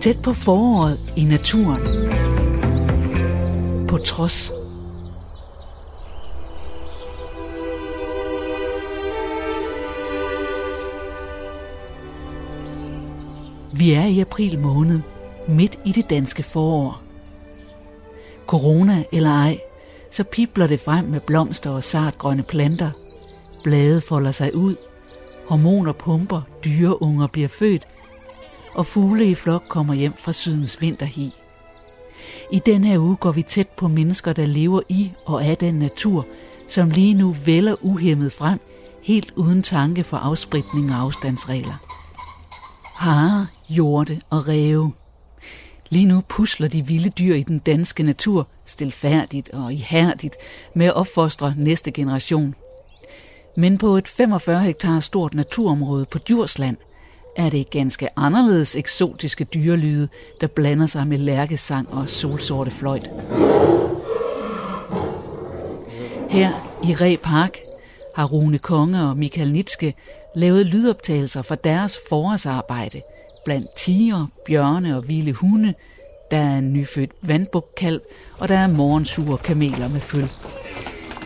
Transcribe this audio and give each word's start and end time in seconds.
Tæt 0.00 0.16
på 0.24 0.32
foråret 0.32 0.98
i 1.16 1.24
naturen. 1.24 1.80
På 3.88 3.98
trods. 3.98 4.52
Vi 13.72 13.92
er 13.92 14.04
i 14.04 14.20
april 14.20 14.58
måned, 14.58 15.00
midt 15.48 15.78
i 15.84 15.92
det 15.92 16.10
danske 16.10 16.42
forår. 16.42 17.02
Corona 18.46 19.04
eller 19.12 19.30
ej, 19.30 19.60
så 20.10 20.24
pipler 20.24 20.66
det 20.66 20.80
frem 20.80 21.04
med 21.04 21.20
blomster 21.20 21.70
og 21.70 21.84
sartgrønne 21.84 22.42
planter. 22.42 22.90
Blade 23.64 24.00
folder 24.00 24.32
sig 24.32 24.54
ud, 24.54 24.76
hormoner 25.48 25.92
pumper, 25.92 26.40
dyreunger 26.64 27.26
bliver 27.26 27.48
født, 27.48 27.82
og 28.74 28.86
fugle 28.86 29.30
i 29.30 29.34
flok 29.34 29.62
kommer 29.68 29.94
hjem 29.94 30.12
fra 30.12 30.32
sydens 30.32 30.80
vinterhi. 30.80 31.32
I 32.52 32.58
denne 32.58 32.86
her 32.86 32.98
uge 32.98 33.16
går 33.16 33.32
vi 33.32 33.42
tæt 33.42 33.68
på 33.68 33.88
mennesker, 33.88 34.32
der 34.32 34.46
lever 34.46 34.80
i 34.88 35.12
og 35.26 35.44
af 35.44 35.56
den 35.56 35.74
natur, 35.74 36.26
som 36.68 36.90
lige 36.90 37.14
nu 37.14 37.34
vælger 37.44 37.76
uhemmet 37.80 38.32
frem, 38.32 38.60
helt 39.02 39.32
uden 39.36 39.62
tanke 39.62 40.04
for 40.04 40.16
afspritning 40.16 40.90
og 40.90 40.96
afstandsregler. 40.96 41.76
Hare, 42.94 43.46
hjorte 43.68 44.20
og 44.30 44.48
ræve. 44.48 44.92
Lige 45.90 46.06
nu 46.06 46.22
pusler 46.28 46.68
de 46.68 46.86
vilde 46.86 47.10
dyr 47.10 47.34
i 47.34 47.42
den 47.42 47.58
danske 47.58 48.02
natur 48.02 48.48
stilfærdigt 48.66 49.48
og 49.48 49.72
ihærdigt 49.72 50.36
med 50.74 50.86
at 50.86 50.94
opfostre 50.94 51.54
næste 51.56 51.90
generation. 51.90 52.54
Men 53.58 53.78
på 53.78 53.96
et 53.96 54.08
45 54.08 54.60
hektar 54.60 55.00
stort 55.00 55.34
naturområde 55.34 56.04
på 56.04 56.18
Djursland 56.18 56.76
er 57.36 57.50
det 57.50 57.70
ganske 57.70 58.08
anderledes 58.16 58.76
eksotiske 58.76 59.44
dyrelyde, 59.44 60.08
der 60.40 60.46
blander 60.46 60.86
sig 60.86 61.06
med 61.06 61.18
lærkesang 61.18 61.92
og 61.92 62.08
solsorte 62.08 62.70
fløjt. 62.70 63.10
Her 66.30 66.50
i 66.84 66.94
Re 66.94 67.16
Park 67.16 67.58
har 68.16 68.24
Rune 68.24 68.58
Konge 68.58 69.02
og 69.02 69.16
Michael 69.16 69.52
Nitske 69.52 69.94
lavet 70.34 70.66
lydoptagelser 70.66 71.42
fra 71.42 71.54
deres 71.54 71.98
forårsarbejde 72.08 73.02
blandt 73.44 73.76
tiger, 73.76 74.26
bjørne 74.46 74.96
og 74.96 75.08
vilde 75.08 75.32
hunde. 75.32 75.74
Der 76.30 76.38
er 76.38 76.58
en 76.58 76.72
nyfødt 76.72 77.10
vandbukkalv, 77.22 78.00
og 78.40 78.48
der 78.48 78.58
er 78.58 78.66
morgensure 78.66 79.38
kameler 79.38 79.88
med 79.88 80.00
føl. 80.00 80.28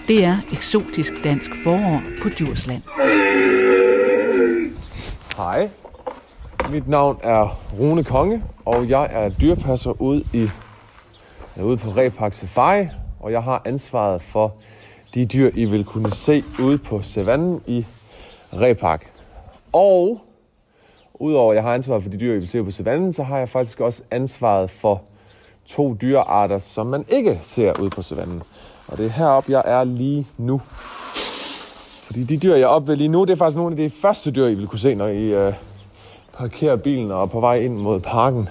Det 0.08 0.25
er 0.25 0.36
eksotisk 0.53 1.12
dansk 1.25 1.50
forår 1.64 2.03
på 2.22 2.28
Djursland. 2.28 2.83
Hej, 5.36 5.69
mit 6.70 6.89
navn 6.89 7.19
er 7.22 7.58
Rune 7.78 8.05
Konge, 8.05 8.42
og 8.64 8.89
jeg 8.89 9.08
er 9.11 9.28
dyrpasser 9.28 10.03
ude, 10.03 10.25
i, 10.34 10.48
ude 11.62 11.77
på 11.77 11.91
Repark 11.91 12.34
Safari, 12.34 12.86
og 13.20 13.33
jeg 13.33 13.42
har 13.42 13.62
ansvaret 13.64 14.23
for 14.23 14.55
de 15.14 15.27
dyr, 15.27 15.50
I 15.55 15.64
vil 15.64 15.84
kunne 15.84 16.11
se 16.11 16.45
ude 16.62 16.78
på 16.78 17.03
savannen 17.03 17.61
i 17.67 17.86
Repark. 18.53 19.12
Og 19.73 20.20
udover 21.14 21.50
at 21.50 21.56
jeg 21.56 21.62
har 21.62 21.75
ansvaret 21.75 22.03
for 22.03 22.11
de 22.11 22.20
dyr, 22.20 22.34
I 22.34 22.39
vil 22.39 22.48
se 22.48 22.64
på 22.64 22.70
savannen, 22.70 23.12
så 23.12 23.23
har 23.23 23.39
jeg 23.39 23.48
faktisk 23.48 23.80
også 23.80 24.03
ansvaret 24.11 24.70
for 24.70 25.03
to 25.67 25.95
dyrearter, 25.95 26.58
som 26.58 26.86
man 26.86 27.05
ikke 27.08 27.39
ser 27.42 27.80
ude 27.80 27.91
på 27.91 28.03
savannen. 28.03 28.42
Og 28.88 28.98
det 28.98 29.06
er 29.06 29.11
heroppe, 29.11 29.52
jeg 29.52 29.62
er 29.64 29.84
lige 29.84 30.27
nu. 30.38 30.61
Fordi 32.06 32.25
de 32.25 32.36
dyr, 32.36 32.55
jeg 32.55 32.62
er 32.62 32.66
oppe 32.66 32.89
ved 32.89 32.97
lige 32.97 33.08
nu, 33.08 33.24
det 33.24 33.33
er 33.33 33.36
faktisk 33.36 33.56
nogle 33.56 33.72
af 33.72 33.77
de 33.77 33.91
første 33.91 34.30
dyr, 34.30 34.47
I 34.47 34.55
vil 34.55 34.66
kunne 34.66 34.78
se, 34.78 34.94
når 34.94 35.06
I 35.06 35.34
øh, 35.34 35.52
parkerer 36.39 36.77
bilen 36.77 37.11
og 37.11 37.22
er 37.22 37.27
på 37.27 37.41
vej 37.41 37.58
ind 37.58 37.77
mod 37.77 38.00
parken. 38.00 38.48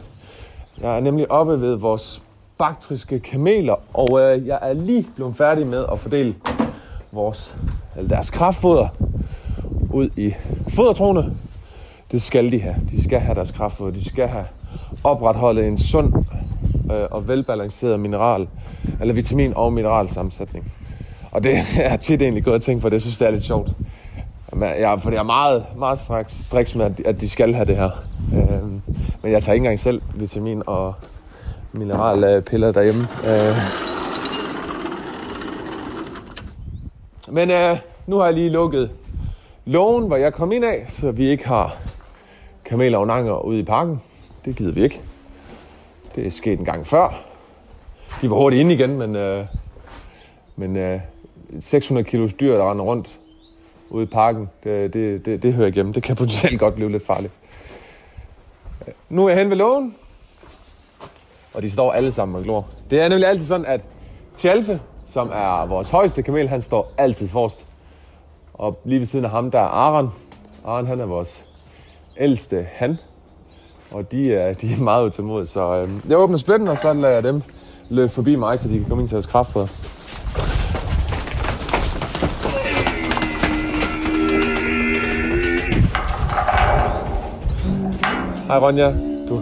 Jeg 0.82 0.96
er 0.96 1.00
nemlig 1.00 1.32
oppe 1.32 1.62
ved 1.62 1.76
vores 1.76 2.23
baktriske 2.58 3.20
kameler, 3.20 3.76
og 3.94 4.20
øh, 4.20 4.48
jeg 4.48 4.60
er 4.61 4.73
lige 4.73 5.08
blevet 5.16 5.36
færdig 5.36 5.67
med 5.67 5.86
at 5.92 6.00
fordele 6.00 6.36
vores, 7.11 7.55
eller 7.98 8.10
deres 8.10 8.30
kraftfoder 8.30 8.88
ud 9.94 10.10
i 10.17 10.34
fodertrone. 10.67 11.34
Det 12.11 12.22
skal 12.22 12.52
de 12.52 12.61
have. 12.61 12.76
De 12.92 13.04
skal 13.04 13.20
have 13.20 13.36
deres 13.36 13.52
kraftfoder. 13.52 13.92
De 13.92 14.10
skal 14.10 14.28
have 14.28 14.45
opretholdet 15.04 15.67
en 15.67 15.78
sund 15.78 16.14
Øh, 16.92 17.08
og 17.12 17.28
velbalanceret 17.28 18.00
mineral, 18.00 18.48
eller 19.02 19.14
vitamin- 19.14 19.54
og 19.56 19.74
mineralsammensætning. 19.74 20.72
Og 21.32 21.44
det 21.44 21.58
er 21.80 21.96
tit 21.96 22.22
egentlig 22.22 22.44
gået 22.44 22.56
at 22.56 22.62
tænke 22.62 22.82
på, 22.82 22.90
det 22.90 23.02
synes, 23.02 23.18
det 23.18 23.28
er 23.28 23.32
lidt 23.32 23.44
sjovt. 23.44 23.70
Ja, 24.62 24.96
for 24.96 25.12
jeg 25.12 25.20
er 25.20 25.24
meget, 25.24 25.66
meget 25.78 26.00
straks, 26.00 26.34
straks 26.34 26.76
med, 26.76 26.92
at 27.06 27.22
de 27.22 27.30
skal 27.30 27.54
have 27.54 27.66
det 27.66 27.76
her. 27.76 27.90
Øh, 28.34 28.64
men 29.24 29.32
jeg 29.32 29.44
tager 29.44 29.54
ikke 29.54 29.64
engang 29.64 29.80
selv 29.80 30.02
vitamin- 30.16 30.64
og 30.66 30.94
mineralpiller 31.72 32.72
derhjemme. 32.72 33.08
Øh. 33.28 33.56
Men 37.32 37.52
øh, 37.52 37.78
nu 38.08 38.18
har 38.18 38.26
jeg 38.26 38.34
lige 38.34 38.50
lukket 38.50 38.90
lågen, 39.66 40.08
hvor 40.08 40.16
jeg 40.16 40.34
kom 40.34 40.52
ind 40.52 40.66
af, 40.66 40.86
så 40.90 41.12
vi 41.12 41.30
ikke 41.30 41.48
har 41.48 41.76
kameler 42.66 42.98
og 42.98 43.08
nanger 43.08 43.46
ude 43.46 43.60
i 43.60 43.64
parken. 43.64 44.02
Det 44.46 44.56
gider 44.56 44.72
vi 44.72 44.84
ikke. 44.84 45.02
Det 46.16 46.27
er 46.27 46.32
sket 46.32 46.60
en 46.60 46.66
gang 46.66 46.88
før. 46.88 47.23
De 48.22 48.30
var 48.30 48.36
hurtigt 48.36 48.60
inde 48.60 48.73
igen, 48.73 48.98
men, 48.98 49.16
øh, 49.16 49.45
men 50.55 50.77
øh, 50.77 50.99
600 51.61 52.10
kilos 52.10 52.33
dyr, 52.33 52.58
der 52.58 52.72
render 52.72 52.86
rundt 52.86 53.10
ude 53.89 54.04
i 54.04 54.08
parken, 54.08 54.49
det, 54.64 54.94
det, 54.94 55.26
det, 55.26 55.44
det 55.44 55.54
hører 55.54 55.67
igennem. 55.67 55.94
Det 55.94 56.04
kan 56.04 56.16
potentielt 56.16 56.60
godt 56.60 56.76
blive 56.76 56.92
lidt 56.92 57.05
farligt. 57.05 57.33
Nu 59.10 59.26
er 59.26 59.30
jeg 59.30 59.39
hen 59.39 59.49
ved 59.49 59.58
lågen, 59.58 59.95
og 61.54 61.61
de 61.61 61.72
står 61.72 61.92
alle 61.92 62.11
sammen 62.11 62.36
og 62.36 62.43
glor. 62.43 62.67
Det 62.89 63.02
er 63.02 63.10
nemlig 63.10 63.28
altid 63.28 63.48
sådan, 63.48 63.66
at 63.66 63.82
Tjalfe, 64.38 64.82
som 65.05 65.30
er 65.33 65.66
vores 65.66 65.89
højeste 65.89 66.23
kamel, 66.23 66.49
han 66.49 66.61
står 66.61 66.92
altid 66.98 67.28
forrest. 67.28 67.60
Og 68.54 68.80
lige 68.86 68.99
ved 68.99 69.08
siden 69.08 69.26
af 69.26 69.32
ham, 69.32 69.52
der 69.52 69.60
er 69.60 69.67
Aron. 69.67 70.10
Aron, 70.66 70.88
han 70.88 70.99
er 70.99 71.05
vores 71.05 71.45
ældste 72.17 72.67
han. 72.72 72.98
Og 73.92 74.12
de 74.12 74.34
er, 74.34 74.54
de 74.54 74.74
er 74.74 74.78
meget 74.78 75.06
utålmodige, 75.06 75.48
så 75.48 75.76
øh, 75.76 75.90
jeg 76.10 76.18
åbner 76.18 76.38
splitten, 76.38 76.68
og 76.68 76.78
så 76.78 76.94
lader 76.94 77.14
jeg 77.14 77.24
dem 77.24 77.42
løbe 77.90 78.12
forbi 78.12 78.36
mig, 78.36 78.60
så 78.60 78.68
de 78.68 78.80
kan 78.80 78.86
komme 78.88 79.02
ind 79.02 79.08
til 79.08 79.16
deres 79.16 79.26
kraftfoder. 79.26 79.68
Hej 88.48 88.60
Ronja. 88.60 88.92
Du... 89.30 89.42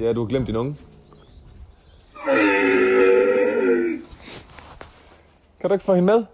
Ja, 0.00 0.12
du 0.12 0.20
har 0.20 0.26
glemt 0.26 0.46
din 0.46 0.56
unge. 0.56 0.76
Kan 5.60 5.70
du 5.70 5.72
ikke 5.72 5.84
få 5.84 5.94
hende 5.94 6.06
med? 6.06 6.24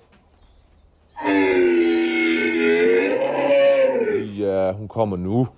Ja, 4.71 4.75
hun 4.75 4.89
kommer 4.89 5.17
nu. 5.17 5.49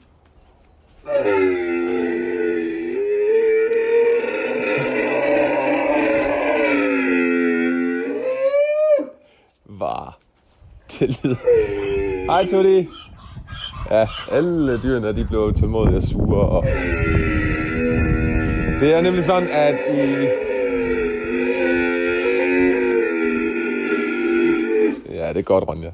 Var. 9.64 10.18
Det 10.98 11.24
lyder... 11.24 11.36
Hej, 12.26 12.46
Tutti. 12.46 12.88
Ja, 13.90 14.06
alle 14.30 14.82
dyrene, 14.82 15.16
de 15.16 15.24
blev 15.24 15.54
tålmodige 15.54 15.96
og 15.96 16.02
sure. 16.02 16.48
Og... 16.48 16.62
Det 18.80 18.94
er 18.94 19.00
nemlig 19.00 19.24
sådan, 19.24 19.48
at 19.48 19.74
i... 19.74 19.98
Ja, 25.14 25.28
det 25.28 25.38
er 25.38 25.42
godt, 25.42 25.68
Ronja. 25.68 25.90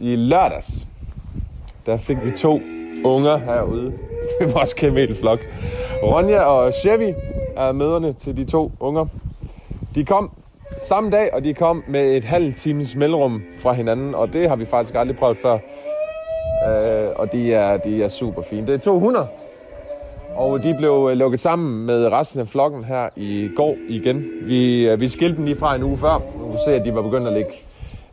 I 0.00 0.16
lørdags, 0.16 0.86
der 1.86 1.96
fik 1.96 2.16
vi 2.24 2.30
to 2.30 2.60
unger 3.04 3.36
herude 3.36 3.92
ved 4.40 4.52
vores 4.52 4.74
kamelflok. 4.74 5.38
Ronja 6.02 6.40
og 6.40 6.72
Chevy 6.74 7.14
er 7.56 7.72
møderne 7.72 8.12
til 8.12 8.36
de 8.36 8.44
to 8.44 8.72
unger. 8.80 9.06
De 9.94 10.04
kom 10.04 10.30
samme 10.86 11.10
dag, 11.10 11.34
og 11.34 11.44
de 11.44 11.54
kom 11.54 11.84
med 11.88 12.16
et 12.16 12.24
halvt 12.24 12.56
times 12.56 12.96
mellemrum 12.96 13.42
fra 13.58 13.72
hinanden, 13.72 14.14
og 14.14 14.32
det 14.32 14.48
har 14.48 14.56
vi 14.56 14.64
faktisk 14.64 14.94
aldrig 14.94 15.16
prøvet 15.16 15.36
før. 15.36 15.58
Øh, 16.68 17.08
og 17.16 17.32
de 17.32 17.54
er, 17.54 17.76
de 17.76 18.02
er 18.02 18.08
super 18.08 18.42
fine. 18.42 18.66
Det 18.66 18.74
er 18.74 18.78
to 18.78 18.98
hunder, 18.98 19.26
og 20.36 20.62
de 20.62 20.74
blev 20.78 21.08
øh, 21.10 21.16
lukket 21.16 21.40
sammen 21.40 21.86
med 21.86 22.08
resten 22.12 22.40
af 22.40 22.48
flokken 22.48 22.84
her 22.84 23.08
i 23.16 23.50
går 23.56 23.76
igen. 23.88 24.24
Vi, 24.42 24.88
øh, 24.88 25.00
vi 25.00 25.08
skilte 25.08 25.36
dem 25.36 25.44
lige 25.44 25.56
fra 25.56 25.74
en 25.74 25.82
uge 25.82 25.96
før. 25.98 26.22
Du 26.38 26.46
kunne 26.46 26.58
se, 26.66 26.74
at 26.74 26.84
de 26.84 26.94
var 26.94 27.02
begyndt 27.02 27.26
at 27.26 27.32
ligge 27.32 27.63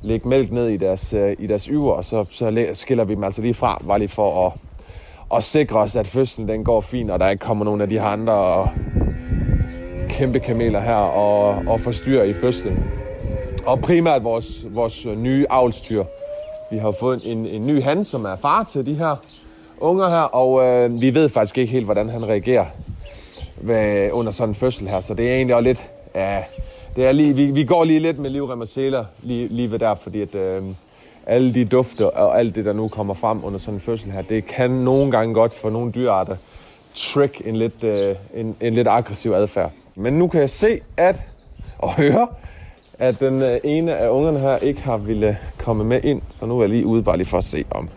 lægge 0.01 0.29
mælk 0.29 0.51
ned 0.51 0.67
i 0.67 0.77
deres, 0.77 1.13
øh, 1.13 1.35
i 1.39 1.47
deres 1.47 1.65
yver, 1.65 1.91
og 1.93 2.05
så, 2.05 2.25
så 2.31 2.67
skiller 2.73 3.03
vi 3.03 3.15
dem 3.15 3.23
altså 3.23 3.41
lige 3.41 3.53
fra, 3.53 3.81
bare 3.87 3.99
lige 3.99 4.09
for 4.09 4.47
at, 4.47 4.53
at 5.37 5.43
sikre 5.43 5.79
os, 5.79 5.95
at 5.95 6.07
fødslen 6.07 6.47
den 6.47 6.63
går 6.63 6.81
fint, 6.81 7.11
og 7.11 7.19
der 7.19 7.29
ikke 7.29 7.45
kommer 7.45 7.65
nogen 7.65 7.81
af 7.81 7.89
de 7.89 7.99
her 7.99 8.05
andre 8.05 8.61
øh, 8.61 10.09
kæmpe 10.09 10.39
kameler 10.39 10.79
her 10.79 10.95
og, 10.95 11.63
og 11.67 11.79
forstyrrer 11.79 12.23
i 12.23 12.33
fødslen. 12.33 12.83
Og 13.65 13.79
primært 13.79 14.23
vores, 14.23 14.65
vores 14.69 15.05
øh, 15.05 15.17
nye 15.17 15.45
avlstyr. 15.49 16.03
Vi 16.71 16.77
har 16.77 16.91
fået 16.99 17.21
en, 17.23 17.45
en 17.45 17.67
ny 17.67 17.83
han, 17.83 18.05
som 18.05 18.25
er 18.25 18.35
far 18.35 18.63
til 18.63 18.85
de 18.85 18.93
her 18.93 19.15
unger 19.77 20.09
her, 20.09 20.21
og 20.21 20.63
øh, 20.63 21.01
vi 21.01 21.13
ved 21.13 21.29
faktisk 21.29 21.57
ikke 21.57 21.71
helt, 21.71 21.85
hvordan 21.85 22.09
han 22.09 22.27
reagerer 22.27 22.65
ved, 23.57 24.11
under 24.11 24.31
sådan 24.31 24.49
en 24.49 24.55
fødsel 24.55 24.87
her. 24.87 24.99
Så 24.99 25.13
det 25.13 25.29
er 25.29 25.35
egentlig 25.35 25.55
også 25.55 25.67
lidt... 25.67 25.91
Øh, 26.15 26.70
det 26.95 27.05
er 27.05 27.11
lige, 27.11 27.35
vi, 27.35 27.45
vi 27.45 27.65
går 27.65 27.83
lige 27.83 27.99
lidt 27.99 28.19
med 28.19 28.29
livrem 28.29 28.61
og 28.61 28.67
seler 28.67 29.05
lige, 29.21 29.47
lige 29.47 29.71
ved 29.71 29.79
der, 29.79 29.95
fordi 29.95 30.21
at, 30.21 30.35
øh, 30.35 30.63
alle 31.25 31.53
de 31.53 31.65
dufter 31.65 32.05
og 32.05 32.39
alt 32.39 32.55
det, 32.55 32.65
der 32.65 32.73
nu 32.73 32.87
kommer 32.87 33.13
frem 33.13 33.43
under 33.43 33.59
sådan 33.59 33.73
en 33.73 33.79
fødsel 33.79 34.11
her, 34.11 34.21
det 34.21 34.45
kan 34.45 34.71
nogle 34.71 35.11
gange 35.11 35.33
godt 35.33 35.53
for 35.53 35.69
nogle 35.69 35.91
dyrearter 35.91 36.35
trick 36.95 37.41
en 37.45 37.55
lidt, 37.55 37.83
øh, 37.83 38.15
en, 38.33 38.55
en 38.61 38.73
lidt 38.73 38.87
aggressiv 38.87 39.31
adfærd. 39.31 39.71
Men 39.95 40.13
nu 40.13 40.27
kan 40.27 40.41
jeg 40.41 40.49
se 40.49 40.79
at, 40.97 41.21
og 41.77 41.95
høre, 41.95 42.27
at 42.99 43.19
den 43.19 43.43
øh, 43.43 43.59
ene 43.63 43.95
af 43.95 44.09
ungerne 44.09 44.39
her 44.39 44.57
ikke 44.57 44.81
har 44.81 44.97
ville 44.97 45.37
komme 45.57 45.83
med 45.83 46.03
ind, 46.03 46.21
så 46.29 46.45
nu 46.45 46.57
er 46.57 46.61
jeg 46.61 46.69
lige 46.69 46.85
ude 46.85 47.03
bare 47.03 47.17
lige 47.17 47.27
for 47.27 47.37
at 47.37 47.43
se, 47.43 47.65
om 47.71 47.89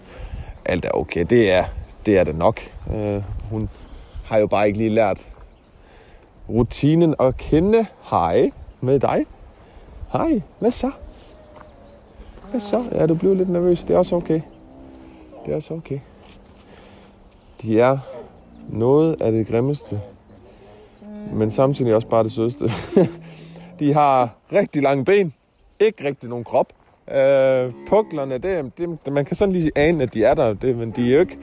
alt 0.65 0.85
er 0.85 0.91
okay. 0.91 1.25
Det 1.31 1.53
er 1.53 1.65
det, 2.07 2.19
er 2.19 2.25
det 2.25 2.37
nok. 2.37 2.61
Øh, 2.95 3.23
hun 3.51 3.69
har 4.25 4.39
jo 4.39 4.47
bare 4.47 4.67
ikke 4.67 4.79
lige 4.79 4.91
lært 4.91 5.23
rutinen 6.49 7.15
at 7.21 7.37
kende. 7.37 7.87
Hej 8.11 8.51
med 8.85 9.01
dig. 9.01 9.27
Hej, 10.13 10.43
hvad 10.59 10.71
så? 10.71 10.91
Hvad 12.51 12.61
så? 12.61 12.85
Ja, 12.93 13.07
du 13.07 13.15
blev 13.15 13.35
lidt 13.35 13.49
nervøs. 13.49 13.85
Det 13.85 13.95
er 13.95 13.99
også 13.99 14.17
okay. 14.17 14.41
Det 15.47 15.53
er 15.53 15.57
også 15.57 15.75
okay. 15.75 15.99
De 17.63 17.81
er 17.81 17.99
noget 18.69 19.17
af 19.21 19.33
det 19.33 19.47
grimmeste, 19.47 20.01
men 21.33 21.51
samtidig 21.51 21.95
også 21.95 22.09
bare 22.09 22.25
det 22.25 22.33
sødeste. 22.33 22.65
de 23.81 23.93
har 23.93 24.31
rigtig 24.53 24.83
lange 24.83 25.05
ben, 25.05 25.35
ikke 25.81 26.05
rigtig 26.05 26.29
nogen 26.29 26.45
krop. 26.45 26.73
Øh, 27.11 27.73
puklerne, 27.87 28.39
det, 28.39 28.73
det, 28.79 29.13
man 29.13 29.25
kan 29.25 29.37
sådan 29.37 29.53
lige 29.53 29.73
ane, 29.77 30.03
at 30.03 30.15
de 30.15 30.25
er 30.25 30.35
der, 30.35 30.55
det, 30.55 30.77
men 30.77 30.91
de 30.91 31.11
er 31.11 31.15
jo 31.15 31.21
ikke 31.21 31.39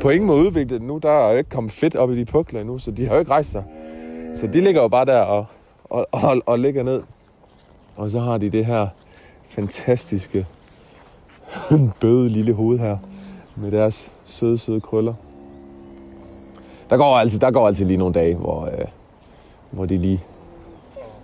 på 0.00 0.10
ingen 0.10 0.26
måde 0.26 0.46
udviklet 0.46 0.82
nu. 0.82 0.98
Der 0.98 1.10
er 1.10 1.30
jo 1.30 1.38
ikke 1.38 1.50
kommet 1.50 1.72
fedt 1.72 1.96
op 1.96 2.10
i 2.10 2.18
de 2.18 2.24
pukler 2.24 2.60
endnu, 2.60 2.78
så 2.78 2.90
de 2.90 3.06
har 3.06 3.14
jo 3.14 3.18
ikke 3.18 3.30
rejst 3.30 3.50
sig. 3.50 3.64
Så 4.34 4.46
de 4.46 4.60
ligger 4.60 4.82
jo 4.82 4.88
bare 4.88 5.04
der 5.04 5.20
og, 5.20 5.46
og, 5.92 6.06
og, 6.12 6.42
og 6.46 6.58
ligger 6.58 6.82
ned. 6.82 7.02
Og 7.96 8.10
så 8.10 8.20
har 8.20 8.38
de 8.38 8.50
det 8.50 8.66
her 8.66 8.88
fantastiske 9.48 10.46
bøde 12.00 12.28
lille 12.28 12.52
hoved 12.52 12.78
her 12.78 12.96
med 13.56 13.70
deres 13.70 14.12
søde, 14.24 14.58
søde 14.58 14.80
krøller. 14.80 15.14
Der 16.90 16.96
går 16.96 17.16
altid, 17.16 17.38
der 17.38 17.50
går 17.50 17.66
altid 17.66 17.86
lige 17.86 17.96
nogle 17.96 18.14
dage, 18.14 18.34
hvor, 18.34 18.64
øh, 18.64 18.84
hvor, 19.70 19.86
de 19.86 19.96
lige, 19.96 20.24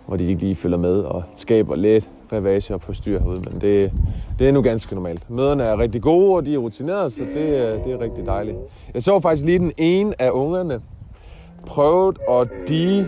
hvor 0.06 0.16
de 0.16 0.24
ikke 0.24 0.40
lige 0.40 0.54
følger 0.54 0.78
med 0.78 1.00
og 1.00 1.22
skaber 1.36 1.76
lidt 1.76 2.08
revage 2.32 2.72
på 2.72 2.78
postyr 2.78 3.18
herude, 3.18 3.40
men 3.40 3.60
det, 3.60 3.92
det 4.38 4.48
er 4.48 4.52
nu 4.52 4.62
ganske 4.62 4.94
normalt. 4.94 5.30
Møderne 5.30 5.62
er 5.62 5.78
rigtig 5.78 6.02
gode, 6.02 6.36
og 6.36 6.46
de 6.46 6.54
er 6.54 6.58
rutineret, 6.58 7.12
så 7.12 7.24
det, 7.34 7.36
øh, 7.36 7.84
det 7.84 7.92
er 7.92 8.00
rigtig 8.00 8.26
dejligt. 8.26 8.56
Jeg 8.94 9.02
så 9.02 9.20
faktisk 9.20 9.46
lige 9.46 9.58
den 9.58 9.72
ene 9.76 10.22
af 10.22 10.30
ungerne 10.30 10.80
prøvet 11.66 12.18
at 12.30 12.48
de 12.68 13.06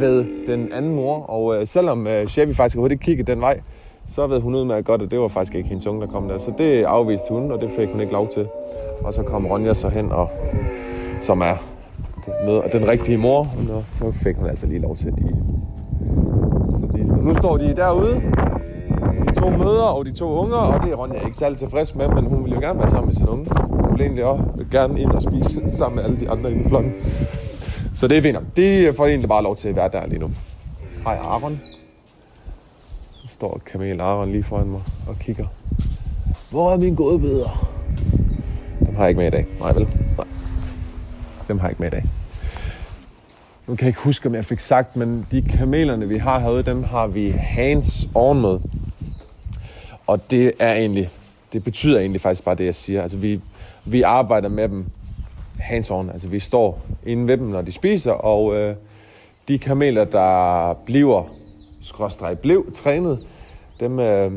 ved 0.00 0.24
den 0.46 0.72
anden 0.72 0.94
mor, 0.94 1.22
og 1.22 1.56
øh, 1.56 1.66
selvom 1.66 2.06
øh, 2.06 2.26
Chevy 2.26 2.54
faktisk 2.54 2.76
overhovedet 2.76 2.92
ikke 2.92 3.04
kiggede 3.04 3.32
den 3.32 3.40
vej, 3.40 3.60
så 4.06 4.26
ved 4.26 4.40
hun 4.40 4.54
udmærket 4.54 4.86
godt, 4.86 5.02
at 5.02 5.10
det 5.10 5.20
var 5.20 5.28
faktisk 5.28 5.54
ikke 5.54 5.68
hendes 5.68 5.86
unge, 5.86 6.00
der 6.00 6.06
kom 6.06 6.28
der. 6.28 6.38
Så 6.38 6.52
det 6.58 6.84
afviste 6.84 7.26
hun, 7.28 7.52
og 7.52 7.60
det 7.60 7.70
fik 7.70 7.88
hun 7.88 8.00
ikke 8.00 8.12
lov 8.12 8.28
til. 8.34 8.46
Og 9.04 9.14
så 9.14 9.22
kom 9.22 9.46
Ronja 9.46 9.74
så 9.74 9.88
hen, 9.88 10.12
og, 10.12 10.30
som 11.20 11.40
er 11.40 11.54
med, 12.46 12.80
den 12.80 12.88
rigtige 12.88 13.18
mor, 13.18 13.38
og 13.70 13.84
så 13.98 14.12
fik 14.12 14.36
hun 14.36 14.46
altså 14.46 14.66
lige 14.66 14.80
lov 14.80 14.96
til, 14.96 15.08
at 15.08 15.14
de... 15.18 15.36
Så 16.72 16.86
de, 16.94 17.24
nu 17.24 17.34
står 17.34 17.56
de 17.56 17.76
derude, 17.76 18.22
de 19.28 19.40
to 19.40 19.50
mødre 19.50 19.88
og 19.88 20.04
de 20.04 20.12
to 20.12 20.26
unger, 20.26 20.56
og 20.56 20.84
det 20.84 20.92
er 20.92 20.96
Ronja 20.96 21.20
ikke 21.24 21.36
særlig 21.36 21.58
tilfreds 21.58 21.94
med, 21.94 22.08
men 22.08 22.24
hun 22.24 22.44
vil 22.44 22.52
jo 22.52 22.60
gerne 22.60 22.78
være 22.78 22.88
sammen 22.88 23.06
med 23.06 23.14
sin 23.14 23.28
unge. 23.28 23.46
Hun 23.70 23.92
vil 23.92 24.00
egentlig 24.00 24.24
også 24.24 24.44
gerne 24.70 25.00
ind 25.00 25.10
og 25.10 25.22
spise 25.22 25.62
sammen 25.78 25.96
med 25.96 26.04
alle 26.04 26.20
de 26.20 26.30
andre 26.30 26.52
i 26.52 26.62
flokken. 26.62 26.92
Så 27.98 28.08
det 28.08 28.18
er 28.18 28.22
fint. 28.22 28.38
De 28.56 28.92
får 28.96 29.06
egentlig 29.06 29.28
bare 29.28 29.42
lov 29.42 29.56
til 29.56 29.68
at 29.68 29.76
være 29.76 29.88
der 29.88 30.06
lige 30.06 30.18
nu. 30.18 30.30
Hej 31.04 31.14
Aaron 31.14 31.58
står 33.28 33.60
Kamel 33.66 34.00
Aron 34.00 34.32
lige 34.32 34.44
foran 34.44 34.66
mig 34.66 34.80
og 35.08 35.18
kigger. 35.18 35.46
Hvor 36.50 36.72
er 36.72 36.76
mine 36.76 36.96
godbidder? 36.96 37.76
Dem 38.78 38.94
har 38.94 39.02
jeg 39.02 39.08
ikke 39.08 39.18
med 39.18 39.26
i 39.26 39.30
dag. 39.30 39.46
Nej, 39.60 39.72
vel? 39.72 39.88
Nej. 40.16 40.26
Dem 41.48 41.58
har 41.58 41.68
jeg 41.68 41.70
ikke 41.72 41.82
med 41.82 41.88
i 41.88 41.90
dag. 41.90 42.04
Nu 43.66 43.74
kan 43.74 43.84
jeg 43.84 43.88
ikke 43.88 44.00
huske, 44.00 44.28
om 44.28 44.34
jeg 44.34 44.44
fik 44.44 44.60
sagt, 44.60 44.96
men 44.96 45.26
de 45.30 45.42
kamelerne, 45.42 46.08
vi 46.08 46.18
har 46.18 46.38
herude, 46.38 46.62
dem 46.62 46.82
har 46.82 47.06
vi 47.06 47.30
hands 47.30 48.08
on 48.14 48.40
med. 48.40 48.58
Og 50.06 50.30
det 50.30 50.52
er 50.58 50.74
egentlig, 50.74 51.10
det 51.52 51.64
betyder 51.64 51.98
egentlig 51.98 52.20
faktisk 52.20 52.44
bare 52.44 52.54
det, 52.54 52.64
jeg 52.64 52.74
siger. 52.74 53.02
Altså, 53.02 53.18
vi, 53.18 53.40
vi 53.84 54.02
arbejder 54.02 54.48
med 54.48 54.68
dem 54.68 54.86
hands 55.58 55.90
on. 55.90 56.10
Altså, 56.10 56.28
vi 56.28 56.40
står 56.40 56.80
inde 57.06 57.28
ved 57.28 57.36
dem, 57.36 57.46
når 57.46 57.62
de 57.62 57.72
spiser, 57.72 58.12
og 58.12 58.56
øh, 58.56 58.74
de 59.48 59.58
kameler, 59.58 60.04
der 60.04 60.72
bliver 60.86 61.34
skråstreg 61.82 62.38
blev 62.38 62.72
trænet, 62.74 63.18
dem, 63.80 64.00
øh, 64.00 64.32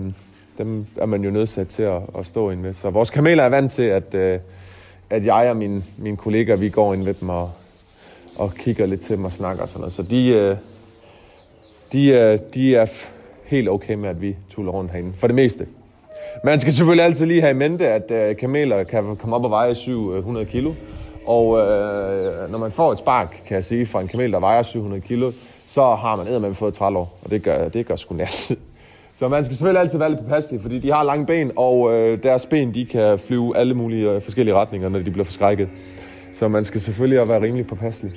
dem 0.57 0.85
er 0.97 1.05
man 1.05 1.23
jo 1.23 1.31
nødsat 1.31 1.67
til 1.67 1.83
at, 1.83 2.01
at 2.17 2.25
stå 2.25 2.49
ind 2.49 2.61
med. 2.61 2.73
Så 2.73 2.89
vores 2.89 3.09
kameler 3.09 3.43
er 3.43 3.49
vant 3.49 3.71
til, 3.71 3.83
at, 3.83 4.15
øh, 4.15 4.39
at 5.09 5.25
jeg 5.25 5.49
og 5.49 5.57
mine, 5.57 5.83
mine 5.97 6.17
kollegaer, 6.17 6.55
vi 6.55 6.69
går 6.69 6.93
ind 6.93 7.03
ved 7.03 7.13
dem 7.13 7.29
og, 7.29 7.51
og 8.37 8.53
kigger 8.53 8.85
lidt 8.85 9.01
til 9.01 9.17
dem 9.17 9.25
og 9.25 9.31
snakker 9.31 9.63
og 9.63 9.69
sådan 9.69 9.79
noget. 9.79 9.93
Så 9.93 10.03
de, 10.03 10.29
øh, 10.29 10.55
de, 11.91 12.07
øh, 12.07 12.39
de 12.53 12.75
er 12.75 12.85
helt 13.45 13.69
okay 13.69 13.93
med, 13.93 14.09
at 14.09 14.21
vi 14.21 14.35
tuller 14.49 14.71
rundt 14.71 14.91
herinde. 14.91 15.13
For 15.17 15.27
det 15.27 15.35
meste. 15.35 15.67
Man 16.43 16.59
skal 16.59 16.73
selvfølgelig 16.73 17.05
altid 17.05 17.25
lige 17.25 17.41
have 17.41 17.51
i 17.51 17.57
mente, 17.57 17.87
at 17.87 18.11
øh, 18.11 18.37
kameler 18.37 18.83
kan 18.83 19.15
komme 19.15 19.35
op 19.35 19.43
og 19.43 19.51
veje 19.51 19.75
700 19.75 20.45
øh, 20.45 20.51
kilo. 20.51 20.73
Og 21.25 21.59
øh, 21.59 22.51
når 22.51 22.57
man 22.57 22.71
får 22.71 22.91
et 22.91 22.97
spark, 22.97 23.41
kan 23.47 23.55
jeg 23.55 23.63
sige, 23.63 23.85
fra 23.85 24.01
en 24.01 24.07
kamel, 24.07 24.31
der 24.31 24.39
vejer 24.39 24.63
700 24.63 25.01
kilo, 25.01 25.31
så 25.69 25.95
har 25.95 26.15
man 26.15 26.27
eddermame 26.27 26.55
fået 26.55 26.73
30 26.73 26.99
år, 26.99 27.19
og 27.23 27.31
det 27.31 27.43
gør, 27.43 27.69
det 27.69 27.85
gør 27.85 27.95
sgu 27.95 28.15
næs. 28.15 28.51
Så 29.19 29.27
man 29.27 29.45
skal 29.45 29.57
selvfølgelig 29.57 29.81
altid 29.81 29.99
være 29.99 30.09
lidt 30.09 30.21
påpasselig, 30.21 30.61
fordi 30.61 30.79
de 30.79 30.91
har 30.91 31.03
lange 31.03 31.25
ben, 31.25 31.51
og 31.55 31.93
øh, 31.93 32.23
deres 32.23 32.45
ben 32.45 32.73
de 32.73 32.85
kan 32.85 33.19
flyve 33.19 33.57
alle 33.57 33.73
mulige 33.73 34.11
øh, 34.11 34.21
forskellige 34.21 34.55
retninger, 34.55 34.89
når 34.89 34.99
de 34.99 35.11
bliver 35.11 35.25
forskrækket. 35.25 35.69
Så 36.33 36.47
man 36.47 36.63
skal 36.63 36.81
selvfølgelig 36.81 37.19
også 37.19 37.31
være 37.31 37.41
rimelig 37.41 37.67
påpasselig. 37.67 38.13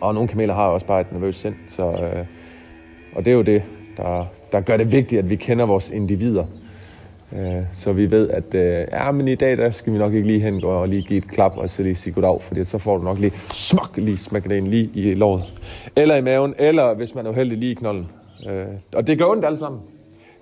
Og 0.00 0.14
nogle 0.14 0.28
kameler 0.28 0.54
har 0.54 0.66
også 0.66 0.86
bare 0.86 1.00
et 1.00 1.12
nervøst 1.12 1.40
sind, 1.40 1.54
så, 1.68 1.82
øh, 1.82 2.24
og 3.12 3.24
det 3.24 3.30
er 3.30 3.34
jo 3.34 3.42
det, 3.42 3.62
der, 3.96 4.26
der 4.52 4.60
gør 4.60 4.76
det 4.76 4.92
vigtigt, 4.92 5.18
at 5.18 5.30
vi 5.30 5.36
kender 5.36 5.66
vores 5.66 5.90
individer. 5.90 6.44
Øh, 7.32 7.62
så 7.74 7.92
vi 7.92 8.10
ved, 8.10 8.30
at 8.30 8.54
øh, 8.54 8.86
ja, 8.92 9.10
men 9.10 9.28
i 9.28 9.34
dag 9.34 9.56
der 9.56 9.70
skal 9.70 9.92
vi 9.92 9.98
nok 9.98 10.14
ikke 10.14 10.26
lige 10.26 10.40
hen 10.40 10.64
og 10.64 10.88
lige 10.88 11.02
give 11.02 11.18
et 11.18 11.30
klap 11.30 11.56
og 11.56 11.70
så 11.70 11.82
lige 11.82 11.94
sige 11.94 12.12
goddag, 12.12 12.40
fordi 12.42 12.64
så 12.64 12.78
får 12.78 12.96
du 12.96 13.02
nok 13.02 13.18
lige 13.18 13.32
smuk, 13.48 13.96
lige 13.96 14.18
smække 14.18 14.48
den 14.48 14.56
ind 14.56 14.66
lige 14.66 14.90
i 14.94 15.14
låret. 15.14 15.44
Eller 15.96 16.16
i 16.16 16.20
maven, 16.20 16.54
eller 16.58 16.94
hvis 16.94 17.14
man 17.14 17.26
er 17.26 17.30
uheldig 17.30 17.58
lige 17.58 17.72
i 17.72 17.74
knollen. 17.74 18.08
Øh, 18.48 18.66
og 18.94 19.06
det 19.06 19.18
gør 19.18 19.26
ondt 19.26 19.44
alle 19.44 19.58
sammen. 19.58 19.80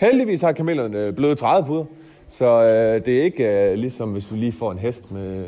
Heldigvis 0.00 0.40
har 0.40 0.52
kamelerne 0.52 0.98
øh, 0.98 1.12
bløde 1.12 1.34
trædepuder, 1.34 1.84
så 2.28 2.64
øh, 2.64 3.04
det 3.04 3.18
er 3.18 3.22
ikke 3.22 3.70
øh, 3.70 3.74
ligesom 3.74 4.12
hvis 4.12 4.26
du 4.26 4.34
lige 4.34 4.52
får 4.52 4.72
en 4.72 4.78
hest 4.78 5.10
med 5.10 5.44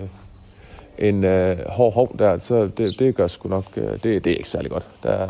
en 0.99 1.25
øh, 1.25 1.57
hård 1.67 1.93
hov 1.93 2.17
der, 2.19 2.39
så 2.39 2.67
det, 2.67 2.99
det 2.99 3.15
gør 3.15 3.27
sgu 3.27 3.49
nok, 3.49 3.65
øh, 3.77 3.93
det, 3.93 4.03
det 4.03 4.27
er 4.27 4.37
ikke 4.37 4.49
særlig 4.49 4.71
godt. 4.71 4.87
Der, 5.03 5.27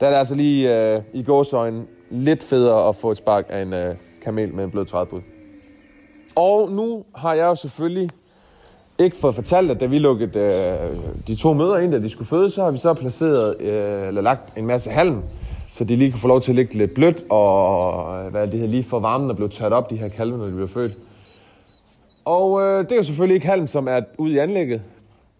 der 0.00 0.06
er 0.06 0.10
det 0.10 0.18
altså 0.18 0.34
lige 0.34 0.94
øh, 0.94 1.02
i 1.12 1.22
gåsøjne 1.22 1.82
lidt 2.10 2.44
federe 2.44 2.88
at 2.88 2.96
få 2.96 3.10
et 3.10 3.16
spark 3.16 3.46
af 3.48 3.62
en 3.62 3.72
øh, 3.72 3.94
kamel 4.22 4.54
med 4.54 4.64
en 4.64 4.70
blød 4.70 4.86
trædepude. 4.86 5.22
Og 6.36 6.70
nu 6.70 7.04
har 7.14 7.34
jeg 7.34 7.44
jo 7.44 7.54
selvfølgelig 7.54 8.10
ikke 8.98 9.16
fået 9.16 9.34
fortalt, 9.34 9.70
at 9.70 9.80
da 9.80 9.86
vi 9.86 9.98
lukkede 9.98 10.38
øh, 10.38 11.26
de 11.26 11.34
to 11.34 11.52
møder 11.52 11.78
ind, 11.78 11.92
da 11.92 11.98
de 11.98 12.08
skulle 12.08 12.28
føde, 12.28 12.50
så 12.50 12.64
har 12.64 12.70
vi 12.70 12.78
så 12.78 12.94
placeret, 12.94 13.60
øh, 13.60 14.08
eller 14.08 14.20
lagt 14.20 14.58
en 14.58 14.66
masse 14.66 14.90
halm, 14.90 15.22
så 15.72 15.84
de 15.84 15.96
lige 15.96 16.10
kan 16.10 16.20
få 16.20 16.28
lov 16.28 16.40
til 16.40 16.52
at 16.52 16.56
ligge 16.56 16.74
lidt 16.74 16.94
blødt, 16.94 17.22
og 17.30 18.24
øh, 18.24 18.30
hvad 18.30 18.46
det 18.46 18.60
her, 18.60 18.66
lige 18.66 18.84
for 18.84 19.00
varmen 19.00 19.30
og 19.30 19.36
blev 19.36 19.50
tørt 19.50 19.72
op, 19.72 19.90
de 19.90 19.96
her 19.96 20.08
kalve, 20.08 20.38
når 20.38 20.44
de 20.44 20.52
bliver 20.52 20.68
født. 20.68 20.92
Og 22.24 22.62
øh, 22.62 22.84
det 22.84 22.92
er 22.92 22.96
jo 22.96 23.02
selvfølgelig 23.02 23.34
ikke 23.34 23.46
halm, 23.46 23.66
som 23.66 23.88
er 23.88 24.00
ude 24.18 24.34
i 24.34 24.38
anlægget. 24.38 24.82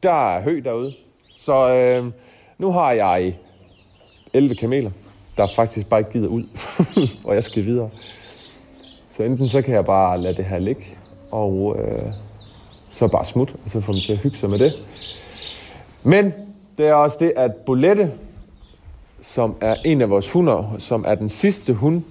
Der 0.02 0.36
er 0.36 0.42
hø 0.42 0.60
derude. 0.64 0.92
Så 1.36 1.74
øh, 1.74 2.12
nu 2.58 2.72
har 2.72 2.92
jeg 2.92 3.36
11 4.32 4.54
kameler, 4.54 4.90
der 5.36 5.46
faktisk 5.56 5.88
bare 5.88 6.00
ikke 6.00 6.12
gider 6.12 6.28
ud, 6.28 6.42
og 7.26 7.34
jeg 7.34 7.44
skal 7.44 7.64
videre. 7.64 7.90
Så 9.16 9.22
enten 9.22 9.48
så 9.48 9.62
kan 9.62 9.74
jeg 9.74 9.84
bare 9.84 10.20
lade 10.20 10.34
det 10.34 10.44
her 10.44 10.58
ligge, 10.58 10.84
og 11.30 11.76
øh, 11.78 12.12
så 12.92 13.08
bare 13.08 13.24
smut, 13.24 13.54
og 13.64 13.70
så 13.70 13.80
få 13.80 13.92
dem 13.92 14.00
til 14.00 14.12
at 14.12 14.18
hygge 14.18 14.38
sig 14.38 14.50
med 14.50 14.58
det. 14.58 14.72
Men 16.02 16.34
det 16.78 16.86
er 16.86 16.94
også 16.94 17.16
det, 17.20 17.32
at 17.36 17.54
Bolette, 17.54 18.12
som 19.22 19.54
er 19.60 19.74
en 19.84 20.00
af 20.00 20.10
vores 20.10 20.30
hunder, 20.30 20.76
som 20.78 21.04
er 21.08 21.14
den 21.14 21.28
sidste 21.28 21.72
hund, 21.72 22.02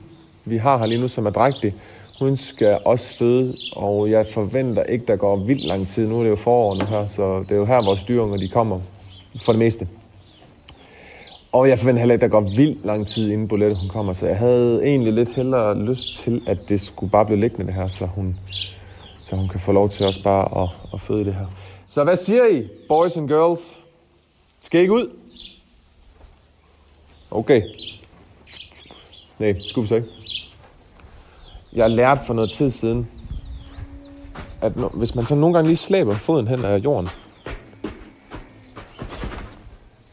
vi 0.45 0.57
har 0.57 0.77
her 0.77 0.85
lige 0.85 1.01
nu, 1.01 1.07
som 1.07 1.25
er 1.25 1.29
drægtig, 1.29 1.73
hun 2.19 2.37
skal 2.37 2.79
også 2.85 3.17
føde, 3.17 3.53
og 3.75 4.11
jeg 4.11 4.25
forventer 4.31 4.83
ikke, 4.83 5.05
der 5.05 5.15
går 5.15 5.35
vildt 5.35 5.65
lang 5.65 5.87
tid. 5.87 6.07
Nu 6.07 6.19
er 6.19 6.23
det 6.23 6.29
jo 6.29 6.35
forårene 6.35 6.85
her, 6.85 7.07
så 7.07 7.39
det 7.39 7.51
er 7.51 7.55
jo 7.55 7.65
her, 7.65 7.85
vores 7.85 8.03
dyrunger 8.03 8.37
de 8.37 8.47
kommer 8.47 8.79
for 9.45 9.51
det 9.51 9.59
meste. 9.59 9.87
Og 11.55 11.69
jeg 11.69 11.79
forventer 11.79 11.99
heller 11.99 12.13
ikke, 12.13 12.25
at 12.25 12.31
der 12.31 12.39
går 12.39 12.49
vildt 12.55 12.85
lang 12.85 13.07
tid, 13.07 13.31
inden 13.31 13.47
Bolette 13.47 13.75
hun 13.81 13.89
kommer. 13.89 14.13
Så 14.13 14.25
jeg 14.25 14.37
havde 14.37 14.83
egentlig 14.83 15.13
lidt 15.13 15.29
hellere 15.29 15.85
lyst 15.85 16.13
til, 16.13 16.41
at 16.47 16.57
det 16.69 16.81
skulle 16.81 17.11
bare 17.11 17.25
blive 17.25 17.39
liggende 17.39 17.65
det 17.65 17.73
her, 17.73 17.87
så 17.87 18.05
hun, 18.05 18.37
så 19.23 19.35
hun 19.35 19.47
kan 19.47 19.59
få 19.59 19.71
lov 19.71 19.89
til 19.89 20.05
også 20.05 20.23
bare 20.23 20.63
at, 20.63 20.69
at 20.93 21.01
føde 21.01 21.25
det 21.25 21.33
her. 21.33 21.45
Så 21.87 22.03
hvad 22.03 22.15
siger 22.15 22.45
I, 22.45 22.67
boys 22.87 23.17
and 23.17 23.27
girls? 23.27 23.79
Skal 24.61 24.79
I 24.79 24.81
ikke 24.81 24.93
ud? 24.93 25.09
Okay. 27.31 27.61
Nej, 29.39 29.55
skulle 29.59 29.83
vi 29.83 29.87
så 29.87 29.95
ikke. 29.95 30.07
Jeg 31.73 31.89
lærte 31.89 32.21
for 32.27 32.33
noget 32.33 32.49
tid 32.49 32.69
siden, 32.69 33.11
at 34.61 34.75
no, 34.75 34.87
hvis 34.87 35.15
man 35.15 35.25
så 35.25 35.35
nogle 35.35 35.53
gange 35.53 35.67
lige 35.67 35.77
slæber 35.77 36.13
foden 36.13 36.47
hen 36.47 36.65
af 36.65 36.77
jorden, 36.77 37.09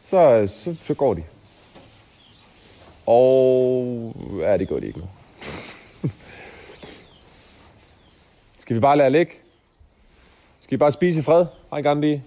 så, 0.03 0.49
så, 0.63 0.75
så 0.85 0.93
går 0.93 1.13
de. 1.13 1.23
Og 3.05 4.13
ja, 4.39 4.57
det 4.57 4.67
går 4.67 4.77
ikke 4.77 4.99
nu. 4.99 5.05
Skal 8.59 8.75
vi 8.75 8.79
bare 8.79 8.97
lade 8.97 9.09
ligge? 9.09 9.31
Skal 10.61 10.71
vi 10.71 10.77
bare 10.77 10.91
spise 10.91 11.19
i 11.19 11.23
fred? 11.23 11.45
Hej 11.69 11.81
Gandhi. 11.81 12.21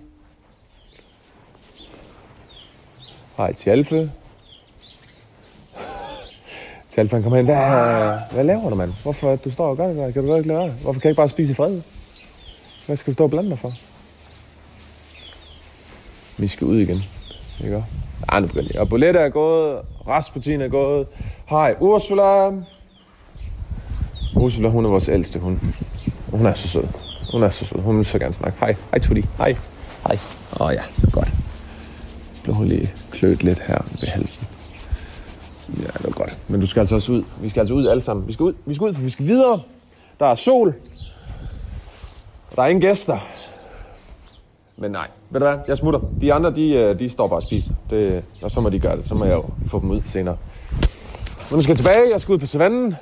Hej 3.36 3.52
Tjalfe. 3.52 4.12
Tjalfe 6.90 7.16
han 7.16 7.22
kommer 7.22 7.36
hen. 7.36 7.44
Hvad, 7.44 8.18
hvad 8.32 8.44
laver 8.44 8.70
du, 8.70 8.76
mand? 8.76 8.92
Hvorfor 9.02 9.36
du 9.36 9.50
står 9.50 9.68
og 9.68 9.76
gør 9.76 9.86
det 9.86 9.96
der? 9.96 10.10
Kan 10.10 10.26
du 10.26 10.36
ikke 10.36 10.48
lade 10.48 10.60
være? 10.60 10.70
Hvorfor 10.70 11.00
kan 11.00 11.08
jeg 11.08 11.10
ikke 11.10 11.20
bare 11.20 11.28
spise 11.28 11.52
i 11.52 11.54
fred? 11.54 11.82
Hvad 12.86 12.96
skal 12.96 13.10
du 13.10 13.14
stå 13.14 13.24
og 13.24 13.30
blande 13.30 13.50
dig 13.50 13.58
for? 13.58 13.72
Vi 16.38 16.48
skal 16.48 16.66
ud 16.66 16.78
igen. 16.78 17.15
Ikke? 17.64 17.84
Ja, 18.32 18.40
nu 18.40 18.46
begynder 18.46 18.70
jeg. 18.72 18.80
Og 18.80 18.88
Bolette 18.88 19.18
er 19.18 19.28
gået. 19.28 19.78
Rasputin 20.08 20.60
er 20.60 20.68
gået. 20.68 21.06
Hej, 21.46 21.74
Ursula. 21.80 22.50
Ursula, 24.36 24.68
hun 24.68 24.84
er 24.84 24.88
vores 24.90 25.08
ældste 25.08 25.38
hund. 25.38 25.58
Hun 26.30 26.46
er 26.46 26.54
så 26.54 26.68
sød. 26.68 26.84
Hun 27.32 27.42
er 27.42 27.50
så 27.50 27.64
sød. 27.64 27.80
Hun 27.80 27.96
vil 27.96 28.04
så 28.04 28.18
gerne 28.18 28.34
snakke. 28.34 28.58
Hej, 28.60 28.76
hej 28.90 28.98
Tutti. 28.98 29.22
Hej. 29.38 29.56
Hej. 30.06 30.18
Åh 30.60 30.66
oh, 30.66 30.74
ja, 30.74 30.82
det 30.96 31.04
er 31.04 31.10
godt. 31.10 31.28
Blev 32.42 32.54
hun 32.54 32.66
lige 32.66 32.92
klødt 33.10 33.42
lidt 33.42 33.62
her 33.66 33.78
ved 34.00 34.08
halsen. 34.08 34.46
Ja, 35.68 35.82
det 35.82 36.04
var 36.04 36.10
godt. 36.10 36.36
Men 36.48 36.60
du 36.60 36.66
skal 36.66 36.80
altså 36.80 36.94
også 36.94 37.12
ud. 37.12 37.24
Vi 37.40 37.48
skal 37.48 37.60
altså 37.60 37.74
ud 37.74 37.86
alle 37.86 38.00
sammen. 38.00 38.26
Vi 38.26 38.32
skal 38.32 38.44
ud, 38.44 38.52
vi 38.66 38.74
skal 38.74 38.84
ud 38.84 38.94
for 38.94 39.02
vi 39.02 39.10
skal 39.10 39.26
videre. 39.26 39.62
Der 40.20 40.26
er 40.26 40.34
sol. 40.34 40.74
Og 42.50 42.56
der 42.56 42.62
er 42.62 42.66
ingen 42.66 42.80
gæster. 42.80 43.18
Men 44.78 44.90
nej, 44.90 45.08
ved 45.30 45.40
du 45.40 45.46
hvad, 45.46 45.58
jeg 45.68 45.76
smutter. 45.76 46.00
De 46.20 46.32
andre, 46.32 46.54
de, 46.54 46.70
øh, 46.70 46.98
de 46.98 47.08
står 47.08 47.28
bare 47.28 47.38
og 47.38 47.42
spiser. 47.42 47.72
Det, 47.90 48.24
og 48.42 48.50
så 48.50 48.60
må 48.60 48.68
de 48.68 48.78
gøre 48.78 48.96
det. 48.96 49.04
Så 49.04 49.14
må 49.14 49.24
jeg 49.24 49.34
jo 49.34 49.44
få 49.68 49.80
dem 49.80 49.90
ud 49.90 50.00
senere. 50.04 50.36
Men 51.50 51.56
nu 51.56 51.62
skal 51.62 51.70
jeg 51.70 51.76
tilbage. 51.76 52.10
Jeg 52.12 52.20
skal 52.20 52.32
ud 52.32 52.38
på 52.38 52.46
savannen. 52.46 52.94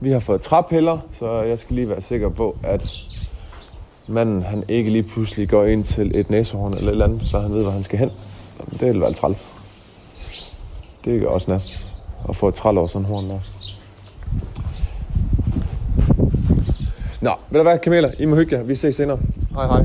Vi 0.00 0.10
har 0.10 0.18
fået 0.18 0.40
træpiller, 0.40 0.98
så 1.12 1.42
jeg 1.42 1.58
skal 1.58 1.76
lige 1.76 1.88
være 1.88 2.00
sikker 2.00 2.28
på, 2.28 2.56
at 2.62 2.92
manden 4.08 4.42
han 4.42 4.64
ikke 4.68 4.90
lige 4.90 5.02
pludselig 5.02 5.48
går 5.48 5.64
ind 5.64 5.84
til 5.84 6.20
et 6.20 6.30
næsehorn 6.30 6.72
eller 6.72 6.86
et 6.86 6.92
eller 6.92 7.04
andet, 7.04 7.22
så 7.22 7.40
han 7.40 7.52
ved, 7.52 7.62
hvor 7.62 7.72
han 7.72 7.82
skal 7.82 7.98
hen. 7.98 8.10
Det 8.70 8.92
vil 8.92 9.00
være 9.00 9.12
træls. 9.12 9.54
Det 11.04 11.22
er 11.22 11.28
også 11.28 11.50
næst 11.50 11.78
at 12.28 12.36
få 12.36 12.48
et 12.48 12.54
træl 12.54 12.78
over 12.78 12.86
sådan 12.86 13.06
en 13.06 13.12
horn 13.12 13.30
der. 13.30 13.40
Nå, 17.20 17.30
ved 17.50 17.60
du 17.60 17.62
hvad, 17.62 17.78
kameler? 17.78 18.10
I 18.18 18.24
må 18.24 18.36
hygge 18.36 18.56
jer. 18.56 18.62
Vi 18.62 18.74
ses 18.74 18.94
senere. 18.94 19.18
Hej 19.54 19.66
hej. 19.66 19.84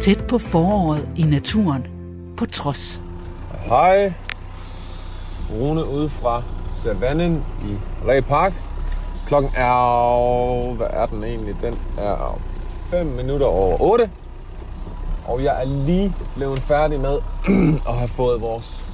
Tæt 0.00 0.24
på 0.28 0.38
foråret 0.38 1.08
i 1.16 1.22
naturen, 1.22 1.86
på 2.36 2.46
trods. 2.46 3.00
Hej. 3.60 4.12
Rune 5.50 5.86
ude 5.86 6.08
fra 6.08 6.42
savannen 6.70 7.44
i 7.68 7.74
Ræ 8.06 8.20
Park. 8.20 8.52
Klokken 9.26 9.50
er... 9.54 10.74
Hvad 10.74 10.86
er 10.90 11.06
den 11.06 11.24
egentlig? 11.24 11.54
Den 11.62 11.78
er 11.98 12.40
5 12.90 13.06
minutter 13.06 13.46
over 13.46 13.76
8. 13.80 14.10
Og 15.24 15.44
jeg 15.44 15.62
er 15.62 15.66
lige 15.66 16.14
blevet 16.36 16.58
færdig 16.58 17.00
med 17.00 17.18
at 17.88 17.94
have 17.94 18.08
fået 18.08 18.40
vores 18.40 18.84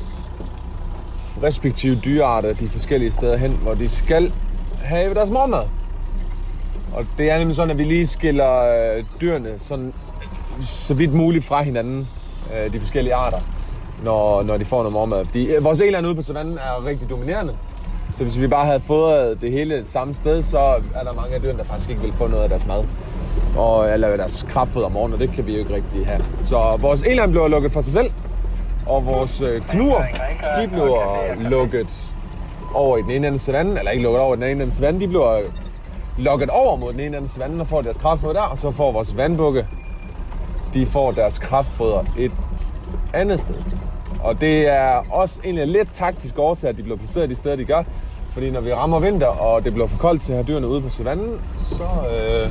respektive 1.43 2.01
dyrearter 2.05 2.53
de 2.53 2.69
forskellige 2.69 3.11
steder 3.11 3.37
hen, 3.37 3.53
hvor 3.53 3.75
de 3.75 3.89
skal 3.89 4.33
have 4.85 5.15
deres 5.15 5.31
morgenmad. 5.31 5.63
Og 6.95 7.07
det 7.19 7.31
er 7.31 7.39
nemlig 7.39 7.57
sådan, 7.57 7.71
at 7.71 7.79
vi 7.79 7.85
lige 7.85 8.07
skiller 8.07 8.59
øh, 8.59 9.05
dyrene 9.21 9.55
sådan, 9.59 9.93
så 10.61 10.95
vidt 10.95 11.13
muligt 11.15 11.45
fra 11.45 11.63
hinanden, 11.63 12.09
øh, 12.55 12.73
de 12.73 12.81
forskellige 12.81 13.15
arter, 13.15 13.39
når, 14.05 14.43
når 14.43 14.57
de 14.57 14.65
får 14.65 14.77
noget 14.77 14.93
morgenmad. 14.93 15.25
Fordi 15.25 15.47
øh, 15.55 15.65
vores 15.65 15.81
eland 15.81 16.07
ude 16.07 16.15
på 16.15 16.23
savannen 16.23 16.59
er 16.59 16.87
rigtig 16.87 17.11
dominerende. 17.11 17.53
Så 18.15 18.25
hvis 18.25 18.41
vi 18.41 18.47
bare 18.47 18.67
havde 18.67 18.81
fået 18.81 19.31
øh, 19.31 19.41
det 19.41 19.53
hele 19.53 19.83
samme 19.85 20.15
sted, 20.15 20.43
så 20.43 20.59
er 20.95 21.05
der 21.05 21.13
mange 21.13 21.35
af 21.35 21.41
dyrene, 21.41 21.59
der 21.59 21.65
faktisk 21.65 21.91
ikke 21.91 22.03
vil 22.03 22.13
få 22.13 22.27
noget 22.27 22.43
af 22.43 22.49
deres 22.49 22.67
mad. 22.67 22.85
Og, 23.57 23.93
eller 23.93 24.17
deres 24.17 24.47
kraftfoder 24.49 24.87
om 24.87 24.93
morgenen, 24.93 25.15
og 25.15 25.21
det 25.21 25.33
kan 25.33 25.47
vi 25.47 25.53
jo 25.53 25.59
ikke 25.59 25.75
rigtig 25.75 26.07
have. 26.07 26.25
Så 26.45 26.77
vores 26.81 27.03
eland 27.03 27.31
bliver 27.31 27.49
lukket 27.49 27.73
for 27.73 27.81
sig 27.81 27.93
selv, 27.93 28.11
og 28.87 29.07
vores 29.07 29.41
øh, 29.41 29.55
de 29.55 30.69
bliver 30.69 31.49
lukket 31.51 31.89
over 32.75 32.97
i 32.97 33.03
den 33.03 33.11
ene 33.11 33.27
ende 33.27 33.35
af 33.35 33.41
savannen, 33.41 33.79
eller 33.79 33.91
ikke 33.91 34.03
lukket 34.03 34.21
over 34.21 34.35
i 34.35 34.37
den 34.37 34.45
ene 34.45 34.53
ende 34.53 34.67
af 34.67 34.73
savannen, 34.73 35.01
de 35.01 35.09
bliver 35.09 35.33
øh, 35.33 35.45
lukket 36.19 36.51
over 36.51 36.77
mod 36.77 36.93
den 36.93 37.01
ene 37.01 37.07
ende 37.07 37.19
af 37.19 37.31
savannen 37.31 37.61
og 37.61 37.67
får 37.67 37.83
deres 37.83 37.97
kraftfoder 37.97 38.35
der, 38.35 38.43
og 38.43 38.59
så 38.59 38.71
får 38.71 38.93
vores 38.93 39.17
vandbukke, 39.17 39.67
de 40.77 40.87
får 40.87 41.13
deres 41.13 41.39
kraftfoder 41.39 42.05
et 42.19 42.33
andet 43.15 43.41
sted. 43.41 43.55
Og 44.21 44.41
det 44.41 44.69
er 44.69 45.03
også 45.11 45.41
egentlig 45.45 45.67
lidt 45.67 45.89
taktisk 45.93 46.39
årsag, 46.39 46.71
at 46.71 46.77
de 46.77 46.83
bliver 46.83 46.99
placeret 46.99 47.31
de 47.31 47.35
steder, 47.35 47.57
de 47.57 47.65
gør. 47.65 47.83
Fordi 48.31 48.51
når 48.51 48.61
vi 48.61 48.73
rammer 48.73 49.01
vinter, 49.01 49.27
og 49.27 49.65
det 49.65 49.73
bliver 49.73 49.87
for 49.87 49.99
koldt 49.99 50.23
til 50.23 50.33
at 50.33 50.37
have 50.37 50.47
dyrene 50.47 50.69
ude 50.69 50.81
på 50.81 50.89
savannen, 50.89 51.41
så, 51.63 51.85
øh, 51.85 52.51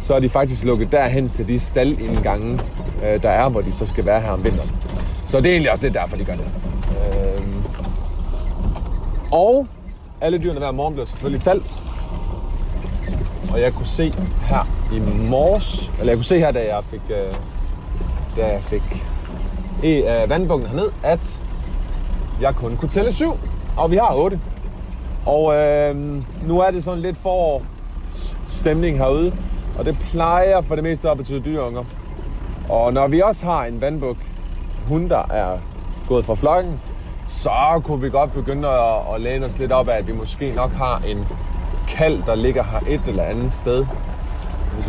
så 0.00 0.14
er 0.14 0.20
de 0.20 0.28
faktisk 0.28 0.64
lukket 0.64 0.92
derhen 0.92 1.28
til 1.28 1.48
de 1.48 1.60
staldindgange, 1.60 2.60
øh, 3.04 3.22
der 3.22 3.30
er, 3.30 3.48
hvor 3.48 3.60
de 3.60 3.72
så 3.72 3.86
skal 3.86 4.06
være 4.06 4.20
her 4.20 4.30
om 4.30 4.44
vinteren. 4.44 4.70
Så 5.24 5.40
det 5.40 5.46
er 5.46 5.50
egentlig 5.50 5.70
også 5.70 5.84
lidt 5.84 5.94
derfor, 5.94 6.16
de 6.16 6.24
gør 6.24 6.34
det. 6.34 6.48
Øh, 6.90 7.42
og 9.32 9.66
alle 10.20 10.38
dyrene 10.38 10.58
hver 10.58 10.70
morgen 10.70 10.94
bliver 10.94 11.06
selvfølgelig 11.06 11.42
talt. 11.42 11.82
Og 13.52 13.60
jeg 13.60 13.72
kunne 13.72 13.86
se 13.86 14.12
her 14.48 14.79
i 14.92 15.00
morges, 15.28 15.90
eller 15.98 16.12
jeg 16.12 16.16
kunne 16.16 16.24
se 16.24 16.38
her, 16.38 16.50
da 16.50 16.74
jeg 16.74 16.84
fik, 16.84 17.00
øh, 17.10 17.34
da 18.36 18.52
jeg 18.52 18.62
fik 18.62 18.82
i 19.82 19.96
øh, 19.96 20.30
vandbukken 20.30 20.68
herned, 20.68 20.90
at 21.02 21.40
jeg 22.40 22.54
kun 22.54 22.76
kunne 22.76 22.88
tælle 22.88 23.12
syv, 23.12 23.32
og 23.76 23.90
vi 23.90 23.96
har 23.96 24.14
otte. 24.14 24.40
Og 25.26 25.54
øh, 25.54 25.96
nu 26.46 26.60
er 26.60 26.70
det 26.70 26.84
sådan 26.84 27.00
lidt 27.00 27.16
forårsstemning 27.16 28.98
herude, 28.98 29.32
og 29.78 29.84
det 29.84 29.98
plejer 30.10 30.60
for 30.60 30.74
det 30.74 30.84
meste 30.84 31.10
at 31.10 31.16
betyde 31.16 31.40
dyreunger. 31.40 31.84
Og 32.68 32.92
når 32.92 33.08
vi 33.08 33.20
også 33.20 33.46
har 33.46 33.64
en 33.64 33.80
vandbuk, 33.80 34.16
hun 34.88 35.08
der 35.08 35.26
er 35.30 35.58
gået 36.08 36.24
fra 36.24 36.34
flokken, 36.34 36.80
så 37.28 37.82
kunne 37.84 38.00
vi 38.00 38.10
godt 38.10 38.32
begynde 38.32 38.68
at, 38.68 39.14
at 39.14 39.20
læne 39.20 39.46
os 39.46 39.58
lidt 39.58 39.72
op 39.72 39.88
af, 39.88 39.98
at 39.98 40.06
vi 40.06 40.12
måske 40.12 40.52
nok 40.56 40.70
har 40.70 41.02
en 41.06 41.26
kald, 41.88 42.22
der 42.26 42.34
ligger 42.34 42.64
her 42.64 42.80
et 42.88 43.00
eller 43.06 43.22
andet 43.22 43.52
sted. 43.52 43.86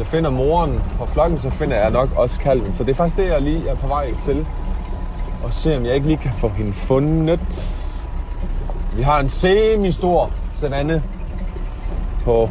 Jeg 0.02 0.08
finder 0.08 0.30
moren 0.30 0.82
på 1.00 1.06
flokken, 1.06 1.40
så 1.40 1.50
finder 1.50 1.78
jeg 1.78 1.92
nok 1.92 2.10
også 2.16 2.40
kalven. 2.40 2.74
Så 2.74 2.84
det 2.84 2.92
er 2.92 2.96
faktisk 2.96 3.18
det, 3.18 3.28
jeg 3.28 3.42
lige 3.42 3.70
er 3.70 3.76
på 3.76 3.88
vej 3.88 4.14
til. 4.14 4.48
Og 5.44 5.54
se, 5.54 5.78
om 5.78 5.86
jeg 5.86 5.96
ikke 5.96 6.08
lige 6.08 6.18
kan 6.18 6.32
få 6.38 6.48
hende 6.48 6.74
fundet. 6.74 7.80
Vi 8.96 9.02
har 9.02 9.20
en 9.20 9.30
semi-stor 9.30 10.32
savanne 10.54 11.04
på 12.24 12.50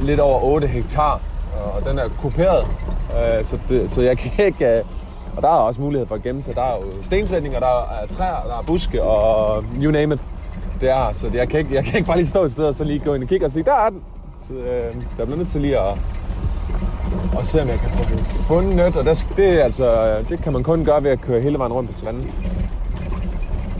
lidt 0.00 0.20
over 0.20 0.40
8 0.42 0.66
hektar. 0.66 1.20
Og 1.74 1.86
den 1.86 1.98
er 1.98 2.08
kuperet, 2.20 2.66
øh, 3.10 3.44
så, 3.44 3.58
det, 3.68 3.90
så 3.90 4.02
jeg 4.02 4.18
kan 4.18 4.46
ikke... 4.46 4.78
Øh, 4.78 4.84
og 5.36 5.42
der 5.42 5.48
er 5.48 5.52
også 5.52 5.80
mulighed 5.80 6.06
for 6.06 6.14
at 6.14 6.22
gemme 6.22 6.42
sig. 6.42 6.54
Der 6.54 6.62
er 6.62 6.76
jo 6.76 7.02
stensætninger, 7.02 7.60
der 7.60 7.66
er 8.02 8.06
træer, 8.10 8.42
der 8.48 8.58
er 8.58 8.62
buske 8.66 9.02
og 9.02 9.64
you 9.82 9.90
name 9.90 10.14
it. 10.14 10.24
Det 10.80 10.90
er, 10.90 11.12
så 11.12 11.30
jeg 11.34 11.48
kan, 11.48 11.60
ikke, 11.60 11.74
jeg 11.74 11.84
kan 11.84 11.94
ikke 11.94 12.06
bare 12.06 12.16
lige 12.16 12.28
stå 12.28 12.44
et 12.44 12.52
sted 12.52 12.64
og 12.64 12.74
så 12.74 12.84
lige 12.84 12.98
gå 12.98 13.14
ind 13.14 13.22
og 13.22 13.28
kigge 13.28 13.46
og 13.46 13.50
sige, 13.50 13.64
der 13.64 13.74
er 13.86 13.90
den. 13.90 14.02
Så, 14.48 14.54
øh, 14.54 14.94
der 15.18 15.24
bliver 15.24 15.36
nødt 15.36 15.48
til 15.48 15.60
lige 15.60 15.78
at, 15.78 15.98
at 17.40 17.46
se, 17.46 17.62
om 17.62 17.68
jeg 17.68 17.78
kan 17.78 17.90
få 17.90 18.14
den 18.14 18.18
fundet. 18.24 18.96
Og 18.96 19.04
der, 19.04 19.24
det, 19.36 19.58
altså, 19.58 20.16
det 20.28 20.42
kan 20.42 20.52
man 20.52 20.62
kun 20.62 20.84
gøre 20.84 21.02
ved 21.02 21.10
at 21.10 21.20
køre 21.20 21.42
hele 21.42 21.58
vejen 21.58 21.72
rundt 21.72 21.90
på 21.90 21.98
stranden. 21.98 22.30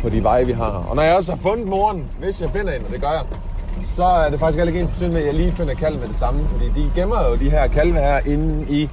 På 0.02 0.08
de 0.08 0.22
veje, 0.22 0.46
vi 0.46 0.52
har 0.52 0.70
her. 0.70 0.86
Og 0.88 0.96
når 0.96 1.02
jeg 1.02 1.14
også 1.14 1.32
har 1.32 1.38
fundet 1.38 1.68
moren, 1.68 2.10
hvis 2.18 2.42
jeg 2.42 2.50
finder 2.50 2.72
en, 2.72 2.84
og 2.84 2.92
det 2.92 3.00
gør 3.00 3.10
jeg, 3.10 3.22
så 3.84 4.04
er 4.04 4.30
det 4.30 4.40
faktisk 4.40 4.66
ikke 4.66 4.80
ens 4.80 4.90
betydning 4.90 5.12
med, 5.12 5.20
at 5.20 5.26
jeg 5.26 5.34
lige 5.34 5.52
finder 5.52 5.74
kalve 5.74 5.98
med 5.98 6.08
det 6.08 6.16
samme. 6.16 6.44
Fordi 6.44 6.64
de 6.64 6.90
gemmer 6.94 7.28
jo 7.28 7.36
de 7.36 7.50
her 7.50 7.66
kalve 7.66 7.94
her 7.94 8.20
inde 8.26 8.66
i 8.68 8.88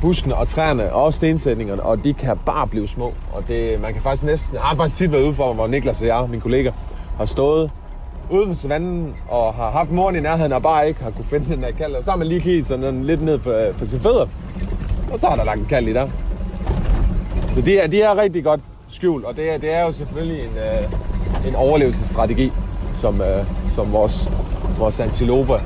buskene 0.00 0.36
og 0.36 0.48
træerne 0.48 0.92
og 0.92 1.14
stensætningerne, 1.14 1.82
og 1.82 2.04
de 2.04 2.12
kan 2.12 2.38
bare 2.46 2.66
blive 2.66 2.88
små. 2.88 3.14
Og 3.32 3.42
det, 3.48 3.80
man 3.80 3.92
kan 3.92 4.02
faktisk 4.02 4.22
næsten... 4.22 4.54
Jeg 4.54 4.62
har 4.62 4.76
faktisk 4.76 4.96
tit 4.96 5.12
været 5.12 5.22
ude 5.22 5.34
for, 5.34 5.52
hvor 5.52 5.66
Niklas 5.66 6.00
og 6.00 6.06
jeg, 6.06 6.26
min 6.30 6.40
kollega, 6.40 6.70
har 7.16 7.24
stået 7.24 7.70
ude 8.30 8.46
på 8.46 8.54
savannen 8.54 9.14
og 9.28 9.54
har 9.54 9.70
haft 9.70 9.90
moren 9.90 10.16
i 10.16 10.20
nærheden 10.20 10.52
og 10.52 10.62
bare 10.62 10.88
ikke 10.88 11.02
har 11.02 11.10
kunne 11.10 11.24
finde 11.24 11.54
den 11.54 11.62
der 11.62 11.70
kalv. 11.70 11.96
Og 11.96 12.04
så 12.04 12.10
har 12.10 12.18
man 12.18 12.26
lige 12.26 12.40
kigget 12.40 12.66
sådan 12.66 13.04
lidt 13.04 13.22
ned 13.22 13.38
for, 13.38 13.66
for 13.74 13.84
sine 13.84 14.00
fødder. 14.00 14.26
Og 15.12 15.20
så 15.20 15.26
har 15.26 15.36
der 15.36 15.44
lagt 15.44 15.60
en 15.60 15.66
kalv 15.66 15.88
i 15.88 15.92
der. 15.92 16.08
Så 17.52 17.60
de 17.60 17.78
er, 17.78 17.86
de 17.86 18.02
er 18.02 18.18
rigtig 18.18 18.44
godt 18.44 18.60
skjult, 18.88 19.24
og 19.24 19.36
det 19.36 19.54
er, 19.54 19.58
det 19.58 19.74
er 19.74 19.82
jo 19.82 19.92
selvfølgelig 19.92 20.40
en, 20.40 20.58
øh, 20.58 21.48
en 21.48 21.54
overlevelsesstrategi, 21.54 22.52
som, 22.96 23.20
øh, 23.20 23.46
som 23.74 23.92
vores, 23.92 24.30
vores 24.78 25.00
antiloper 25.00 25.58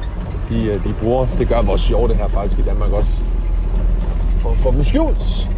de, 0.49 0.65
øh, 0.65 0.85
de 0.85 0.95
bruger. 1.03 1.27
Det 1.39 1.49
gør 1.49 1.63
vores 1.63 1.89
hjorte 1.89 2.15
her 2.15 2.29
faktisk 2.29 2.59
i 2.59 2.63
Danmark 2.63 2.93
også. 2.93 3.23
For 4.39 4.53
for 4.53 4.71
dem 4.71 4.85
skjult. 4.85 5.49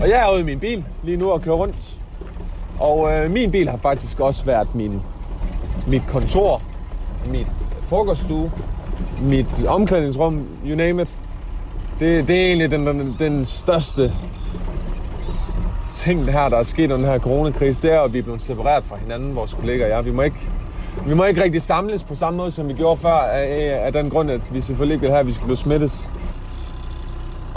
Og 0.00 0.08
jeg 0.08 0.28
er 0.28 0.32
ude 0.32 0.40
i 0.40 0.44
min 0.44 0.60
bil 0.60 0.84
lige 1.02 1.16
nu 1.16 1.30
og 1.30 1.42
kører 1.42 1.56
rundt. 1.56 1.98
Og 2.80 3.12
øh, 3.12 3.30
min 3.30 3.50
bil 3.50 3.68
har 3.68 3.76
faktisk 3.76 4.20
også 4.20 4.44
været 4.44 4.74
min, 4.74 5.02
mit 5.86 6.02
kontor, 6.08 6.62
mit 7.30 7.46
frokoststue, 7.86 8.52
mit 9.22 9.66
omklædningsrum, 9.66 10.46
you 10.66 10.76
name 10.76 11.02
it. 11.02 11.08
Det, 12.00 12.28
det 12.28 12.36
er 12.36 12.46
egentlig 12.46 12.70
den, 12.70 12.86
den, 12.86 13.16
den 13.18 13.46
største 13.46 14.12
ting, 15.94 16.24
det 16.24 16.32
her, 16.32 16.48
der 16.48 16.56
er 16.56 16.62
sket 16.62 16.90
under 16.90 16.96
den 16.96 17.04
her 17.04 17.18
coronakrise, 17.18 17.82
det 17.82 17.92
er, 17.92 18.00
at 18.00 18.12
vi 18.12 18.18
er 18.18 18.22
blevet 18.22 18.42
separeret 18.42 18.84
fra 18.84 18.96
hinanden, 18.96 19.36
vores 19.36 19.54
kollegaer 19.54 19.84
og 19.84 19.90
jeg. 19.90 20.04
Vi 20.04 20.10
må 20.10 20.22
ikke, 20.22 20.50
vi 21.06 21.14
må 21.14 21.24
ikke 21.24 21.42
rigtig 21.42 21.62
samles 21.62 22.04
på 22.04 22.14
samme 22.14 22.36
måde, 22.36 22.50
som 22.50 22.68
vi 22.68 22.72
gjorde 22.72 23.00
før, 23.00 23.10
af, 23.10 23.80
af 23.82 23.92
den 23.92 24.10
grund, 24.10 24.30
at 24.30 24.40
vi 24.54 24.60
selvfølgelig 24.60 24.94
ikke 24.94 25.00
vil 25.00 25.10
have, 25.10 25.20
at 25.20 25.26
vi 25.26 25.32
skal 25.32 25.44
blive 25.44 25.56
smittes. 25.56 26.08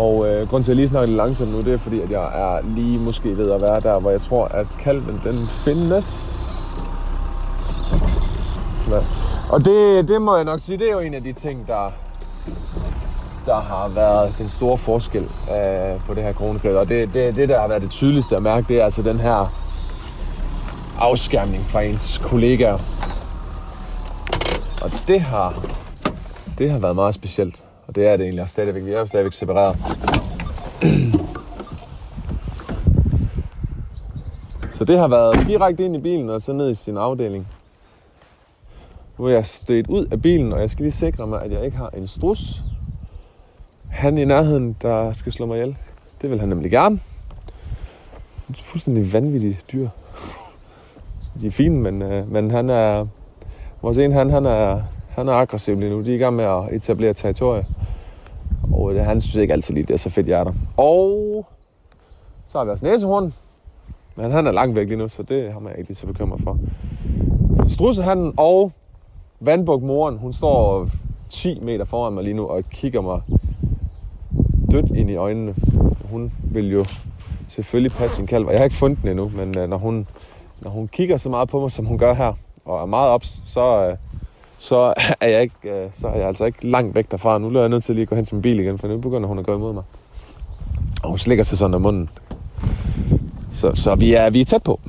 Og 0.01 0.27
øh, 0.27 0.47
grunden 0.47 0.63
til, 0.63 0.71
at 0.71 0.75
jeg 0.75 0.75
lige 0.75 0.87
snakker 0.87 1.07
lidt 1.07 1.17
langsomt 1.17 1.51
nu, 1.51 1.61
det 1.61 1.73
er 1.73 1.77
fordi, 1.77 2.01
at 2.01 2.11
jeg 2.11 2.23
er 2.23 2.61
lige 2.75 2.99
måske 2.99 3.37
ved 3.37 3.51
at 3.51 3.61
være 3.61 3.79
der, 3.79 3.99
hvor 3.99 4.11
jeg 4.11 4.21
tror, 4.21 4.45
at 4.45 4.67
kalven 4.79 5.21
den 5.23 5.47
findes. 5.47 6.35
Ja. 8.89 8.97
Og 9.51 9.65
det, 9.65 10.07
det 10.07 10.21
må 10.21 10.35
jeg 10.35 10.45
nok 10.45 10.59
sige, 10.61 10.77
det 10.77 10.87
er 10.87 10.91
jo 10.91 10.99
en 10.99 11.13
af 11.13 11.23
de 11.23 11.33
ting, 11.33 11.67
der, 11.67 11.91
der 13.45 13.55
har 13.55 13.87
været 13.87 14.33
den 14.37 14.49
store 14.49 14.77
forskel 14.77 15.23
øh, 15.23 16.05
på 16.07 16.13
det 16.13 16.23
her 16.23 16.33
kronekød. 16.33 16.75
Og 16.75 16.89
det, 16.89 17.13
det, 17.13 17.35
det, 17.35 17.49
der 17.49 17.59
har 17.59 17.67
været 17.67 17.81
det 17.81 17.91
tydeligste 17.91 18.35
at 18.35 18.43
mærke, 18.43 18.67
det 18.67 18.79
er 18.79 18.85
altså 18.85 19.01
den 19.01 19.19
her 19.19 19.53
afskærmning 20.99 21.63
fra 21.63 21.81
ens 21.81 22.17
kollegaer. 22.23 22.77
Og 24.81 24.91
det 25.07 25.21
har, 25.21 25.65
det 26.57 26.71
har 26.71 26.79
været 26.79 26.95
meget 26.95 27.15
specielt. 27.15 27.63
Og 27.91 27.95
det 27.95 28.07
er 28.07 28.17
det 28.17 28.23
egentlig 28.23 28.41
også 28.41 28.51
stadigvæk. 28.51 28.85
Vi 28.85 28.91
er 28.91 28.99
jo 28.99 29.05
stadigvæk 29.05 29.33
separeret. 29.33 29.77
Så 34.71 34.85
det 34.85 34.99
har 34.99 35.07
været 35.07 35.47
direkte 35.47 35.85
ind 35.85 35.95
i 35.95 36.01
bilen 36.01 36.29
og 36.29 36.41
så 36.41 36.53
ned 36.53 36.69
i 36.69 36.73
sin 36.73 36.97
afdeling. 36.97 37.47
Nu 39.17 39.25
er 39.25 39.29
jeg 39.29 39.45
stødt 39.45 39.87
ud 39.87 40.05
af 40.05 40.21
bilen, 40.21 40.53
og 40.53 40.61
jeg 40.61 40.69
skal 40.69 40.83
lige 40.83 40.91
sikre 40.91 41.27
mig, 41.27 41.41
at 41.41 41.51
jeg 41.51 41.65
ikke 41.65 41.77
har 41.77 41.89
en 41.89 42.07
strus. 42.07 42.61
Han 43.89 44.17
i 44.17 44.25
nærheden, 44.25 44.75
der 44.81 45.13
skal 45.13 45.31
slå 45.31 45.45
mig 45.45 45.55
ihjel. 45.57 45.77
Det 46.21 46.29
vil 46.29 46.39
han 46.39 46.49
nemlig 46.49 46.71
gerne. 46.71 46.99
Det 48.47 48.59
er 48.59 48.63
fuldstændig 48.63 49.13
vanvittige 49.13 49.59
dyr. 49.71 49.89
De 51.41 51.47
er 51.47 51.51
fine, 51.51 51.77
men, 51.79 52.01
øh, 52.01 52.31
men 52.31 52.51
han 52.51 52.69
er... 52.69 53.07
Vores 53.81 53.97
en, 53.97 54.11
han, 54.11 54.29
han 54.29 54.45
er, 54.45 54.81
han 55.21 55.27
er 55.27 55.33
aggressiv 55.33 55.79
lige 55.79 55.89
nu. 55.89 56.01
De 56.01 56.11
er 56.11 56.15
i 56.15 56.17
gang 56.17 56.35
med 56.35 56.43
at 56.43 56.63
etablere 56.71 57.13
territorie. 57.13 57.65
Og 58.73 58.93
det, 58.93 59.05
han 59.05 59.21
synes 59.21 59.35
ikke 59.35 59.53
altid 59.53 59.73
lige, 59.73 59.83
det 59.83 59.93
er 59.93 59.97
så 59.97 60.09
fedt, 60.09 60.27
jeg 60.27 60.39
er 60.39 60.43
der. 60.43 60.53
Og 60.77 61.45
så 62.47 62.57
har 62.57 62.65
vi 62.65 62.71
også 62.71 62.85
næsehorn. 62.85 63.33
Men 64.15 64.31
han 64.31 64.47
er 64.47 64.51
langt 64.51 64.75
væk 64.75 64.87
lige 64.87 64.97
nu, 64.97 65.07
så 65.07 65.23
det 65.23 65.53
har 65.53 65.59
man 65.59 65.75
ikke 65.77 65.89
lige 65.89 65.97
så 65.97 66.07
bekymret 66.07 66.41
for. 66.43 66.57
Strussehannen 67.67 68.33
og 68.37 68.71
vandbukmoren, 69.39 70.17
hun 70.17 70.33
står 70.33 70.87
10 71.29 71.59
meter 71.59 71.85
foran 71.85 72.13
mig 72.13 72.23
lige 72.23 72.33
nu 72.33 72.47
og 72.47 72.63
kigger 72.69 73.01
mig 73.01 73.21
dødt 74.71 74.95
ind 74.95 75.09
i 75.09 75.15
øjnene. 75.15 75.55
Hun 76.11 76.31
vil 76.43 76.71
jo 76.71 76.85
selvfølgelig 77.49 77.91
passe 77.91 78.15
sin 78.15 78.27
kalv, 78.27 78.45
og 78.45 78.51
jeg 78.51 78.59
har 78.59 78.63
ikke 78.63 78.75
fundet 78.75 79.01
den 79.01 79.09
endnu, 79.09 79.31
men 79.35 79.57
øh, 79.57 79.69
når 79.69 79.77
hun, 79.77 80.07
når 80.61 80.71
hun 80.71 80.87
kigger 80.87 81.17
så 81.17 81.29
meget 81.29 81.49
på 81.49 81.59
mig, 81.59 81.71
som 81.71 81.85
hun 81.85 81.97
gør 81.97 82.13
her, 82.13 82.33
og 82.65 82.81
er 82.81 82.85
meget 82.85 83.09
ops, 83.09 83.41
så, 83.45 83.87
øh, 83.87 83.97
så 84.61 84.93
er 85.21 85.27
jeg 85.27 85.41
ikke, 85.41 85.55
øh, 85.63 85.89
så 85.93 86.07
er 86.07 86.17
jeg 86.17 86.27
altså 86.27 86.45
ikke 86.45 86.67
langt 86.67 86.95
væk 86.95 87.11
derfra. 87.11 87.37
Nu 87.37 87.47
er 87.47 87.59
jeg 87.59 87.69
nødt 87.69 87.83
til 87.83 87.95
lige 87.95 88.03
at 88.03 88.09
gå 88.09 88.15
hen 88.15 88.25
til 88.25 88.35
min 88.35 88.41
bil 88.41 88.59
igen, 88.59 88.77
for 88.77 88.87
nu 88.87 88.97
begynder 88.97 89.27
hun 89.27 89.39
at 89.39 89.45
gå 89.45 89.55
imod 89.55 89.73
mig. 89.73 89.83
Og 91.03 91.09
hun 91.09 91.17
slikker 91.17 91.43
sig 91.43 91.57
sådan 91.57 91.73
af 91.73 91.81
munden. 91.81 92.09
Så, 93.51 93.71
så 93.75 93.95
vi, 93.95 94.13
er, 94.13 94.29
vi 94.29 94.41
er 94.41 94.45
tæt 94.45 94.63
på. 94.63 94.79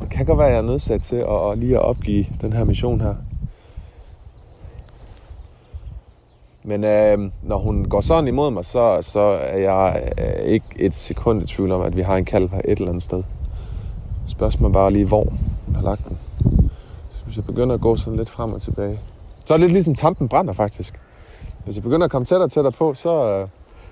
Det 0.00 0.10
kan 0.10 0.26
godt 0.26 0.38
være, 0.38 0.46
at 0.46 0.52
jeg 0.52 0.58
er 0.58 0.62
nødsat 0.62 1.02
til 1.02 1.16
at, 1.16 1.50
at 1.50 1.58
lige 1.58 1.74
at 1.74 1.82
opgive 1.82 2.26
den 2.40 2.52
her 2.52 2.64
mission 2.64 3.00
her. 3.00 3.14
Men 6.62 6.84
øh, 6.84 7.30
når 7.42 7.58
hun 7.58 7.84
går 7.84 8.00
sådan 8.00 8.28
imod 8.28 8.50
mig, 8.50 8.64
så, 8.64 8.98
så 9.00 9.20
er 9.20 9.58
jeg 9.58 10.10
øh, 10.18 10.44
ikke 10.44 10.66
et 10.76 10.94
sekund 10.94 11.42
i 11.42 11.46
tvivl 11.46 11.72
om, 11.72 11.82
at 11.82 11.96
vi 11.96 12.02
har 12.02 12.16
en 12.16 12.24
kalv 12.24 12.50
her 12.50 12.60
et 12.64 12.78
eller 12.78 12.88
andet 12.88 13.02
sted. 13.02 13.22
Spørgsmålet 14.28 14.72
bare 14.72 14.92
lige, 14.92 15.04
hvor 15.04 15.24
hun 15.66 15.74
har 15.74 15.82
lagt 15.82 16.08
den. 16.08 16.18
Så 17.32 17.36
hvis 17.36 17.46
jeg 17.46 17.54
begynder 17.54 17.74
at 17.74 17.80
gå 17.80 17.96
sådan 17.96 18.16
lidt 18.16 18.30
frem 18.30 18.52
og 18.52 18.62
tilbage, 18.62 19.00
så 19.44 19.54
er 19.54 19.58
det 19.58 19.60
lidt 19.60 19.72
ligesom 19.72 19.94
tampen 19.94 20.28
brænder 20.28 20.52
faktisk. 20.52 21.00
Hvis 21.64 21.76
jeg 21.76 21.82
begynder 21.82 22.04
at 22.04 22.10
komme 22.10 22.26
tættere 22.26 22.46
og 22.46 22.52
tættere 22.52 22.72
på, 22.72 22.94
så, 22.94 23.24
øh, 23.30 23.48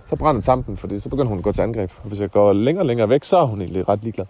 så 0.09 0.16
brænder 0.16 0.42
tampen, 0.42 0.76
fordi 0.76 1.00
så 1.00 1.09
begynder 1.09 1.29
hun 1.29 1.38
at 1.38 1.44
gå 1.44 1.53
til 1.53 1.62
angreb. 1.62 1.90
Og 2.03 2.09
hvis 2.09 2.20
jeg 2.20 2.31
går 2.31 2.53
længere 2.53 2.83
og 2.83 2.87
længere 2.87 3.09
væk, 3.09 3.24
så 3.24 3.37
er 3.37 3.44
hun 3.44 3.61
egentlig 3.61 3.88
ret 3.88 4.03
ligeglad. 4.03 4.26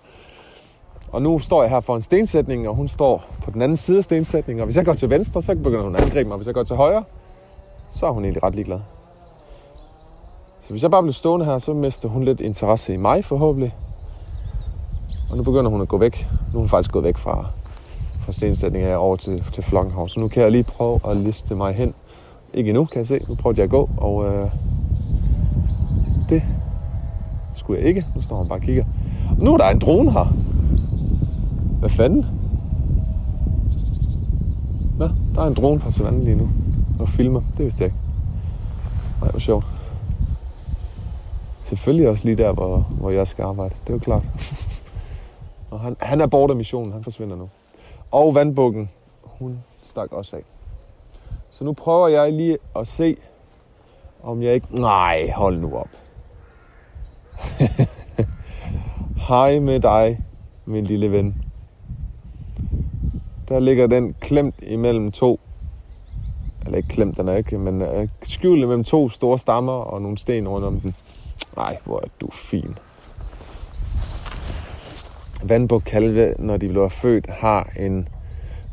Og 1.13 1.23
nu 1.23 1.39
står 1.39 1.63
jeg 1.63 1.71
her 1.71 1.81
for 1.81 1.97
en 1.97 2.03
stensætning, 2.03 2.69
og 2.69 2.75
hun 2.75 2.89
står 2.89 3.25
på 3.45 3.51
den 3.51 3.63
anden 3.63 3.77
side 3.77 3.99
af 3.99 4.05
stensætningen. 4.05 4.61
Og 4.61 4.65
hvis 4.65 4.77
jeg 4.77 4.85
går 4.85 4.95
til 4.95 5.11
venstre, 5.11 5.43
så 5.43 5.55
begynder 5.55 5.83
hun 5.83 5.97
at 5.97 6.03
angribe 6.03 6.29
mig. 6.29 6.37
Hvis 6.37 6.47
jeg 6.47 6.55
går 6.55 6.63
til 6.63 6.77
højre, 6.77 7.05
så 7.93 8.07
er 8.07 8.11
hun 8.11 8.25
egentlig 8.25 8.43
ret 8.43 8.55
ligeglad. 8.55 8.81
Så 10.61 10.71
hvis 10.71 10.83
jeg 10.83 10.91
bare 10.91 11.03
bliver 11.03 11.13
stående 11.13 11.47
her, 11.47 11.59
så 11.59 11.73
mister 11.73 12.09
hun 12.09 12.23
lidt 12.23 12.41
interesse 12.41 12.95
i 12.95 12.97
mig 12.97 13.25
forhåbentlig. 13.25 13.75
Og 15.31 15.37
nu 15.37 15.43
begynder 15.43 15.71
hun 15.71 15.81
at 15.81 15.89
gå 15.89 15.97
væk. 15.97 16.27
Nu 16.53 16.59
er 16.59 16.61
hun 16.61 16.69
faktisk 16.69 16.93
gået 16.93 17.05
væk 17.05 17.19
fra, 17.19 17.47
fra 18.31 18.35
stensætning 18.35 18.85
her 18.85 18.97
over 18.97 19.17
til, 19.17 19.45
til 19.53 19.63
Flokkenhav. 19.63 20.09
Så 20.09 20.21
nu 20.21 20.29
kan 20.29 20.43
jeg 20.43 20.51
lige 20.51 20.63
prøve 20.63 21.01
at 21.09 21.17
liste 21.17 21.55
mig 21.55 21.75
hen. 21.75 21.95
Ikke 22.55 22.69
endnu, 22.69 22.85
kan 22.85 22.99
jeg 22.99 23.07
se. 23.07 23.21
Nu 23.29 23.35
prøver 23.35 23.55
jeg 23.57 23.65
at 23.65 23.71
gå, 23.71 23.91
og 23.97 24.27
øh, 24.27 24.51
det 26.29 26.43
skulle 27.55 27.81
jeg 27.81 27.89
ikke. 27.89 28.05
Nu 28.15 28.23
står 28.23 28.37
han 28.37 28.49
bare 28.49 28.59
og 28.59 28.63
kigger. 28.63 28.85
Og 29.39 29.45
nu 29.45 29.55
er 29.55 29.59
der 29.59 29.69
en 29.69 29.79
drone 29.79 30.13
her. 30.13 30.25
Hvad 31.81 31.91
fanden? 31.91 32.27
Nå, 34.99 35.09
der 35.35 35.43
er 35.43 35.47
en 35.47 35.55
drone 35.55 35.81
på 35.81 35.91
savannen 35.91 36.25
lige 36.25 36.37
nu 36.37 36.49
og 37.01 37.09
filmer. 37.09 37.41
Det 37.57 37.65
vidste 37.65 37.83
jeg 37.83 37.87
ikke. 37.87 37.99
Nej, 39.21 39.31
hvor 39.31 39.41
sjovt. 39.41 39.65
Selvfølgelig 41.65 42.09
også 42.09 42.25
lige 42.25 42.37
der, 42.37 42.53
hvor, 42.53 42.77
hvor 42.77 43.11
jeg 43.11 43.27
skal 43.27 43.43
arbejde. 43.43 43.75
Det 43.87 43.91
er 43.91 43.95
jo 43.95 43.99
klart. 43.99 44.23
og 45.71 45.81
han, 45.81 45.97
han 46.01 46.21
er 46.21 46.27
borte 46.27 46.53
af 46.53 46.57
missionen. 46.57 46.93
Han 46.93 47.05
forsvinder 47.05 47.37
nu. 47.37 47.49
Og 48.11 48.35
vandbukken, 48.35 48.91
hun 49.23 49.59
stak 49.83 50.13
også 50.13 50.37
af. 50.37 50.43
Så 51.51 51.65
nu 51.65 51.73
prøver 51.73 52.09
jeg 52.09 52.33
lige 52.33 52.59
at 52.77 52.87
se, 52.87 53.17
om 54.23 54.43
jeg 54.43 54.55
ikke... 54.55 54.67
Nej, 54.81 55.31
hold 55.37 55.59
nu 55.59 55.77
op. 55.77 55.89
Hej 59.29 59.59
med 59.59 59.81
dig, 59.81 60.19
min 60.65 60.85
lille 60.85 61.13
ven. 61.13 61.45
Der 63.49 63.59
ligger 63.59 63.87
den 63.87 64.15
klemt 64.21 64.63
imellem 64.63 65.13
to 65.13 65.41
eller 66.65 66.77
ikke 66.77 66.89
klemt, 66.89 67.17
den 67.17 67.29
er 67.29 67.37
ikke, 67.37 67.59
men 67.59 67.83
øh, 67.83 68.09
skjult 68.23 68.69
mellem 68.69 68.85
to 68.85 69.09
store 69.09 69.39
stammer 69.39 69.73
og 69.73 70.03
nogle 70.03 70.19
sten 70.19 70.49
rundt 70.49 70.67
om 70.67 70.81
den. 70.81 70.95
Nej, 71.57 71.79
hvor 71.85 72.01
er 72.01 72.09
du 72.21 72.31
fin. 72.31 72.79
Vandbukkalve, 75.43 76.35
når 76.39 76.57
de 76.57 76.69
bliver 76.69 76.89
født, 76.89 77.27
har 77.27 77.71
en... 77.77 78.09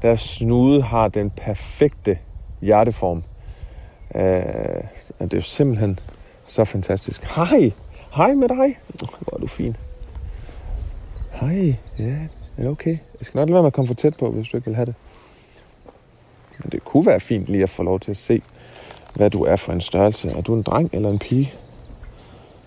Deres 0.01 0.21
snude 0.21 0.82
har 0.82 1.08
den 1.08 1.30
perfekte 1.30 2.17
hjerteform. 2.62 3.23
Øh, 4.15 4.21
det 5.19 5.34
er 5.34 5.38
jo 5.38 5.41
simpelthen 5.41 5.99
så 6.47 6.65
fantastisk. 6.65 7.23
Hej! 7.36 7.71
Hej 8.15 8.34
med 8.34 8.49
dig! 8.49 8.80
Hvor 9.19 9.34
er 9.34 9.39
du 9.39 9.47
fin. 9.47 9.75
Hej, 11.32 11.75
ja, 11.99 12.15
er 12.58 12.69
okay. 12.69 12.97
Jeg 13.19 13.21
skal 13.21 13.38
nok 13.38 13.49
lade 13.49 13.53
være 13.53 13.63
med 13.63 13.67
at 13.67 13.73
komme 13.73 13.88
for 13.88 13.95
tæt 13.95 14.17
på, 14.17 14.32
hvis 14.32 14.47
du 14.47 14.58
ikke 14.58 14.65
vil 14.65 14.75
have 14.75 14.86
det. 14.86 14.95
Men 16.58 16.69
det 16.71 16.86
kunne 16.86 17.06
være 17.06 17.19
fint 17.19 17.47
lige 17.47 17.63
at 17.63 17.69
få 17.69 17.84
lov 17.84 17.99
til 17.99 18.12
at 18.12 18.17
se, 18.17 18.41
hvad 19.15 19.30
du 19.30 19.43
er 19.43 19.56
for 19.56 19.73
en 19.73 19.82
størrelse. 19.82 20.30
Er 20.30 20.41
du 20.41 20.56
en 20.56 20.62
dreng 20.62 20.89
eller 20.93 21.10
en 21.10 21.19
pige? 21.19 21.53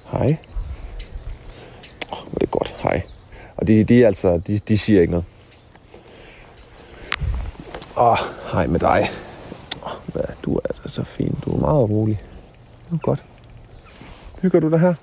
Hej. 0.06 0.36
Åh, 2.12 2.18
oh, 2.18 2.34
det 2.34 2.42
er 2.42 2.46
godt. 2.46 2.76
Hej. 2.82 3.02
Og 3.56 3.59
de, 3.70 3.84
de, 3.84 4.06
altså, 4.06 4.38
de, 4.46 4.58
de 4.58 4.78
siger 4.78 5.00
ikke 5.00 5.10
noget. 5.10 5.26
Åh, 7.98 8.18
hej 8.52 8.66
med 8.66 8.80
dig. 8.80 9.10
Åh, 9.84 10.12
hvad, 10.12 10.24
du 10.44 10.54
er 10.54 10.60
altså 10.64 10.88
så 10.88 11.04
fin. 11.04 11.36
Du 11.44 11.52
er 11.52 11.60
meget 11.60 11.90
rolig. 11.90 12.22
Det 12.90 12.94
er 12.94 12.98
godt. 12.98 13.22
Hygger 14.42 14.60
du 14.60 14.70
dig 14.70 14.80
her? 14.80 14.94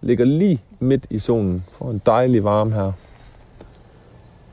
Ligger 0.00 0.24
lige 0.24 0.62
midt 0.80 1.06
i 1.10 1.18
zonen. 1.18 1.64
Får 1.78 1.90
en 1.90 2.02
dejlig 2.06 2.44
varme 2.44 2.74
her. 2.74 2.92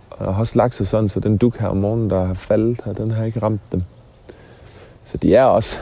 Og 0.09 0.33
har 0.33 0.39
også 0.39 0.57
lagt 0.57 0.75
sig 0.75 0.87
sådan, 0.87 1.09
så 1.09 1.19
den 1.19 1.37
duk 1.37 1.57
her 1.57 1.67
om 1.67 1.77
morgenen, 1.77 2.09
der 2.09 2.25
har 2.25 2.33
faldet 2.33 2.81
her, 2.85 2.93
den 2.93 3.11
har 3.11 3.25
ikke 3.25 3.39
ramt 3.39 3.61
dem. 3.71 3.83
Så 5.03 5.17
de 5.17 5.35
er 5.35 5.43
også, 5.43 5.79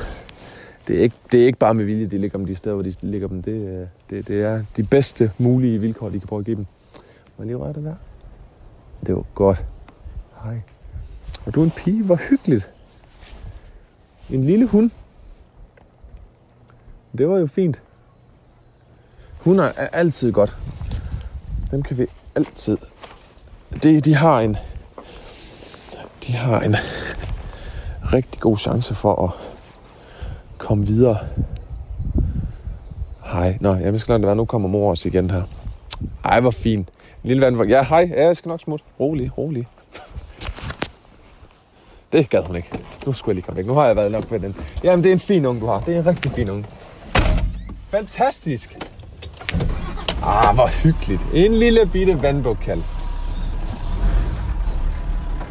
det 0.87 0.97
er 0.97 1.01
ikke, 1.01 1.15
det 1.31 1.41
er 1.41 1.45
ikke 1.45 1.59
bare 1.59 1.73
med 1.73 1.85
vilje, 1.85 2.05
de 2.05 2.17
ligger 2.17 2.37
dem 2.37 2.47
de 2.47 2.55
steder, 2.55 2.75
hvor 2.75 2.83
de 2.83 2.93
ligger 3.01 3.27
dem. 3.27 3.43
Det, 3.43 3.51
øh, 3.51 3.87
det, 4.09 4.27
det 4.27 4.41
er 4.41 4.63
de 4.77 4.83
bedste 4.83 5.31
mulige 5.37 5.79
vilkår, 5.79 6.09
de 6.09 6.19
kan 6.19 6.27
prøve 6.27 6.39
at 6.39 6.45
give 6.45 6.57
dem. 6.57 6.65
Må 7.39 7.43
jeg 7.43 7.47
lige 7.47 7.57
røre 7.57 7.73
det 7.73 7.83
der? 7.83 7.95
Det 9.05 9.15
var 9.15 9.23
godt. 9.35 9.65
Hej. 10.43 10.61
Og 11.45 11.55
du 11.55 11.61
er 11.61 11.65
en 11.65 11.71
pige, 11.71 12.03
hvor 12.03 12.15
hyggeligt. 12.15 12.69
En 14.29 14.43
lille 14.43 14.65
hund. 14.65 14.91
Det 17.17 17.29
var 17.29 17.37
jo 17.37 17.47
fint. 17.47 17.81
Hunde 19.39 19.63
er 19.63 19.87
altid 19.87 20.31
godt. 20.31 20.57
Dem 21.71 21.83
kan 21.83 21.97
vi 21.97 22.05
altid. 22.35 22.77
De, 23.83 24.01
de 24.01 24.15
har 24.15 24.39
en... 24.39 24.57
De 26.27 26.33
har 26.33 26.59
en 26.59 26.75
rigtig 28.13 28.41
god 28.41 28.57
chance 28.57 28.95
for 28.95 29.25
at 29.25 29.31
komme 30.57 30.85
videre. 30.85 31.17
Hej. 33.23 33.57
Nå, 33.61 33.75
jeg 33.75 33.99
skal 33.99 34.13
lade 34.13 34.19
det 34.19 34.27
være. 34.27 34.35
Nu 34.35 34.45
kommer 34.45 34.69
mor 34.69 34.89
også 34.89 35.09
igen 35.09 35.29
her. 35.29 35.43
Ej, 36.23 36.39
hvor 36.39 36.51
fint. 36.51 36.89
Lille 37.23 37.45
vand. 37.45 37.69
Ja, 37.69 37.83
hej. 37.83 38.09
Ja, 38.15 38.25
jeg 38.25 38.35
skal 38.35 38.49
nok 38.49 38.59
smutte. 38.59 38.85
Rolig, 38.99 39.37
rolig. 39.37 39.67
Det 42.11 42.29
gad 42.29 42.43
hun 42.43 42.55
ikke. 42.55 42.69
Nu 43.05 43.13
skulle 43.13 43.29
jeg 43.31 43.35
lige 43.35 43.45
komme 43.45 43.57
væk. 43.57 43.65
Nu 43.65 43.73
har 43.73 43.85
jeg 43.85 43.95
været 43.95 44.11
nok 44.11 44.31
med 44.31 44.39
den. 44.39 44.55
Jamen, 44.83 45.03
det 45.03 45.09
er 45.09 45.13
en 45.13 45.19
fin 45.19 45.45
unge, 45.45 45.61
du 45.61 45.65
har. 45.65 45.79
Det 45.79 45.95
er 45.95 45.99
en 45.99 46.05
rigtig 46.05 46.31
fin 46.31 46.49
unge. 46.49 46.65
Fantastisk. 47.89 48.77
Ah, 50.23 50.55
hvor 50.55 50.67
hyggeligt. 50.67 51.21
En 51.33 51.53
lille 51.53 51.85
bitte 51.85 52.21
vandbukkalv. 52.21 52.83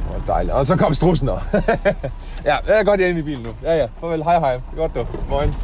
Hvor 0.07 0.23
dejligt. 0.27 0.55
Og 0.55 0.67
så 0.67 0.77
kom 0.77 0.95
strussen 0.95 1.29
ja, 2.45 2.57
jeg 2.67 2.81
er 2.81 2.85
godt 2.85 3.01
hjemme 3.01 3.21
i 3.21 3.23
bilen 3.23 3.43
nu. 3.43 3.51
Ja, 3.63 3.77
ja. 3.77 3.87
Farvel. 4.01 4.23
Hej, 4.23 4.39
hej. 4.39 4.61
Godt 4.77 4.95
du. 4.95 5.07
Morgen. 5.31 5.55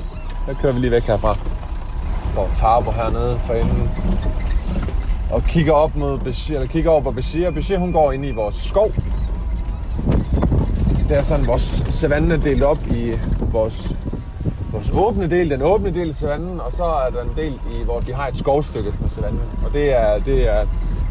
Så 0.48 0.54
kører 0.62 0.72
vi 0.72 0.80
lige 0.80 0.90
væk 0.90 1.02
herfra. 1.02 1.36
Står 2.32 2.50
Tarbo 2.56 2.90
hernede 2.90 3.38
for 3.38 3.54
enden. 3.54 3.90
Og 5.34 5.42
kigger 5.42 5.72
op 5.72 5.96
mod 5.96 6.18
Bashir, 6.18 6.54
eller 6.54 6.68
kigger 6.68 6.90
over 6.90 7.00
på 7.00 7.10
Bashir. 7.10 7.50
Bashir, 7.50 7.78
hun 7.78 7.92
går 7.92 8.12
ind 8.12 8.26
i 8.26 8.30
vores 8.30 8.54
skov. 8.54 8.92
Det 11.08 11.16
er 11.16 11.22
sådan, 11.22 11.46
vores 11.46 11.84
savanne 11.90 12.34
er 12.34 12.38
delt 12.38 12.62
op 12.62 12.78
i 12.86 13.12
vores 13.40 13.96
vores 14.72 14.90
åbne 14.94 15.30
del, 15.30 15.50
den 15.50 15.62
åbne 15.62 15.94
del 15.94 16.08
af 16.08 16.14
savannen, 16.14 16.60
og 16.60 16.72
så 16.72 16.84
er 16.84 17.10
der 17.10 17.22
en 17.22 17.32
del, 17.36 17.52
i, 17.52 17.84
hvor 17.84 18.00
de 18.00 18.12
har 18.12 18.26
et 18.26 18.36
skovstykke 18.36 18.92
på 19.02 19.08
savannen. 19.08 19.40
Og 19.64 19.72
det 19.72 20.00
er, 20.00 20.18
det 20.18 20.48
er 20.48 20.66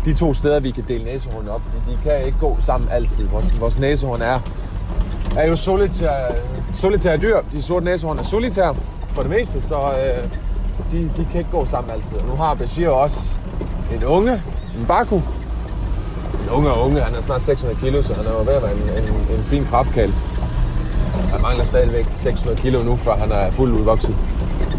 de 0.05 0.13
to 0.13 0.33
steder, 0.33 0.59
vi 0.59 0.71
kan 0.71 0.83
dele 0.87 1.03
næsehorn 1.03 1.47
op, 1.47 1.61
fordi 1.61 1.95
de 1.95 2.01
kan 2.03 2.25
ikke 2.25 2.37
gå 2.39 2.57
sammen 2.59 2.89
altid. 2.91 3.27
Vores, 3.27 3.61
vores 3.61 3.79
næsehorn 3.79 4.21
er, 4.21 4.39
er 5.37 5.47
jo 5.47 5.55
solitære, 5.55 6.35
solitære 6.73 7.17
dyr. 7.17 7.37
De 7.51 7.61
sorte 7.61 7.85
næsehorn 7.85 8.19
er 8.19 8.23
solitære 8.23 8.75
for 9.07 9.21
det 9.21 9.31
meste, 9.31 9.61
så 9.61 9.75
øh, 9.75 10.29
de, 10.91 11.11
de 11.17 11.27
kan 11.31 11.39
ikke 11.39 11.51
gå 11.51 11.65
sammen 11.65 11.91
altid. 11.93 12.17
Og 12.17 12.27
nu 12.27 12.35
har 12.35 12.53
Bashir 12.53 12.89
også 12.89 13.19
en 13.95 14.03
unge, 14.05 14.31
en 14.79 14.85
baku. 14.87 15.15
En 16.43 16.49
unge 16.51 16.71
og 16.71 16.85
unge, 16.85 17.01
han 17.01 17.15
er 17.15 17.21
snart 17.21 17.43
600 17.43 17.79
kilo, 17.79 18.03
så 18.03 18.13
han 18.13 18.25
er 18.25 18.31
jo 18.31 18.37
ved 18.37 18.53
at 18.53 18.63
være 18.63 18.73
en, 18.73 19.03
en, 19.03 19.37
en 19.37 19.43
fin 19.43 19.65
kraftkald. 19.65 20.13
Han 21.31 21.41
mangler 21.41 21.63
stadigvæk 21.63 22.05
600 22.15 22.61
kilo 22.61 22.83
nu, 22.83 22.95
før 22.95 23.15
han 23.15 23.31
er 23.31 23.51
fuldt 23.51 23.73
udvokset. 23.79 24.15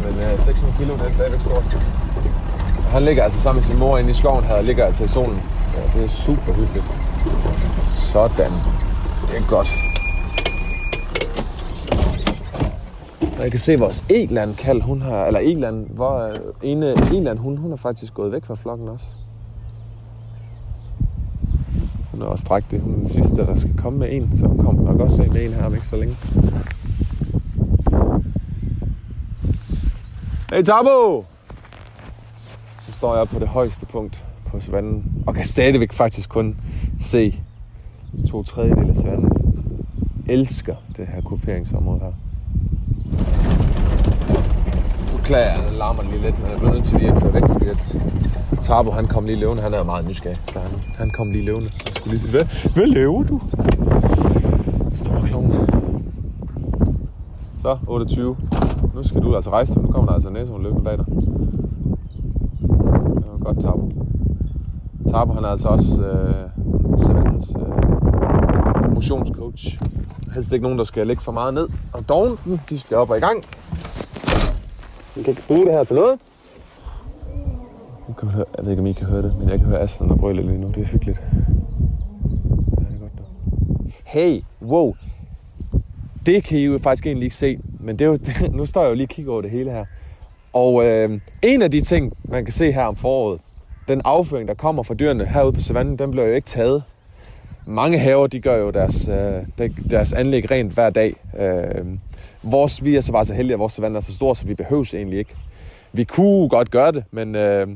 Men 0.05 0.25
øh, 0.25 0.41
600 0.41 0.75
kilo, 0.79 0.95
det 0.95 1.07
er 1.07 1.13
stadigvæk 1.13 1.41
stort. 1.41 1.79
Han 2.89 3.03
ligger 3.03 3.25
altså 3.25 3.41
sammen 3.41 3.61
med 3.61 3.67
sin 3.71 3.79
mor 3.79 3.99
inde 3.99 4.11
i 4.11 4.13
skoven 4.13 4.45
her, 4.45 4.63
ligger 4.63 4.85
altså 4.85 5.05
i 5.05 5.09
solen. 5.09 5.43
Ja, 5.77 5.99
det 5.99 6.05
er 6.05 6.09
super 6.09 6.53
hyggeligt. 6.53 6.85
Sådan. 7.91 8.53
Det 9.31 9.37
er 9.39 9.49
godt. 9.49 9.84
Jeg 13.45 13.51
kan 13.51 13.61
se 13.61 13.79
vores 13.79 14.05
Eland 14.11 14.55
kald, 14.55 14.83
hun 14.83 15.03
har, 15.03 15.27
eller 15.27 15.41
Eland, 15.41 15.87
hvor 15.87 16.19
øh, 16.19 16.37
ene 16.63 16.91
Egland, 16.91 17.39
hun, 17.39 17.57
hun 17.57 17.73
er 17.73 17.77
faktisk 17.77 18.15
gået 18.15 18.33
væk 18.33 18.45
fra 18.45 18.55
flokken 18.55 18.89
også. 18.89 19.07
Hun 22.11 22.23
er 22.23 22.27
også 22.27 22.45
drægtig. 22.49 22.81
Hun 22.81 22.93
er 22.93 22.97
den 22.97 23.09
sidste, 23.09 23.37
der 23.37 23.57
skal 23.57 23.77
komme 23.79 23.99
med 23.99 24.09
en, 24.13 24.39
så 24.39 24.47
hun 24.47 24.59
kommer 24.59 24.83
nok 24.83 25.01
også 25.01 25.17
med 25.17 25.45
en 25.45 25.53
her 25.53 25.65
om 25.65 25.75
ikke 25.75 25.87
så 25.87 25.97
længe. 25.97 26.17
Hey 30.53 30.63
Tabo! 30.63 31.25
Så 32.83 32.93
står 32.93 33.17
jeg 33.17 33.29
på 33.29 33.39
det 33.39 33.49
højeste 33.49 33.87
punkt 33.87 34.25
på 34.47 34.61
savannen, 34.61 35.25
og 35.27 35.35
kan 35.35 35.45
stadigvæk 35.45 35.93
faktisk 35.93 36.29
kun 36.31 36.57
se 36.99 37.41
to 38.31 38.43
tredjedel 38.43 38.91
af 38.91 38.97
savannen. 38.97 39.33
Elsker 40.29 40.77
det 40.97 41.07
her 41.07 41.21
kuperingsområde 41.21 42.01
her. 42.01 42.24
Beklager, 45.17 45.53
jeg 45.53 45.73
larmer 45.79 46.03
lige 46.03 46.23
lidt, 46.23 46.39
men 46.39 46.47
jeg 46.51 46.69
er 46.69 46.73
nødt 46.73 46.85
til 46.85 46.99
lige 46.99 47.13
at 47.13 47.23
køre 47.23 47.35
væk, 47.35 47.43
fordi 47.43 47.67
at 47.67 47.97
Tarbo, 48.63 48.91
han 48.91 49.07
kom 49.07 49.25
lige 49.25 49.37
løvende. 49.37 49.63
Han 49.63 49.75
er 49.75 49.85
meget 49.85 50.09
nysgerrig, 50.09 50.37
så 50.47 50.59
han, 50.59 50.71
han 50.97 51.11
kom 51.11 51.31
lige 51.31 51.45
løvende. 51.45 51.71
Jeg 51.87 51.95
skulle 51.95 52.11
lige 52.17 52.21
sige, 52.21 52.31
hvad, 52.31 52.71
hvad 52.75 52.87
laver 52.87 53.23
du? 53.23 53.41
Stor 54.95 55.21
klovn. 55.25 55.53
Så, 57.63 57.79
28. 57.87 58.37
Nu 58.95 59.03
skal 59.03 59.23
du 59.23 59.35
altså 59.37 59.51
rejse 59.51 59.75
dig. 59.75 59.83
Nu 59.83 59.89
kommer 59.89 60.07
der 60.07 60.15
altså 60.15 60.31
næse, 60.31 60.53
hun 60.53 60.63
løber 60.63 60.81
bag 60.81 60.97
dig. 60.99 61.07
Det 61.07 61.17
var 63.33 63.39
godt, 63.45 63.61
Tarbo. 63.61 63.93
Tarbo, 65.11 65.33
han 65.33 65.45
er 65.45 65.49
altså 65.49 65.69
også 65.69 66.03
øh, 66.03 66.35
Savannens 67.07 67.53
øh, 67.59 68.95
motionscoach. 68.95 69.81
Helst 70.35 70.53
ikke 70.53 70.63
nogen, 70.63 70.79
der 70.79 70.85
skal 70.85 71.07
lægge 71.07 71.23
for 71.23 71.33
meget 71.33 71.55
ned. 71.55 71.69
Og 71.93 72.09
dogen, 72.09 72.39
de 72.71 72.79
skal 72.79 72.97
op 72.97 73.11
og 73.11 73.17
i 73.17 73.21
gang. 73.21 73.45
Vi 75.17 75.23
kan 75.23 75.31
ikke 75.31 75.43
bruge 75.47 75.65
det 75.67 75.73
her 75.73 75.85
til 75.85 75.97
noget. 75.97 76.19
Nu 78.09 78.15
kan 78.15 78.29
høre, 78.29 78.45
jeg 78.57 78.65
ved 78.65 78.71
ikke, 78.73 78.81
om 78.81 78.87
I 78.87 78.93
kan 78.93 79.07
høre 79.07 79.23
det, 79.23 79.37
men 79.39 79.49
jeg 79.49 79.59
kan 79.59 79.69
høre 79.69 79.81
Aslan 79.81 80.11
og 80.11 80.19
brøle 80.19 80.43
lige 80.43 80.61
nu. 80.61 80.69
Det 80.69 80.83
er 80.83 80.85
hyggeligt. 80.87 81.21
Ja, 81.21 81.37
det 82.79 82.95
er 82.95 83.01
godt 83.01 83.19
dog. 83.19 83.27
Hey, 84.05 84.43
wow. 84.63 84.95
Det 86.27 86.45
kan 86.45 86.59
I 86.59 86.65
jo 86.65 86.79
faktisk 86.79 87.07
egentlig 87.07 87.25
ikke 87.25 87.37
se, 87.37 87.59
men 87.81 87.99
det 87.99 88.05
er 88.05 88.09
jo, 88.09 88.19
nu 88.59 88.67
står 88.67 88.83
jeg 88.83 88.91
jo 88.91 88.95
lige 88.95 89.05
og 89.05 89.09
kigger 89.09 89.33
over 89.33 89.43
det 89.43 89.51
hele 89.51 89.71
her. 89.71 89.85
Og 90.53 90.85
øh, 90.85 91.21
en 91.43 91.63
af 91.63 91.71
de 91.71 91.81
ting, 91.81 92.13
man 92.25 92.45
kan 92.45 92.53
se 92.53 92.73
her 92.73 92.85
om 92.85 92.97
foråret, 92.97 93.41
den 93.89 94.03
afføring, 94.05 94.49
der 94.49 94.55
kommer 94.55 94.83
fra 94.83 94.95
dyrene 94.95 95.27
herude 95.27 95.53
på 95.53 95.61
savannen, 95.61 95.99
den 95.99 96.11
bliver 96.11 96.27
jo 96.27 96.35
ikke 96.35 96.47
taget. 96.47 96.83
Mange 97.67 97.99
haver, 97.99 98.27
de 98.27 98.41
gør 98.41 98.57
jo 98.57 98.71
deres, 98.71 99.09
øh, 99.09 99.69
deres 99.91 100.13
anlæg 100.13 100.51
rent 100.51 100.73
hver 100.73 100.91
dag. 100.91 101.15
Øh, 101.39 101.85
vores, 102.43 102.85
vi 102.85 102.97
er 102.97 103.01
så 103.01 103.13
bare 103.13 103.25
så 103.25 103.35
heldige, 103.35 103.53
at 103.55 103.59
vores 103.59 103.73
savanne 103.73 103.97
er 103.97 104.01
så 104.01 104.13
stor, 104.13 104.35
så 104.35 104.47
vi 104.47 104.55
behøves 104.55 104.95
egentlig 104.95 105.19
ikke. 105.19 105.35
Vi 105.93 106.05
kunne 106.05 106.49
godt 106.49 106.71
gøre 106.71 106.93
det, 106.93 107.05
men 107.11 107.35
øh, 107.35 107.69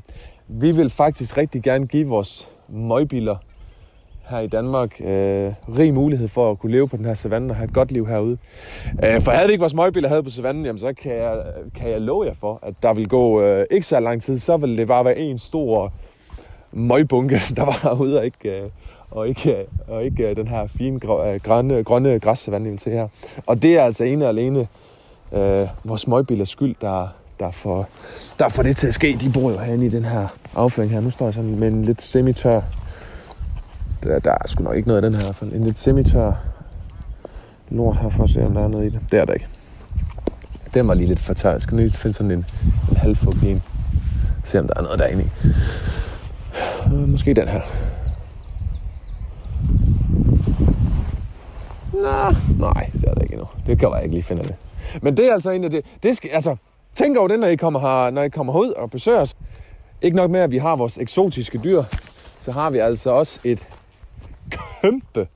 vi 0.48 0.70
vil 0.70 0.90
faktisk 0.90 1.36
rigtig 1.36 1.62
gerne 1.62 1.86
give 1.86 2.08
vores 2.08 2.48
møgbiler 2.68 3.36
her 4.28 4.38
i 4.38 4.46
Danmark 4.46 5.00
øh, 5.00 5.52
rig 5.78 5.94
mulighed 5.94 6.28
for 6.28 6.50
at 6.50 6.58
kunne 6.58 6.72
leve 6.72 6.88
på 6.88 6.96
den 6.96 7.04
her 7.04 7.14
savanne 7.14 7.52
og 7.52 7.56
have 7.56 7.64
et 7.64 7.74
godt 7.74 7.92
liv 7.92 8.06
herude. 8.06 8.38
Øh, 9.04 9.20
for 9.20 9.30
havde 9.30 9.46
det 9.46 9.52
ikke 9.52 9.62
vores 9.62 9.74
møgbiler 9.74 10.08
havde 10.08 10.22
på 10.22 10.30
savannen, 10.30 10.64
jamen 10.64 10.78
så 10.78 10.92
kan 10.92 11.12
jeg, 11.12 11.42
kan 11.74 11.90
jeg 11.90 12.00
love 12.00 12.26
jer 12.26 12.34
for, 12.34 12.58
at 12.62 12.74
der 12.82 12.94
vil 12.94 13.08
gå 13.08 13.42
øh, 13.42 13.66
ikke 13.70 13.86
så 13.86 14.00
lang 14.00 14.22
tid, 14.22 14.38
så 14.38 14.56
vil 14.56 14.78
det 14.78 14.86
bare 14.86 15.04
være 15.04 15.18
en 15.18 15.38
stor 15.38 15.92
møgbunke, 16.72 17.40
der 17.56 17.64
var 17.64 17.80
herude 17.82 18.18
og 18.18 18.24
ikke, 18.24 18.50
øh, 18.50 18.70
og 19.10 19.28
ikke, 19.28 19.66
og 19.88 20.04
ikke 20.04 20.28
øh, 20.28 20.36
den 20.36 20.48
her 20.48 20.66
fine 20.66 20.94
øh, 20.94 21.40
grønne, 21.40 21.84
grønne 21.84 22.20
græssavanne, 22.20 22.70
vi 22.70 22.78
vil 22.84 22.92
her. 22.92 23.08
Og 23.46 23.62
det 23.62 23.78
er 23.78 23.84
altså 23.84 24.04
ene 24.04 24.24
og 24.24 24.28
alene 24.28 24.68
øh, 25.32 25.68
vores 25.84 26.06
møgbilers 26.06 26.48
skyld, 26.48 26.74
der, 26.80 27.08
der, 27.40 27.50
får, 27.50 27.88
der 28.38 28.48
får 28.48 28.62
det 28.62 28.76
til 28.76 28.88
at 28.88 28.94
ske. 28.94 29.18
De 29.20 29.30
bor 29.34 29.50
jo 29.50 29.58
herinde 29.58 29.86
i 29.86 29.88
den 29.88 30.04
her 30.04 30.26
afføring 30.54 30.92
her. 30.92 31.00
Nu 31.00 31.10
står 31.10 31.26
jeg 31.26 31.34
sådan 31.34 31.58
med 31.58 31.68
en 31.68 31.84
lidt 31.84 32.02
semitør. 32.02 32.60
Der, 34.02 34.18
der 34.18 34.30
er 34.30 34.46
sgu 34.46 34.64
nok 34.64 34.76
ikke 34.76 34.88
noget 34.88 35.02
i 35.02 35.06
den 35.06 35.14
her 35.14 35.20
i 35.20 35.24
hvert 35.24 35.36
fald. 35.36 35.52
En 35.52 35.64
lidt 35.64 35.78
semitør 35.78 36.32
lort 37.70 37.96
her 37.96 38.08
for 38.08 38.24
at 38.24 38.30
se, 38.30 38.46
om 38.46 38.54
der 38.54 38.64
er 38.64 38.68
noget 38.68 38.86
i 38.86 38.88
det. 38.88 39.00
Det 39.10 39.18
er 39.20 39.24
der 39.24 39.32
ikke. 39.32 39.46
Den 40.74 40.88
var 40.88 40.94
lige 40.94 41.06
lidt 41.06 41.20
for 41.20 41.34
tør. 41.34 41.50
Jeg 41.50 41.60
skal 41.60 41.76
lige 41.76 41.90
finde 41.90 42.16
sådan 42.16 42.30
en, 42.30 42.44
en 42.90 42.96
halvfugt 42.96 43.42
en. 43.42 43.60
Se, 44.44 44.58
om 44.58 44.66
der 44.66 44.74
er 44.76 44.82
noget 44.82 44.98
derinde 44.98 45.24
i. 45.24 45.28
Øh, 46.94 47.08
måske 47.08 47.34
den 47.34 47.48
her. 47.48 47.60
Nå, 51.92 52.34
nej, 52.58 52.90
det 52.92 53.04
er 53.04 53.14
det 53.14 53.22
ikke 53.22 53.32
endnu. 53.32 53.48
Det 53.66 53.78
kan 53.78 53.90
jeg 53.94 54.02
ikke 54.02 54.14
lige 54.14 54.22
finde 54.22 54.42
det. 54.42 54.54
Men 55.02 55.16
det 55.16 55.28
er 55.28 55.32
altså 55.32 55.50
en 55.50 55.64
af 55.64 55.70
det. 55.70 55.84
det 56.02 56.16
skal, 56.16 56.30
altså, 56.30 56.56
tænk 56.94 57.16
over 57.16 57.28
det, 57.28 57.40
når 57.40 57.46
I 57.46 57.56
kommer, 57.56 57.80
her, 57.80 58.10
når 58.10 58.22
I 58.22 58.28
kommer 58.28 58.52
herud 58.52 58.70
og 58.70 58.90
besøger 58.90 59.20
os. 59.20 59.36
Ikke 60.02 60.16
nok 60.16 60.30
med, 60.30 60.40
at 60.40 60.50
vi 60.50 60.58
har 60.58 60.76
vores 60.76 60.98
eksotiske 60.98 61.60
dyr, 61.64 61.82
så 62.40 62.52
har 62.52 62.70
vi 62.70 62.78
altså 62.78 63.10
også 63.10 63.40
et 63.44 63.68
kæmpe 64.50 65.28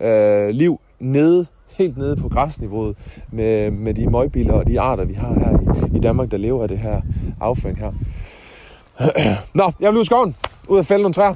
øh, 0.00 0.48
liv 0.48 0.80
nede, 0.98 1.46
helt 1.68 1.96
nede 1.96 2.16
på 2.16 2.28
græsniveauet 2.28 2.96
med, 3.32 3.70
med 3.70 3.94
de 3.94 4.10
møgbiler 4.10 4.54
og 4.54 4.66
de 4.66 4.80
arter, 4.80 5.04
vi 5.04 5.14
har 5.14 5.34
her 5.34 5.84
i, 5.86 5.96
i 5.96 6.00
Danmark, 6.00 6.30
der 6.30 6.36
lever 6.36 6.62
af 6.62 6.68
det 6.68 6.78
her 6.78 7.00
afføring 7.40 7.78
her. 7.78 7.92
Nå, 9.54 9.72
jeg 9.80 9.90
vil 9.90 9.96
ud 9.98 10.02
i 10.02 10.06
skoven, 10.06 10.36
ud 10.68 10.78
og 10.78 10.86
fælde 10.86 11.02
nogle 11.02 11.14
træer. 11.14 11.34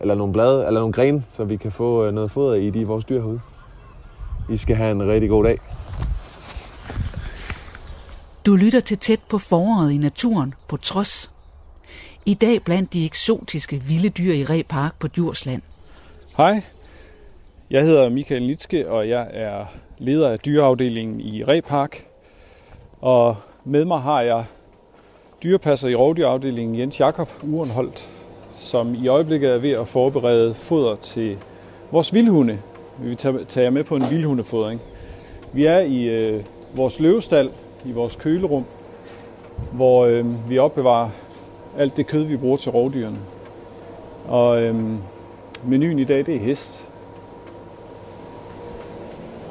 Eller 0.00 0.14
nogle 0.14 0.32
blade, 0.32 0.66
eller 0.66 0.80
nogle 0.80 0.92
grene, 0.92 1.24
så 1.30 1.44
vi 1.44 1.56
kan 1.56 1.72
få 1.72 2.04
øh, 2.04 2.14
noget 2.14 2.30
foder 2.30 2.54
i 2.54 2.70
de 2.70 2.86
vores 2.86 3.04
dyr 3.04 3.20
herude. 3.20 3.40
I 4.50 4.56
skal 4.56 4.76
have 4.76 4.90
en 4.90 5.08
rigtig 5.08 5.28
god 5.28 5.44
dag. 5.44 5.58
Du 8.46 8.56
lytter 8.56 8.80
til 8.80 8.98
tæt 8.98 9.20
på 9.28 9.38
foråret 9.38 9.92
i 9.92 9.98
naturen 9.98 10.54
på 10.68 10.76
trods. 10.76 11.30
I 12.26 12.34
dag 12.34 12.64
blandt 12.64 12.92
de 12.92 13.04
eksotiske 13.06 13.82
vilde 13.82 14.08
dyr 14.08 14.32
i 14.32 14.44
Reh 14.44 14.64
Park 14.64 14.98
på 15.00 15.08
Djursland. 15.08 15.62
Hej, 16.36 16.62
jeg 17.70 17.82
hedder 17.82 18.08
Michael 18.08 18.46
Nitske, 18.46 18.90
og 18.90 19.08
jeg 19.08 19.30
er 19.32 19.64
leder 19.98 20.28
af 20.28 20.38
dyreafdelingen 20.38 21.20
i 21.20 21.44
Reh 21.44 21.62
Park. 21.62 22.06
Og 23.00 23.36
med 23.64 23.84
mig 23.84 24.00
har 24.00 24.20
jeg 24.20 24.44
dyrepasser 25.42 25.88
i 25.88 25.94
rovdyrafdelingen 25.94 26.78
Jens 26.78 27.00
Jakob 27.00 27.28
Urenholdt, 27.42 28.08
som 28.54 28.94
i 28.94 29.08
øjeblikket 29.08 29.50
er 29.50 29.58
ved 29.58 29.70
at 29.70 29.88
forberede 29.88 30.54
foder 30.54 30.96
til 30.96 31.36
vores 31.90 32.14
vildhunde. 32.14 32.58
Vi 32.98 33.08
vil 33.08 33.16
tage 33.48 33.64
jer 33.64 33.70
med 33.70 33.84
på 33.84 33.96
en 33.96 34.04
vildhundefodring. 34.10 34.80
Vi 35.52 35.66
er 35.66 35.78
i 35.78 36.04
øh, 36.04 36.44
vores 36.76 37.00
løvestal, 37.00 37.50
i 37.84 37.92
vores 37.92 38.16
kølerum, 38.16 38.64
hvor 39.72 40.06
øh, 40.06 40.50
vi 40.50 40.58
opbevarer 40.58 41.08
alt 41.78 41.96
det 41.96 42.06
kød, 42.06 42.22
vi 42.22 42.36
bruger 42.36 42.56
til 42.56 42.70
rovdyrene. 42.70 43.18
Og 44.28 44.62
øh, 44.62 44.74
menuen 45.66 45.98
i 45.98 46.04
dag, 46.04 46.26
det 46.26 46.34
er 46.34 46.40
hest. 46.40 46.88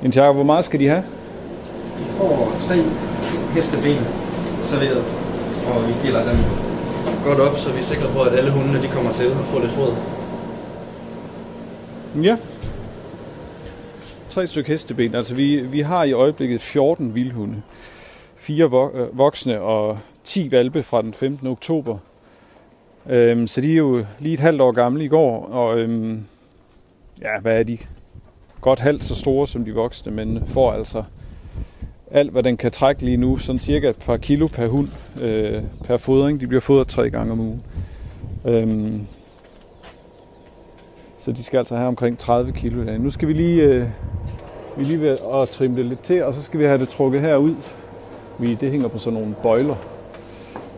En 0.03 0.11
hvor 0.11 0.43
meget 0.43 0.65
skal 0.65 0.79
de 0.79 0.87
have? 0.87 1.03
De 1.97 2.03
får 2.03 2.53
tre 2.57 2.75
hesteben 3.53 4.05
serveret, 4.63 5.03
og 5.67 5.87
vi 5.87 6.07
deler 6.07 6.23
dem 6.23 6.72
godt 7.23 7.39
op, 7.39 7.57
så 7.57 7.71
vi 7.71 7.79
er 7.79 7.83
sikre 7.83 8.13
på, 8.13 8.21
at 8.21 8.33
alle 8.33 8.51
hundene 8.51 8.81
de 8.81 8.87
kommer 8.87 9.11
til 9.11 9.23
at 9.23 9.31
få 9.31 9.59
lidt 9.59 9.71
fod. 9.71 9.93
Ja. 12.23 12.37
Tre 14.29 14.47
stykker 14.47 14.71
hesteben. 14.71 15.15
Altså 15.15 15.35
vi, 15.35 15.59
vi 15.59 15.79
har 15.79 16.03
i 16.03 16.11
øjeblikket 16.11 16.61
14 16.61 17.15
vildhunde. 17.15 17.61
Fire 18.35 18.91
øh, 18.93 19.17
voksne 19.17 19.61
og 19.61 19.99
10 20.23 20.51
valpe 20.51 20.83
fra 20.83 21.01
den 21.01 21.13
15. 21.13 21.47
oktober. 21.47 21.97
Øhm, 23.09 23.47
så 23.47 23.61
de 23.61 23.71
er 23.71 23.77
jo 23.77 24.05
lige 24.19 24.33
et 24.33 24.39
halvt 24.39 24.61
år 24.61 24.71
gamle 24.71 25.03
i 25.03 25.07
går, 25.07 25.45
og 25.45 25.79
øhm, 25.79 26.25
ja, 27.21 27.39
hvad 27.41 27.59
er 27.59 27.63
de? 27.63 27.77
Godt 28.61 28.79
halvt 28.79 29.03
så 29.03 29.15
store 29.15 29.47
som 29.47 29.65
de 29.65 29.73
voksne, 29.73 30.11
men 30.11 30.43
får 30.47 30.73
altså 30.73 31.03
alt, 32.13 32.31
hvad 32.31 32.43
den 32.43 32.57
kan 32.57 32.71
trække 32.71 33.01
lige 33.01 33.17
nu, 33.17 33.37
sådan 33.37 33.59
cirka 33.59 33.89
et 33.89 33.95
par 33.95 34.17
kilo 34.17 34.47
per 34.47 34.67
hund 34.67 34.87
øh, 35.21 35.61
per 35.83 35.97
fodring. 35.97 36.41
De 36.41 36.47
bliver 36.47 36.61
fodret 36.61 36.87
tre 36.87 37.09
gange 37.09 37.31
om 37.31 37.39
ugen. 37.39 37.63
Øhm, 38.45 39.07
så 41.17 41.31
de 41.31 41.43
skal 41.43 41.57
altså 41.57 41.75
have 41.75 41.87
omkring 41.87 42.17
30 42.17 42.51
kilo 42.51 42.81
i 42.81 42.85
dag. 42.85 42.99
Nu 42.99 43.09
skal 43.09 43.27
vi 43.27 43.33
lige, 43.33 43.61
øh, 43.63 43.87
vi 44.77 44.83
lige 44.83 45.01
ved 45.01 45.17
at 45.33 45.49
trimme 45.49 45.77
det 45.77 45.85
lidt 45.85 46.01
til, 46.01 46.23
og 46.23 46.33
så 46.33 46.41
skal 46.41 46.59
vi 46.59 46.65
have 46.65 46.79
det 46.79 46.89
trukket 46.89 47.21
herud. 47.21 47.55
Vi, 48.39 48.55
det 48.55 48.71
hænger 48.71 48.87
på 48.87 48.97
sådan 48.97 49.19
nogle 49.19 49.35
bøjler 49.43 49.75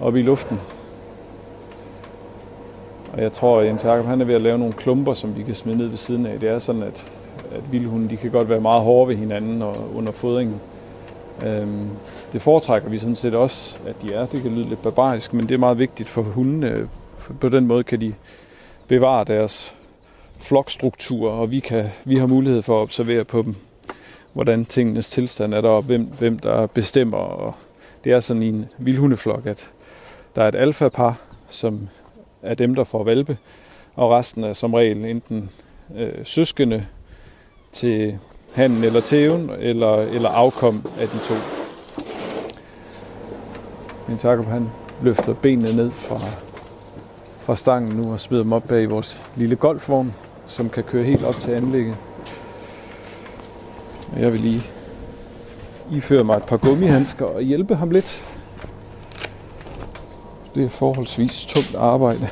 oppe 0.02 0.20
i 0.20 0.24
luften. 0.24 0.60
Og 3.14 3.22
jeg 3.22 3.32
tror, 3.32 3.60
at 3.60 3.68
Jens 3.68 3.86
Jacob, 3.86 4.06
han 4.06 4.22
er 4.22 4.26
ved 4.26 4.36
at 4.36 4.42
lave 4.42 4.58
nogle 4.58 4.74
klumper, 4.74 5.14
som 5.14 5.38
vi 5.38 5.44
kan 5.44 5.56
smide 5.56 5.78
ned 5.78 5.88
ved 5.88 5.98
siden 5.98 6.26
af. 6.26 6.40
Det 6.40 6.50
er 6.50 6.60
sådan, 6.60 6.84
at, 6.84 7.14
at 7.56 7.72
vildhunde 7.72 8.10
de 8.10 8.18
kan 8.18 8.32
godt 8.32 8.50
være 8.50 8.62
meget 8.62 8.82
hårde 8.82 9.10
ved 9.10 9.16
hinanden 9.16 9.62
og 9.62 9.76
under 9.96 10.12
fodringen. 10.12 10.62
Øhm, 11.46 11.90
det 12.34 12.42
foretrækker 12.42 12.90
vi 12.90 12.98
sådan 12.98 13.16
set 13.16 13.36
også, 13.36 13.80
at 13.88 14.02
de 14.02 14.14
er. 14.14 14.26
Det 14.26 14.42
kan 14.42 14.52
lyde 14.52 14.70
lidt 14.70 14.82
barbarisk, 14.82 15.34
men 15.34 15.48
det 15.48 15.54
er 15.54 15.58
meget 15.58 15.80
vigtigt 15.80 16.10
for 16.10 16.22
hundene. 16.22 16.90
For 17.18 17.34
på 17.34 17.50
den 17.50 17.68
måde 17.68 17.84
kan 17.84 18.02
de 18.02 18.14
bevare 18.88 19.24
deres 19.24 19.76
flokstruktur, 20.38 21.32
og 21.32 21.52
vi, 21.52 21.60
kan, 21.60 21.86
vi 22.06 22.18
har 22.18 22.28
mulighed 22.28 22.62
for 22.62 22.78
at 22.78 22.82
observere 22.82 23.24
på 23.24 23.42
dem, 23.42 23.56
hvordan 24.34 24.66
tingenes 24.66 25.10
tilstand 25.10 25.54
er 25.54 25.62
der, 25.62 25.70
og 25.70 25.82
hvem, 25.82 26.04
hvem 26.04 26.40
der 26.40 26.68
bestemmer. 26.68 27.18
Og 27.18 27.54
det 28.04 28.12
er 28.12 28.20
sådan 28.20 28.44
i 28.44 28.50
en 28.50 28.66
vildhundeflok, 28.78 29.46
at 29.46 29.72
der 30.36 30.44
er 30.44 30.48
et 30.48 30.56
alfapar, 30.56 31.18
som 31.50 31.90
er 32.42 32.54
dem, 32.54 32.76
der 32.76 32.84
får 32.84 33.04
valpe, 33.04 33.38
og 33.96 34.12
resten 34.12 34.44
er 34.44 34.54
som 34.54 34.74
regel 34.74 35.06
enten 35.06 35.50
øh, 35.96 36.14
søskende 36.24 36.86
til 37.72 38.20
handen 38.56 38.84
eller 38.84 39.02
tæven, 39.02 39.50
eller, 39.60 39.96
eller 39.96 40.30
afkom 40.30 40.86
af 41.00 41.08
de 41.08 41.18
to. 41.18 41.34
Men 44.08 44.20
Jacob 44.24 44.46
han 44.46 44.70
løfter 45.02 45.34
benene 45.34 45.76
ned 45.76 45.92
fra, 45.92 46.20
fra 47.42 47.56
stangen 47.56 47.98
nu 47.98 48.12
og 48.12 48.20
smider 48.20 48.44
dem 48.44 48.54
op 48.54 48.64
bag 48.64 48.90
vores 48.90 49.22
lille 49.36 49.56
golfvogn, 49.56 50.14
som 50.48 50.70
kan 50.70 50.84
køre 50.84 51.04
helt 51.04 51.24
op 51.24 51.36
til 51.36 51.52
anlægget. 51.52 51.98
Jeg 54.20 54.34
vil 54.34 54.40
lige 54.40 54.62
iføre 55.92 56.24
mig 56.24 56.38
et 56.38 56.44
par 56.44 56.58
gummihandsker 56.58 57.26
og 57.26 57.42
hjælpe 57.42 57.76
ham 57.76 57.92
lidt. 57.92 58.24
Det 60.56 60.66
er 60.66 60.70
forholdsvis 60.70 61.46
tungt 61.46 61.76
arbejde. 61.76 62.28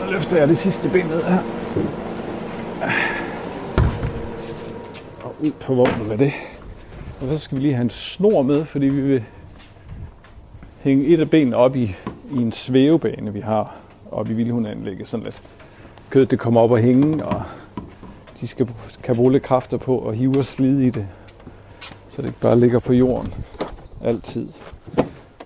Så 0.00 0.10
løfter 0.10 0.36
jeg 0.36 0.48
det 0.48 0.58
sidste 0.58 0.88
ben 0.88 1.06
ned 1.06 1.22
her. 1.22 1.55
Og 5.24 5.34
ud 5.42 5.52
på 5.60 5.74
vognen 5.74 6.08
med 6.08 6.18
det. 6.18 6.32
Og 7.20 7.28
så 7.28 7.38
skal 7.38 7.56
vi 7.56 7.62
lige 7.62 7.74
have 7.74 7.82
en 7.82 7.90
snor 7.90 8.42
med, 8.42 8.64
fordi 8.64 8.86
vi 8.86 9.00
vil 9.00 9.24
hænge 10.80 11.06
et 11.06 11.20
af 11.20 11.30
benene 11.30 11.56
op 11.56 11.76
i, 11.76 11.94
i 12.30 12.36
en 12.36 12.52
svævebane, 12.52 13.32
vi 13.32 13.40
har 13.40 13.76
oppe 14.10 14.32
i 14.32 14.34
Vildhundanlægget. 14.34 15.08
Sådan 15.08 15.26
at 15.26 15.42
kødet 16.10 16.30
det 16.30 16.38
kommer 16.38 16.60
op 16.60 16.70
og 16.70 16.78
hænge, 16.78 17.24
og 17.24 17.42
de 18.40 18.46
skal, 18.46 18.70
kan 19.02 19.16
bruge 19.16 19.32
lidt 19.32 19.42
kræfter 19.42 19.76
på 19.76 20.08
at 20.08 20.16
hive 20.16 20.38
og 20.38 20.44
slide 20.44 20.86
i 20.86 20.90
det. 20.90 21.08
Så 22.08 22.22
det 22.22 22.28
ikke 22.28 22.40
bare 22.40 22.60
ligger 22.60 22.80
på 22.80 22.92
jorden 22.92 23.34
altid 24.04 24.48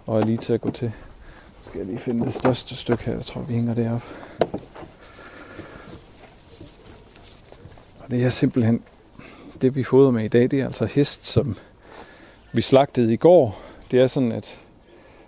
og 0.07 0.21
er 0.21 0.25
lige 0.25 0.38
til 0.38 0.53
at 0.53 0.61
gå 0.61 0.71
til. 0.71 0.87
Nu 0.87 1.62
skal 1.62 1.79
jeg 1.79 1.87
lige 1.87 1.99
finde 1.99 2.25
det 2.25 2.33
største 2.33 2.77
stykke 2.77 3.05
her. 3.05 3.12
Jeg 3.12 3.25
tror, 3.25 3.40
vi 3.40 3.55
hænger 3.55 3.75
det 3.75 3.90
op. 3.93 4.03
Og 8.00 8.00
det 8.11 8.25
er 8.25 8.29
simpelthen 8.29 8.83
det, 9.62 9.77
vi 9.77 9.83
fodrer 9.83 10.11
med 10.11 10.25
i 10.25 10.29
dag. 10.29 10.51
Det 10.51 10.61
er 10.61 10.64
altså 10.64 10.87
hest, 10.87 11.27
som 11.27 11.57
vi 12.53 12.61
slagtede 12.61 13.12
i 13.12 13.16
går. 13.16 13.61
Det 13.90 14.01
er 14.01 14.07
sådan, 14.07 14.33
at 14.33 14.59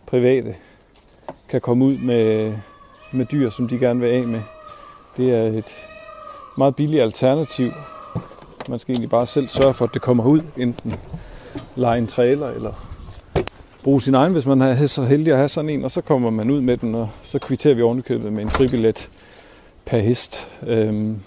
private 0.07 0.55
kan 1.49 1.61
komme 1.61 1.85
ud 1.85 1.99
med, 1.99 2.55
med 3.13 3.27
dyr, 3.27 3.51
som 3.51 3.69
de 3.69 3.79
gerne 3.79 4.01
vil 4.01 4.09
af 4.09 4.25
med. 4.25 4.41
Det 5.17 5.35
er 5.35 5.43
et 5.43 5.75
meget 6.59 6.77
billigt 6.77 7.03
alternativ. 7.03 7.73
Man 8.69 8.79
skal 8.79 8.93
egentlig 8.93 9.11
bare 9.11 9.27
selv 9.27 9.49
sørge 9.49 9.75
for, 9.75 9.85
at 9.85 9.95
det 9.95 10.03
kommer 10.03 10.25
ud, 10.25 10.41
enten 10.57 10.95
lege 11.77 11.99
en 11.99 12.07
trailer 12.07 12.49
eller 12.49 12.89
bruge 13.85 14.03
sin 14.03 14.15
egen, 14.15 14.33
hvis 14.33 14.47
man 14.47 14.61
er 14.61 14.87
så 14.87 15.05
heldig 15.05 15.33
at 15.33 15.39
have 15.39 15.49
sådan 15.49 15.71
en, 15.71 15.85
og 15.85 15.91
så 15.91 16.01
kommer 16.01 16.31
man 16.31 16.51
ud 16.51 16.61
med 16.61 16.77
den, 16.77 16.95
og 16.95 17.09
så 17.23 17.39
kvitterer 17.39 17.75
vi 17.75 17.83
ovenikøbet 17.83 18.33
med 18.33 18.43
en 18.43 18.51
fribillet 18.51 19.09
per 19.85 19.99
hest. 19.99 20.49
Øhm, 20.67 21.21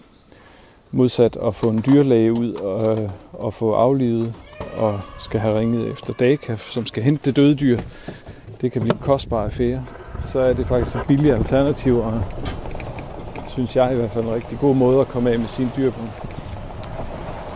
modsat 0.96 1.38
at 1.48 1.56
få 1.56 1.70
en 1.70 1.84
dyrlæge 1.86 2.34
ud 2.34 2.54
og, 2.54 3.10
og 3.34 3.54
få 3.54 3.74
aflivet 3.74 4.34
og 4.78 5.00
skal 5.20 5.40
have 5.40 5.60
ringet 5.60 5.92
efter 5.92 6.14
Daka, 6.14 6.56
som 6.56 6.86
skal 6.86 7.04
hente 7.04 7.26
det 7.26 7.36
døde 7.36 7.56
dyr. 7.56 7.80
Det 8.62 8.72
kan 8.72 8.82
blive 8.82 8.94
en 8.94 9.00
kostbar 9.02 9.44
affære. 9.44 9.86
Så 10.24 10.40
er 10.40 10.54
det 10.54 10.68
faktisk 10.68 10.96
et 10.96 11.02
billigt 11.08 11.36
alternativ, 11.36 11.98
og 11.98 12.22
synes 13.48 13.76
jeg 13.76 13.94
i 13.94 13.96
hvert 13.96 14.12
fald 14.12 14.26
en 14.26 14.34
rigtig 14.34 14.60
god 14.60 14.76
måde 14.76 15.02
at 15.02 15.08
komme 15.08 15.32
af 15.32 15.40
med 15.40 15.48
sine 15.48 15.72
dyr 15.78 15.92
på. 15.92 16.02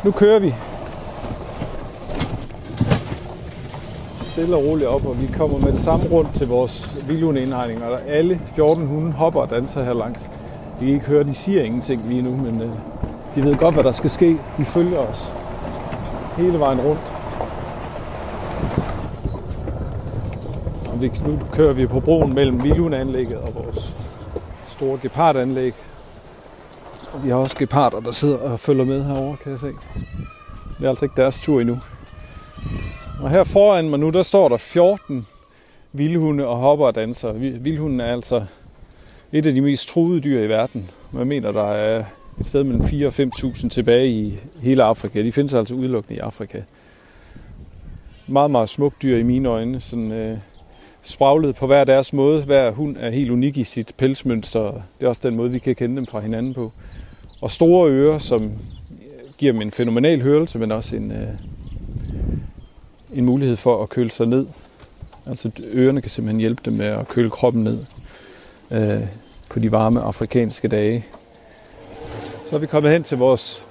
Nu 0.03 0.11
kører 0.11 0.39
vi 0.39 0.53
stille 4.21 4.55
og 4.55 4.65
roligt 4.65 4.87
op, 4.87 5.05
og 5.05 5.21
vi 5.21 5.27
kommer 5.27 5.57
med 5.57 5.71
det 5.71 5.79
samme 5.79 6.09
rundt 6.11 6.35
til 6.35 6.47
vores 6.47 6.97
vildhundeindhegning, 7.07 7.83
og 7.83 7.91
der 7.91 7.97
alle 7.97 8.41
14 8.55 8.87
hunde 8.87 9.11
hopper 9.11 9.41
og 9.41 9.49
danser 9.49 9.83
her 9.83 9.93
langs. 9.93 10.29
Vi 10.79 10.85
kan 10.85 10.93
ikke 10.93 11.05
høre, 11.05 11.23
de 11.23 11.33
siger 11.33 11.63
ingenting 11.63 12.09
lige 12.09 12.21
nu, 12.21 12.31
men 12.31 12.61
øh, 12.61 12.69
de 13.35 13.43
ved 13.43 13.55
godt, 13.55 13.73
hvad 13.73 13.83
der 13.83 13.91
skal 13.91 14.09
ske. 14.09 14.37
De 14.57 14.65
følger 14.65 14.97
os 14.97 15.33
hele 16.37 16.59
vejen 16.59 16.81
rundt. 16.81 17.01
Og 20.91 21.01
vi, 21.01 21.11
nu 21.27 21.39
kører 21.51 21.73
vi 21.73 21.87
på 21.87 21.99
broen 21.99 22.33
mellem 22.33 22.63
vildhundeanlægget 22.63 23.37
og 23.37 23.55
vores 23.55 23.95
store 24.67 24.99
gepardanlæg. 25.01 25.73
Og 27.13 27.23
vi 27.23 27.29
har 27.29 27.35
også 27.35 27.57
geparder, 27.57 27.99
der 27.99 28.11
sidder 28.11 28.37
og 28.37 28.59
følger 28.59 28.85
med 28.85 29.03
herover, 29.03 29.35
kan 29.35 29.51
jeg 29.51 29.59
se. 29.59 29.71
Det 30.77 30.85
er 30.85 30.89
altså 30.89 31.05
ikke 31.05 31.21
deres 31.21 31.39
tur 31.39 31.61
endnu. 31.61 31.79
Og 33.21 33.29
her 33.29 33.43
foran 33.43 33.89
mig 33.89 33.99
nu, 33.99 34.09
der 34.09 34.23
står 34.23 34.49
der 34.49 34.57
14 34.57 35.27
vildhunde 35.93 36.47
og 36.47 36.57
hopper 36.57 36.85
og 36.85 36.95
danser. 36.95 37.33
Vildhunden 37.33 37.99
er 37.99 38.11
altså 38.11 38.45
et 39.31 39.47
af 39.47 39.53
de 39.53 39.61
mest 39.61 39.89
truede 39.89 40.21
dyr 40.21 40.41
i 40.41 40.49
verden. 40.49 40.89
Man 41.11 41.27
mener, 41.27 41.51
der 41.51 41.71
er 41.71 42.03
et 42.39 42.45
sted 42.45 42.63
mellem 42.63 42.87
4 42.87 43.07
og 43.07 43.13
5.000 43.19 43.69
tilbage 43.69 44.09
i 44.09 44.39
hele 44.61 44.83
Afrika. 44.83 45.23
De 45.23 45.31
findes 45.31 45.53
altså 45.53 45.73
udelukkende 45.73 46.17
i 46.17 46.19
Afrika. 46.19 46.61
Meget, 48.27 48.51
meget 48.51 48.69
smukt 48.69 49.01
dyr 49.01 49.17
i 49.17 49.23
mine 49.23 49.49
øjne. 49.49 49.81
Sådan, 49.81 50.11
øh, 50.11 50.37
spraglet 51.03 51.55
på 51.55 51.67
hver 51.67 51.83
deres 51.83 52.13
måde. 52.13 52.43
Hver 52.43 52.71
hund 52.71 52.97
er 52.99 53.09
helt 53.09 53.31
unik 53.31 53.57
i 53.57 53.63
sit 53.63 53.93
pelsmønster. 53.97 54.71
Det 54.99 55.05
er 55.05 55.07
også 55.07 55.21
den 55.23 55.35
måde, 55.35 55.51
vi 55.51 55.59
kan 55.59 55.75
kende 55.75 55.95
dem 55.95 56.05
fra 56.05 56.19
hinanden 56.19 56.53
på. 56.53 56.71
Og 57.41 57.51
store 57.51 57.91
ører, 57.91 58.17
som 58.17 58.51
giver 59.37 59.53
dem 59.53 59.61
en 59.61 59.71
fænomenal 59.71 60.21
hørelse, 60.21 60.59
men 60.59 60.71
også 60.71 60.95
en, 60.95 61.11
øh, 61.11 61.27
en 63.13 63.25
mulighed 63.25 63.55
for 63.55 63.83
at 63.83 63.89
køle 63.89 64.09
sig 64.09 64.27
ned. 64.27 64.47
Altså 65.25 65.51
ørerne 65.73 66.01
kan 66.01 66.09
simpelthen 66.09 66.39
hjælpe 66.39 66.61
dem 66.65 66.73
med 66.73 66.85
at 66.85 67.07
køle 67.07 67.29
kroppen 67.29 67.63
ned 67.63 67.85
øh, 68.71 69.01
på 69.49 69.59
de 69.59 69.71
varme 69.71 70.01
afrikanske 70.01 70.67
dage. 70.67 71.05
Så 72.49 72.55
er 72.55 72.59
vi 72.59 72.67
kommet 72.67 72.91
hen 72.91 73.03
til 73.03 73.17
vores 73.17 73.65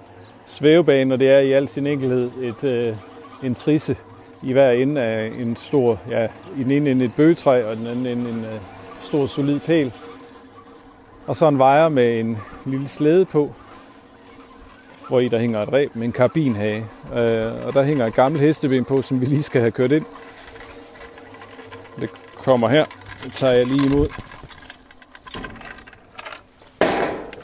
svævebane, 0.46 1.14
og 1.14 1.20
det 1.20 1.30
er 1.30 1.38
i 1.38 1.52
al 1.52 1.68
sin 1.68 1.86
enkelhed 1.86 2.30
et, 2.42 2.64
øh, 2.64 2.96
en 3.42 3.54
trisse 3.54 3.96
i 4.42 4.52
hver 4.52 4.70
ende 4.70 5.00
af 5.00 5.32
en 5.38 5.56
stor, 5.56 6.00
ja, 6.10 6.26
i 6.56 6.62
den 6.62 6.70
ene 6.70 6.90
ende 6.90 7.04
et 7.04 7.14
bøgetræ, 7.14 7.64
og 7.64 7.76
den 7.76 7.86
anden 7.86 8.06
ende 8.06 8.30
en 8.30 8.44
øh, 8.44 8.60
stor, 9.02 9.26
solid 9.26 9.60
pæl. 9.60 9.92
Og 11.26 11.36
så 11.36 11.48
en 11.48 11.58
vejer 11.58 11.88
med 11.88 12.20
en 12.20 12.38
lille 12.66 12.88
slæde 12.88 13.24
på, 13.24 13.54
hvor 15.08 15.20
i 15.20 15.28
der 15.28 15.38
hænger 15.38 15.62
et 15.62 15.72
reb 15.72 15.96
med 15.96 16.04
en 16.04 16.12
karbinhage. 16.12 16.86
Øh, 17.14 17.66
og 17.66 17.72
der 17.72 17.82
hænger 17.82 18.06
et 18.06 18.14
gammelt 18.14 18.44
hesteben 18.44 18.84
på, 18.84 19.02
som 19.02 19.20
vi 19.20 19.26
lige 19.26 19.42
skal 19.42 19.60
have 19.60 19.70
kørt 19.70 19.92
ind. 19.92 20.04
Det 22.00 22.10
kommer 22.44 22.68
her. 22.68 22.84
Det 23.24 23.32
tager 23.32 23.54
jeg 23.54 23.66
lige 23.66 23.86
imod. 23.86 24.08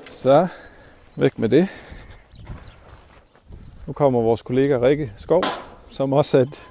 Så, 0.07 0.49
væk 1.17 1.39
med 1.39 1.49
det. 1.49 1.69
Nu 3.87 3.93
kommer 3.93 4.21
vores 4.21 4.43
kollega 4.43 4.79
Rikke 4.83 5.13
Skov, 5.17 5.43
som 5.91 6.13
også 6.13 6.39
er 6.39 6.43
et 6.43 6.63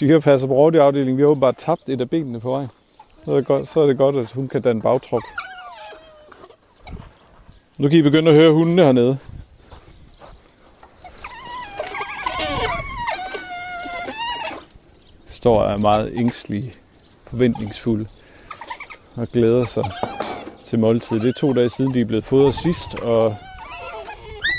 dyrepasser 0.00 0.48
på 0.48 0.54
rovdyrafdelingen. 0.54 1.16
Vi 1.16 1.22
har 1.22 1.28
åbenbart 1.28 1.56
tabt 1.56 1.88
et 1.88 2.00
af 2.00 2.10
benene 2.10 2.40
på 2.40 2.50
vej. 2.50 2.66
Så 3.24 3.32
er 3.32 3.36
det 3.36 3.46
godt, 3.46 3.68
så 3.68 3.80
er 3.80 3.86
det 3.86 3.98
godt 3.98 4.16
at 4.16 4.32
hun 4.32 4.48
kan 4.48 4.62
danne 4.62 4.82
bagtrop. 4.82 5.22
Nu 7.78 7.88
kan 7.88 7.98
I 7.98 8.02
begynde 8.02 8.30
at 8.30 8.36
høre 8.36 8.52
hundene 8.52 8.84
hernede. 8.84 9.18
Står 15.26 15.64
er 15.64 15.76
meget 15.76 16.12
ængstlige, 16.16 16.74
forventningsfulde 17.26 18.06
og 19.16 19.28
glæder 19.28 19.64
sig 19.64 19.84
til 20.64 20.78
måltid. 20.78 21.20
Det 21.20 21.28
er 21.28 21.40
to 21.40 21.52
dage 21.52 21.68
siden, 21.68 21.94
de 21.94 22.00
er 22.00 22.04
blevet 22.04 22.24
fodret 22.24 22.54
sidst, 22.54 22.94
og 22.94 23.36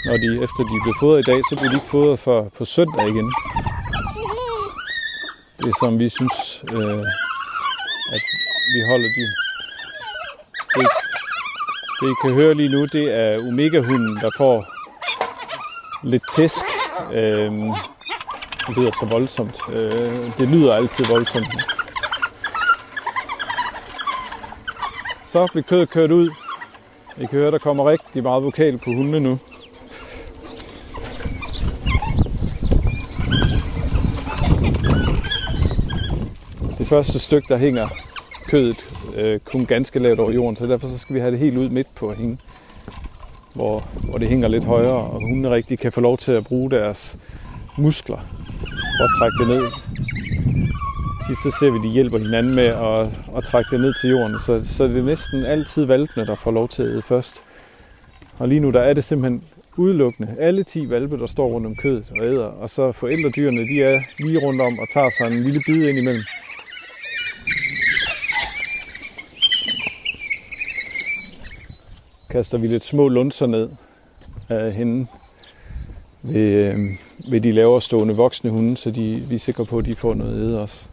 når 0.07 0.17
de, 0.17 0.43
efter 0.43 0.61
de 0.63 0.75
blev 0.83 0.95
fodret 0.99 1.19
i 1.19 1.29
dag, 1.31 1.39
så 1.49 1.55
bliver 1.55 1.71
de 1.71 1.77
ikke 1.79 1.93
fodret 1.95 2.19
for 2.19 2.39
på 2.57 2.65
søndag 2.65 3.07
igen. 3.07 3.33
Det 5.65 5.73
som 5.81 5.99
vi 5.99 6.09
synes, 6.09 6.37
øh, 6.75 7.03
at 8.15 8.23
vi 8.73 8.79
holder 8.89 9.09
de. 9.17 9.23
Det, 10.75 10.87
det 11.99 12.07
I 12.11 12.15
kan 12.21 12.33
høre 12.33 12.53
lige 12.53 12.69
nu, 12.75 12.85
det 12.85 13.05
er 13.21 13.47
Omega-hunden, 13.47 14.15
der 14.23 14.31
får 14.37 14.65
lidt 16.03 16.23
tæsk. 16.35 16.65
Øh, 17.13 17.51
det 18.67 18.77
lyder 18.77 18.91
så 18.99 19.05
voldsomt. 19.11 19.57
Øh, 19.73 20.37
det 20.37 20.47
lyder 20.47 20.75
altid 20.75 21.05
voldsomt. 21.05 21.53
Så 25.27 25.47
bliver 25.51 25.63
kødet 25.69 25.89
kørt 25.89 26.11
ud. 26.11 26.29
I 27.17 27.25
kan 27.25 27.39
høre, 27.39 27.51
der 27.51 27.57
kommer 27.57 27.89
rigtig 27.89 28.23
meget 28.23 28.43
vokal 28.43 28.77
på 28.77 28.85
hundene 28.85 29.19
nu. 29.19 29.39
Det 36.87 36.95
første 36.95 37.19
stykke, 37.19 37.47
der 37.49 37.57
hænger 37.57 37.87
kødet 38.47 38.93
øh, 39.15 39.39
kun 39.39 39.65
ganske 39.65 39.99
lavt 39.99 40.19
over 40.19 40.31
jorden, 40.31 40.55
så 40.55 40.65
derfor 40.65 40.87
så 40.87 40.97
skal 40.97 41.15
vi 41.15 41.19
have 41.19 41.31
det 41.31 41.39
helt 41.39 41.57
ud 41.57 41.69
midt 41.69 41.87
på 41.95 42.09
at 42.09 42.17
hænge, 42.17 42.37
hvor, 43.53 43.87
hvor 44.09 44.17
det 44.17 44.27
hænger 44.27 44.47
lidt 44.47 44.63
højere, 44.63 44.93
og 44.93 45.19
hundene 45.19 45.49
rigtig 45.49 45.79
kan 45.79 45.91
få 45.91 46.01
lov 46.01 46.17
til 46.17 46.31
at 46.31 46.43
bruge 46.43 46.71
deres 46.71 47.17
muskler 47.77 48.17
og 49.01 49.19
trække 49.19 49.37
det 49.39 49.47
ned. 49.47 49.63
Til 51.25 51.35
så 51.35 51.57
ser 51.59 51.69
vi, 51.69 51.77
at 51.77 51.83
de 51.83 51.89
hjælper 51.89 52.17
hinanden 52.17 52.55
med 52.55 52.65
at, 52.65 53.37
at 53.37 53.43
trække 53.43 53.71
det 53.71 53.79
ned 53.79 53.93
til 54.01 54.09
jorden, 54.09 54.39
så, 54.39 54.75
så 54.75 54.83
det 54.83 54.97
er 54.97 55.03
næsten 55.03 55.45
altid 55.45 55.85
valpene, 55.85 56.25
der 56.25 56.35
får 56.35 56.51
lov 56.51 56.67
til 56.67 56.83
at 56.83 56.89
æde 56.89 57.01
først. 57.01 57.35
Og 58.39 58.47
lige 58.47 58.59
nu 58.59 58.71
der 58.71 58.81
er 58.81 58.93
det 58.93 59.03
simpelthen 59.03 59.43
udelukkende 59.77 60.35
alle 60.39 60.63
10 60.63 60.89
valpe, 60.89 61.17
der 61.17 61.27
står 61.27 61.47
rundt 61.47 61.67
om 61.67 61.73
kødet 61.81 62.05
og 62.19 62.25
æder, 62.25 62.45
og 62.45 62.69
så 62.69 62.91
forældredyrene, 62.91 63.61
de 63.61 63.83
er 63.83 63.99
lige 64.19 64.45
rundt 64.45 64.61
om 64.61 64.79
og 64.79 64.87
tager 64.93 65.09
sig 65.17 65.27
en 65.27 65.43
lille 65.43 65.61
bid 65.65 65.87
ind 65.87 65.97
imellem. 65.97 66.23
Kaster 72.29 72.57
vi 72.57 72.67
lidt 72.67 72.83
små 72.83 73.07
lunser 73.07 73.47
ned 73.47 73.69
af 74.49 74.73
hende 74.73 75.07
ved, 76.23 76.41
øh, 76.41 76.79
ved 77.29 77.41
de 77.41 77.51
lavere 77.51 77.81
stående 77.81 78.15
voksne 78.15 78.49
hunde, 78.49 78.77
så 78.77 78.91
de, 78.91 79.23
vi 79.29 79.35
er 79.35 79.39
sikre 79.39 79.65
på, 79.65 79.77
at 79.77 79.85
de 79.85 79.95
får 79.95 80.13
noget 80.13 80.33
æde 80.33 80.61
også. 80.61 80.85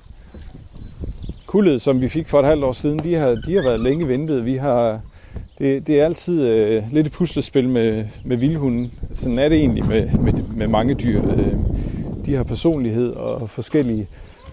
Kullet, 1.47 1.83
som 1.83 2.01
vi 2.01 2.09
fik 2.09 2.29
for 2.29 2.40
et 2.40 2.47
halvt 2.47 2.64
år 2.64 2.73
siden, 2.73 2.99
de 2.99 3.14
har, 3.14 3.31
de 3.47 3.55
har 3.55 3.62
været 3.62 3.81
længe 3.81 4.09
ventet. 4.09 4.44
Vi 4.44 4.57
har, 4.57 5.01
det, 5.59 5.87
det 5.87 6.01
er 6.01 6.05
altid 6.05 6.47
øh, 6.47 6.83
lidt 6.92 7.07
et 7.07 7.12
puslespil 7.12 7.68
med, 7.68 8.05
med 8.25 8.37
vildhunden. 8.37 8.92
Sådan 9.14 9.38
er 9.38 9.49
det 9.49 9.59
egentlig 9.59 9.87
med, 9.87 10.11
med, 10.18 10.33
med 10.57 10.68
mange 10.68 10.94
dyr. 10.94 11.23
Øh, 11.23 11.55
de 12.27 12.35
har 12.35 12.42
personlighed 12.44 13.11
og 13.12 13.51
forskellige 13.51 14.09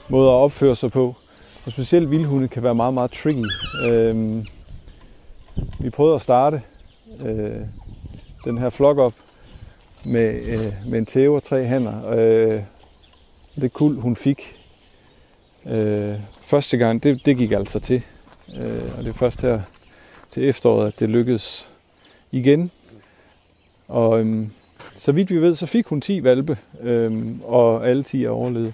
måder 0.10 0.32
at 0.32 0.36
opføre 0.36 0.76
sig 0.76 0.92
på. 0.92 1.16
Og 1.66 1.72
specielt 1.72 2.12
vildhunde 2.12 2.48
kan 2.48 2.64
være 2.64 2.76
meget, 2.76 2.94
meget 2.94 3.12
tricky. 3.12 3.46
Øh, 3.86 4.46
vi 5.80 5.90
prøvede 5.90 6.16
at 6.16 6.22
starte 6.22 6.62
øh, 7.20 7.62
den 8.46 8.58
her 8.58 8.70
flok 8.70 8.98
op 8.98 9.14
med, 10.04 10.42
øh, 10.42 10.74
med 10.88 11.00
en 11.00 11.06
tæve 11.06 11.36
og 11.36 11.44
tre 11.44 11.66
hænder. 11.66 12.10
Øh, 12.10 12.62
det 13.56 13.74
kul, 13.74 13.96
hun 13.96 14.16
fik 14.16 14.56
øh, 15.66 16.16
første 16.42 16.78
gang, 16.78 17.04
det, 17.04 17.26
det 17.26 17.38
gik 17.38 17.52
altså 17.52 17.80
til. 17.80 18.04
Øh, 18.58 18.98
og 18.98 19.04
det 19.04 19.10
er 19.10 19.14
først 19.14 19.42
her 19.42 19.62
til 20.30 20.50
efteråret, 20.50 20.88
at 20.88 21.00
det 21.00 21.10
lykkedes 21.10 21.74
igen. 22.32 22.72
Og 23.88 24.22
øh, 24.22 24.48
så 24.98 25.12
vidt 25.12 25.32
vi 25.32 25.42
ved, 25.42 25.56
så 25.56 25.66
fik 25.66 25.88
hun 25.88 26.02
10 26.02 26.24
valpe, 26.24 26.58
øh, 26.82 27.26
og 27.44 27.88
alle 27.90 28.04
10 28.04 28.26
er 28.26 28.30
overlevet. 28.30 28.74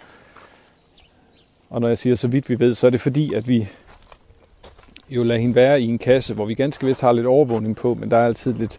Og 1.70 1.82
når 1.82 1.88
jeg 1.88 1.98
siger 1.98 2.16
så 2.16 2.28
vidt 2.28 2.50
vi 2.50 2.60
ved, 2.60 2.74
så 2.74 2.88
er 2.88 2.92
det 2.92 3.02
fordi, 3.02 3.34
at 3.34 3.48
vi 3.48 3.68
jo 5.10 5.24
lade 5.24 5.40
hende 5.40 5.56
være 5.56 5.82
i 5.82 5.86
en 5.86 5.98
kasse, 5.98 6.34
hvor 6.34 6.46
vi 6.46 6.54
ganske 6.54 6.86
vist 6.86 7.02
har 7.02 7.12
lidt 7.12 7.26
overvågning 7.26 7.76
på, 7.76 7.94
men 7.94 8.12
der 8.12 8.18
er 8.18 8.26
altid 8.26 8.54
lidt 8.54 8.78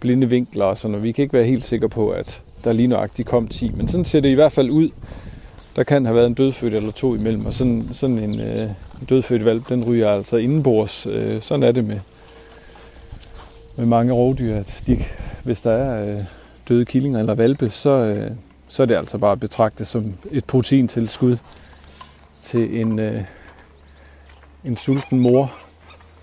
blinde 0.00 0.28
vinkler 0.28 0.64
og 0.64 0.78
sådan, 0.78 0.94
og 0.94 1.02
vi 1.02 1.12
kan 1.12 1.22
ikke 1.22 1.32
være 1.32 1.44
helt 1.44 1.64
sikre 1.64 1.88
på, 1.88 2.10
at 2.10 2.42
der 2.64 2.72
lige 2.72 2.88
nøjagtigt 2.88 3.28
kom 3.28 3.48
10. 3.48 3.70
Men 3.70 3.88
sådan 3.88 4.04
ser 4.04 4.20
det 4.20 4.28
i 4.28 4.34
hvert 4.34 4.52
fald 4.52 4.70
ud. 4.70 4.90
Der 5.76 5.82
kan 5.82 6.04
have 6.06 6.16
været 6.16 6.26
en 6.26 6.34
dødfødt 6.34 6.74
eller 6.74 6.90
to 6.90 7.14
imellem, 7.14 7.46
og 7.46 7.54
sådan, 7.54 7.88
sådan 7.92 8.18
en 8.18 8.40
øh, 8.40 8.70
dødfødt 9.08 9.44
valp, 9.44 9.68
den 9.68 9.84
ryger 9.84 10.10
altså 10.10 10.36
indenbords. 10.36 11.06
Øh, 11.06 11.40
sådan 11.42 11.62
er 11.62 11.72
det 11.72 11.84
med, 11.84 12.00
med 13.76 13.86
mange 13.86 14.12
rovdyr, 14.12 14.56
at 14.56 14.82
de, 14.86 15.04
hvis 15.44 15.62
der 15.62 15.72
er 15.72 16.12
øh, 16.12 16.24
døde 16.68 16.84
killinger 16.84 17.18
eller 17.18 17.34
valpe, 17.34 17.70
så, 17.70 17.90
øh, 17.90 18.30
så 18.68 18.82
er 18.82 18.86
det 18.86 18.96
altså 18.96 19.18
bare 19.18 19.36
betragtet 19.36 19.86
som 19.86 20.14
et 20.30 20.44
proteintilskud 20.44 21.36
til 22.40 22.80
en, 22.80 22.98
øh, 22.98 23.22
en 24.64 24.76
sulten 24.76 25.20
mor, 25.20 25.52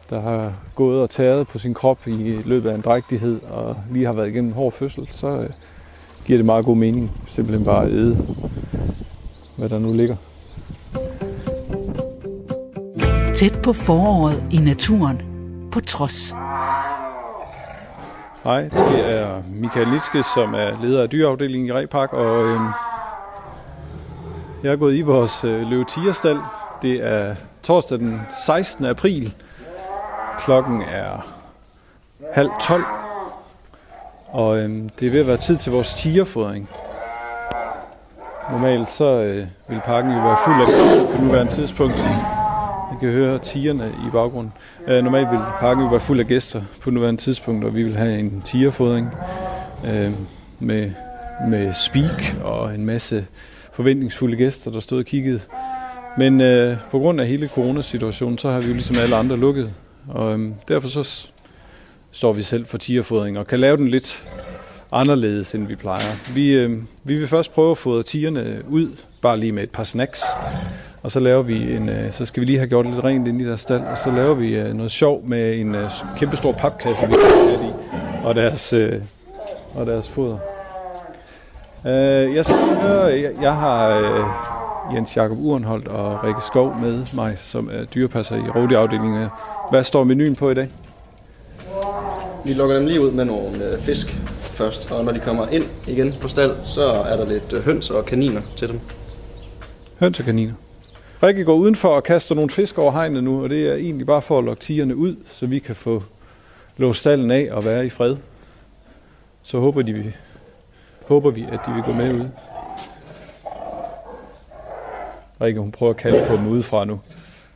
der 0.10 0.22
har 0.22 0.54
gået 0.76 1.02
og 1.02 1.10
taget 1.10 1.48
på 1.48 1.60
sin 1.60 1.74
krop 1.74 2.08
i 2.08 2.41
løbet 2.46 2.70
af 2.70 2.76
en 2.76 2.82
drægtighed 2.82 3.41
og 3.41 3.78
lige 3.91 4.06
har 4.06 4.13
været 4.13 4.28
igennem 4.28 4.50
en 4.50 4.56
hård 4.56 4.72
fødsel, 4.72 5.08
så 5.12 5.28
øh, 5.28 5.50
giver 6.26 6.38
det 6.38 6.46
meget 6.46 6.65
god 6.65 6.78
mening 6.78 7.12
simpelthen 7.28 7.65
bare 7.65 7.86
at 7.86 7.91
æde, 7.91 8.17
hvad 9.58 9.70
der 9.70 9.80
nu 9.80 9.93
ligger. 9.93 10.15
Tæt 13.36 13.60
på 13.63 13.74
foråret 13.74 14.43
i 14.52 14.58
naturen, 14.58 15.22
på 15.72 15.80
trods. 15.80 16.36
Hej, 18.43 18.62
det 18.62 19.20
er 19.20 19.43
Michael 19.56 19.88
Litske, 19.88 20.24
som 20.36 20.54
er 20.54 20.82
leder 20.82 21.04
af 21.04 21.10
dyreafdelingen 21.10 21.70
i 21.70 21.72
Repark, 21.72 22.13
og 22.13 22.46
øh, 22.46 22.60
jeg 24.63 24.72
er 24.72 24.76
gået 24.76 24.95
i 24.95 25.01
vores 25.01 25.43
øh, 25.43 25.70
løvetierstal. 25.70 26.38
Det 26.82 27.05
er 27.05 27.36
torsdag 27.64 27.99
den 27.99 28.22
16. 28.45 28.86
april 28.86 29.34
Klokken 30.38 30.81
er 30.81 31.27
halv 32.33 32.49
tolv, 32.61 32.83
og 34.27 34.57
øhm, 34.57 34.89
det 34.89 35.07
er 35.07 35.11
ved 35.11 35.19
at 35.19 35.27
være 35.27 35.38
tid 35.38 35.55
til 35.55 35.71
vores 35.71 35.93
tigerfodring. 35.93 36.69
Normalt 38.51 38.89
så 38.89 39.05
øh, 39.05 39.45
vil 39.67 39.81
parken 39.85 40.11
jo 40.11 40.17
være 40.17 40.38
fuld 40.45 40.55
af 40.61 41.15
på 41.15 41.23
nuværende 41.23 41.51
tidspunkt. 41.51 41.95
Jeg 42.91 42.97
kan 42.99 43.09
høre 43.09 43.39
tigerne 43.39 43.93
i 44.07 44.11
baggrunden. 44.11 44.53
Øh, 44.88 45.03
normalt 45.03 45.31
vil 45.31 45.39
parken 45.59 45.83
jo 45.83 45.89
være 45.89 45.99
fuld 45.99 46.19
af 46.19 46.27
gæster 46.27 46.61
på 46.81 46.89
nuværende 46.89 47.21
tidspunkt, 47.21 47.65
og 47.65 47.75
vi 47.75 47.83
vil 47.83 47.95
have 47.95 48.19
en 48.19 48.41
tigerfodring 48.41 49.09
øh, 49.85 50.11
med, 50.59 50.91
med 51.47 51.73
speak 51.73 52.43
og 52.43 52.75
en 52.75 52.85
masse 52.85 53.27
forventningsfulde 53.73 54.38
gæster, 54.38 54.71
der 54.71 54.79
stod 54.79 54.99
og 54.99 55.05
kiggede. 55.05 55.39
Men 56.17 56.41
øh, 56.41 56.77
på 56.91 56.99
grund 56.99 57.21
af 57.21 57.27
hele 57.27 57.47
coronasituationen, 57.47 58.38
så 58.38 58.51
har 58.51 58.59
vi 58.59 58.67
jo 58.67 58.73
ligesom 58.73 58.95
alle 59.03 59.15
andre 59.15 59.38
lukket 59.38 59.73
og 60.10 60.34
øhm, 60.34 60.53
derfor 60.68 60.88
så 60.88 61.28
står 62.12 62.34
vi 62.34 62.41
selv 62.41 62.66
for 62.66 62.78
tigerfodring 62.78 63.38
og 63.38 63.47
kan 63.47 63.60
lave 63.60 63.78
den 63.78 63.88
lidt 63.88 64.28
anderledes, 64.91 65.55
end 65.55 65.68
vi 65.68 65.76
plejer. 65.76 66.34
Vi, 66.34 66.53
øh, 66.53 66.82
vi 67.03 67.16
vil 67.16 67.28
først 67.28 67.53
prøve 67.53 67.72
at 67.72 67.78
fodre 67.78 68.03
tigerne 68.03 68.62
ud 68.70 68.89
bare 69.22 69.38
lige 69.38 69.51
med 69.51 69.64
et 69.64 69.70
par 69.70 69.84
snacks. 69.84 70.24
Og 71.03 71.12
så 71.12 71.20
laver 71.20 71.41
vi 71.41 71.76
en, 71.76 71.89
øh, 71.89 72.12
så 72.12 72.26
skal 72.26 72.41
vi 72.41 72.45
lige 72.45 72.58
have 72.58 72.70
gjort 72.70 72.86
lidt 72.86 73.03
rent 73.03 73.28
ind 73.28 73.41
i 73.41 73.45
deres 73.45 73.62
stald, 73.62 73.82
og 73.82 73.97
så 73.97 74.12
laver 74.12 74.34
vi 74.34 74.55
øh, 74.55 74.74
noget 74.74 74.91
sjov 74.91 75.24
med 75.26 75.60
en 75.60 75.76
øh, 75.76 75.89
kæmpestor 76.18 76.51
papkasse, 76.51 77.08
vi 77.08 77.14
har 77.14 77.68
i, 77.68 77.72
og 78.24 78.36
deres, 78.36 78.74
øh, 78.74 79.01
og 79.74 79.86
deres 79.86 80.10
foder. 80.10 80.38
Øh, 81.86 82.36
jeg 82.36 82.45
skal 82.45 82.58
høre, 82.82 83.03
jeg, 83.03 83.32
jeg 83.41 83.55
har 83.55 83.88
øh, 83.88 84.26
Jens 84.93 85.17
Jakob 85.17 85.38
Urenholdt 85.39 85.88
og 85.88 86.23
Rikke 86.23 86.41
Skov 86.41 86.75
med 86.81 87.05
mig, 87.13 87.38
som 87.38 87.69
er 87.73 87.85
dyrepasser 87.85 88.35
i 88.35 88.49
rovdyrafdelingen. 88.55 89.27
Hvad 89.69 89.83
står 89.83 90.03
menuen 90.03 90.35
på 90.35 90.49
i 90.49 90.53
dag? 90.53 90.69
Vi 92.45 92.53
lukker 92.53 92.75
dem 92.75 92.85
lige 92.85 93.01
ud 93.01 93.11
med 93.11 93.25
nogle 93.25 93.71
øh, 93.71 93.79
fisk 93.79 94.07
først, 94.41 94.91
og 94.91 95.05
når 95.05 95.11
de 95.11 95.19
kommer 95.19 95.47
ind 95.47 95.63
igen 95.88 96.13
på 96.21 96.27
stald, 96.27 96.55
så 96.65 96.83
er 96.83 97.17
der 97.17 97.25
lidt 97.25 97.53
øh, 97.53 97.65
høns 97.65 97.89
og 97.89 98.05
kaniner 98.05 98.41
til 98.55 98.67
dem. 98.67 98.79
Høns 99.99 100.19
og 100.19 100.25
kaniner. 100.25 100.53
Rikke 101.23 101.43
går 101.43 101.55
udenfor 101.55 101.89
og 101.89 102.03
kaster 102.03 102.35
nogle 102.35 102.49
fisk 102.49 102.77
over 102.77 102.91
hegnet 102.91 103.23
nu, 103.23 103.43
og 103.43 103.49
det 103.49 103.69
er 103.69 103.73
egentlig 103.73 104.07
bare 104.07 104.21
for 104.21 104.38
at 104.38 104.43
lokke 104.43 104.61
tigerne 104.61 104.95
ud, 104.95 105.15
så 105.25 105.45
vi 105.45 105.59
kan 105.59 105.75
få 105.75 106.03
låst 106.77 106.99
stallen 106.99 107.31
af 107.31 107.47
og 107.51 107.65
være 107.65 107.85
i 107.85 107.89
fred. 107.89 108.15
Så 109.43 109.59
håber, 109.59 109.81
de, 109.81 110.13
håber 111.07 111.31
vi, 111.31 111.45
at 111.51 111.59
de 111.67 111.73
vil 111.73 111.83
gå 111.83 111.91
med 111.91 112.13
ud. 112.13 112.25
Rikke, 115.41 115.59
hun 115.59 115.71
prøver 115.71 115.89
at 115.89 115.97
kalde 115.97 116.25
på 116.27 116.35
dem 116.35 116.47
udefra 116.47 116.85
nu. 116.85 116.99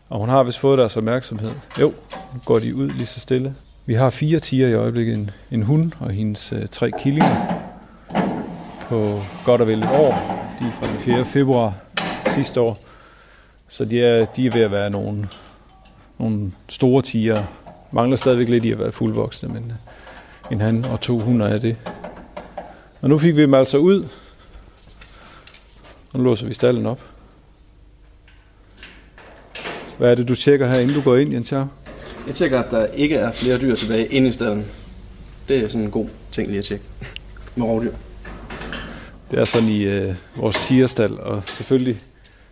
Og 0.09 0.19
hun 0.19 0.29
har 0.29 0.43
vist 0.43 0.59
fået 0.59 0.77
deres 0.77 0.97
opmærksomhed. 0.97 1.51
Jo, 1.79 1.93
nu 2.33 2.39
går 2.45 2.59
de 2.59 2.75
ud 2.75 2.89
lige 2.89 3.05
så 3.05 3.19
stille. 3.19 3.55
Vi 3.85 3.93
har 3.93 4.09
fire 4.09 4.39
tiger 4.39 4.67
i 4.67 4.73
øjeblikket. 4.73 5.17
En, 5.17 5.29
en 5.51 5.63
hund 5.63 5.91
og 5.99 6.11
hendes 6.11 6.53
øh, 6.53 6.67
tre 6.67 6.91
killinger 6.99 7.53
på 8.81 9.19
godt 9.45 9.61
og 9.61 9.67
vel 9.67 9.83
et 9.83 9.89
år. 9.89 10.11
De 10.59 10.67
er 10.67 10.71
fra 10.71 10.87
den 10.87 10.97
4. 10.97 11.25
februar 11.25 11.73
sidste 12.27 12.61
år. 12.61 12.77
Så 13.67 13.85
de 13.85 14.03
er, 14.03 14.25
de 14.25 14.47
er 14.47 14.51
ved 14.51 14.61
at 14.61 14.71
være 14.71 14.89
nogle, 14.89 15.29
nogle 16.19 16.51
store 16.69 17.01
tiger. 17.01 17.43
Mangler 17.91 18.17
stadigvæk 18.17 18.49
lidt 18.49 18.65
i 18.65 18.71
at 18.71 18.79
være 18.79 18.91
fuldvoksne, 18.91 19.49
men 19.49 19.63
øh, 19.63 20.51
en 20.51 20.61
han 20.61 20.85
og 20.85 21.01
to 21.01 21.19
hunder 21.19 21.47
er 21.47 21.57
det. 21.57 21.77
Og 23.01 23.09
nu 23.09 23.17
fik 23.17 23.35
vi 23.35 23.41
dem 23.41 23.53
altså 23.53 23.77
ud. 23.77 24.07
Nu 26.13 26.23
låser 26.23 26.47
vi 26.47 26.53
stallen 26.53 26.85
op. 26.85 27.10
Hvad 30.01 30.11
er 30.11 30.15
det, 30.15 30.27
du 30.27 30.35
tjekker 30.35 30.67
her, 30.67 30.79
inden 30.79 30.95
du 30.95 31.01
går 31.01 31.17
ind, 31.17 31.33
Jens? 31.33 31.51
Jeg 31.51 31.67
tjekker, 32.33 32.59
at 32.59 32.71
der 32.71 32.85
ikke 32.85 33.15
er 33.15 33.31
flere 33.31 33.57
dyr 33.57 33.75
tilbage 33.75 34.07
inde 34.07 34.29
i 34.29 34.31
stallen. 34.31 34.65
Det 35.47 35.57
er 35.57 35.67
sådan 35.67 35.81
en 35.81 35.91
god 35.91 36.07
ting 36.31 36.47
lige 36.47 36.59
at 36.59 36.65
tjekke 36.65 36.85
med 37.55 37.65
rovdyr. 37.65 37.91
Det 39.31 39.39
er 39.39 39.45
sådan 39.45 39.69
i 39.69 39.81
øh, 39.83 40.15
vores 40.35 40.67
tigerstal, 40.67 41.19
og 41.19 41.43
selvfølgelig 41.45 42.01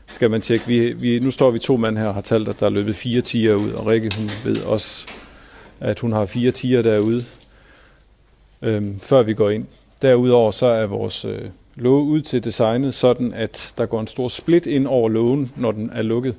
skal 0.07 0.31
man 0.31 0.41
tjekke. 0.41 0.67
Vi, 0.67 0.93
vi, 0.93 1.19
nu 1.19 1.31
står 1.31 1.51
vi 1.51 1.59
to 1.59 1.77
mand 1.77 1.97
her 1.97 2.05
og 2.05 2.13
har 2.13 2.21
talt, 2.21 2.49
at 2.49 2.59
der 2.59 2.65
er 2.65 2.69
løbet 2.69 2.95
fire 2.95 3.21
tiger 3.21 3.55
ud, 3.55 3.71
og 3.71 3.87
Rikke 3.87 4.11
hun 4.17 4.29
ved 4.45 4.61
også, 4.61 5.07
at 5.79 5.99
hun 5.99 6.11
har 6.11 6.25
fire 6.25 6.51
tiger 6.51 6.81
derude, 6.81 7.21
øhm, 8.61 8.99
før 8.99 9.23
vi 9.23 9.33
går 9.33 9.49
ind. 9.49 9.65
Derudover 10.01 10.51
så 10.51 10.65
er 10.65 10.85
vores 10.85 11.25
øh, 11.25 11.41
låge 11.75 12.03
ud 12.03 12.21
til 12.21 12.43
designet 12.43 12.93
sådan, 12.93 13.33
at 13.33 13.73
der 13.77 13.85
går 13.85 14.01
en 14.01 14.07
stor 14.07 14.27
split 14.27 14.65
ind 14.65 14.87
over 14.87 15.09
lågen, 15.09 15.51
når 15.55 15.71
den 15.71 15.89
er 15.93 16.01
lukket. 16.01 16.35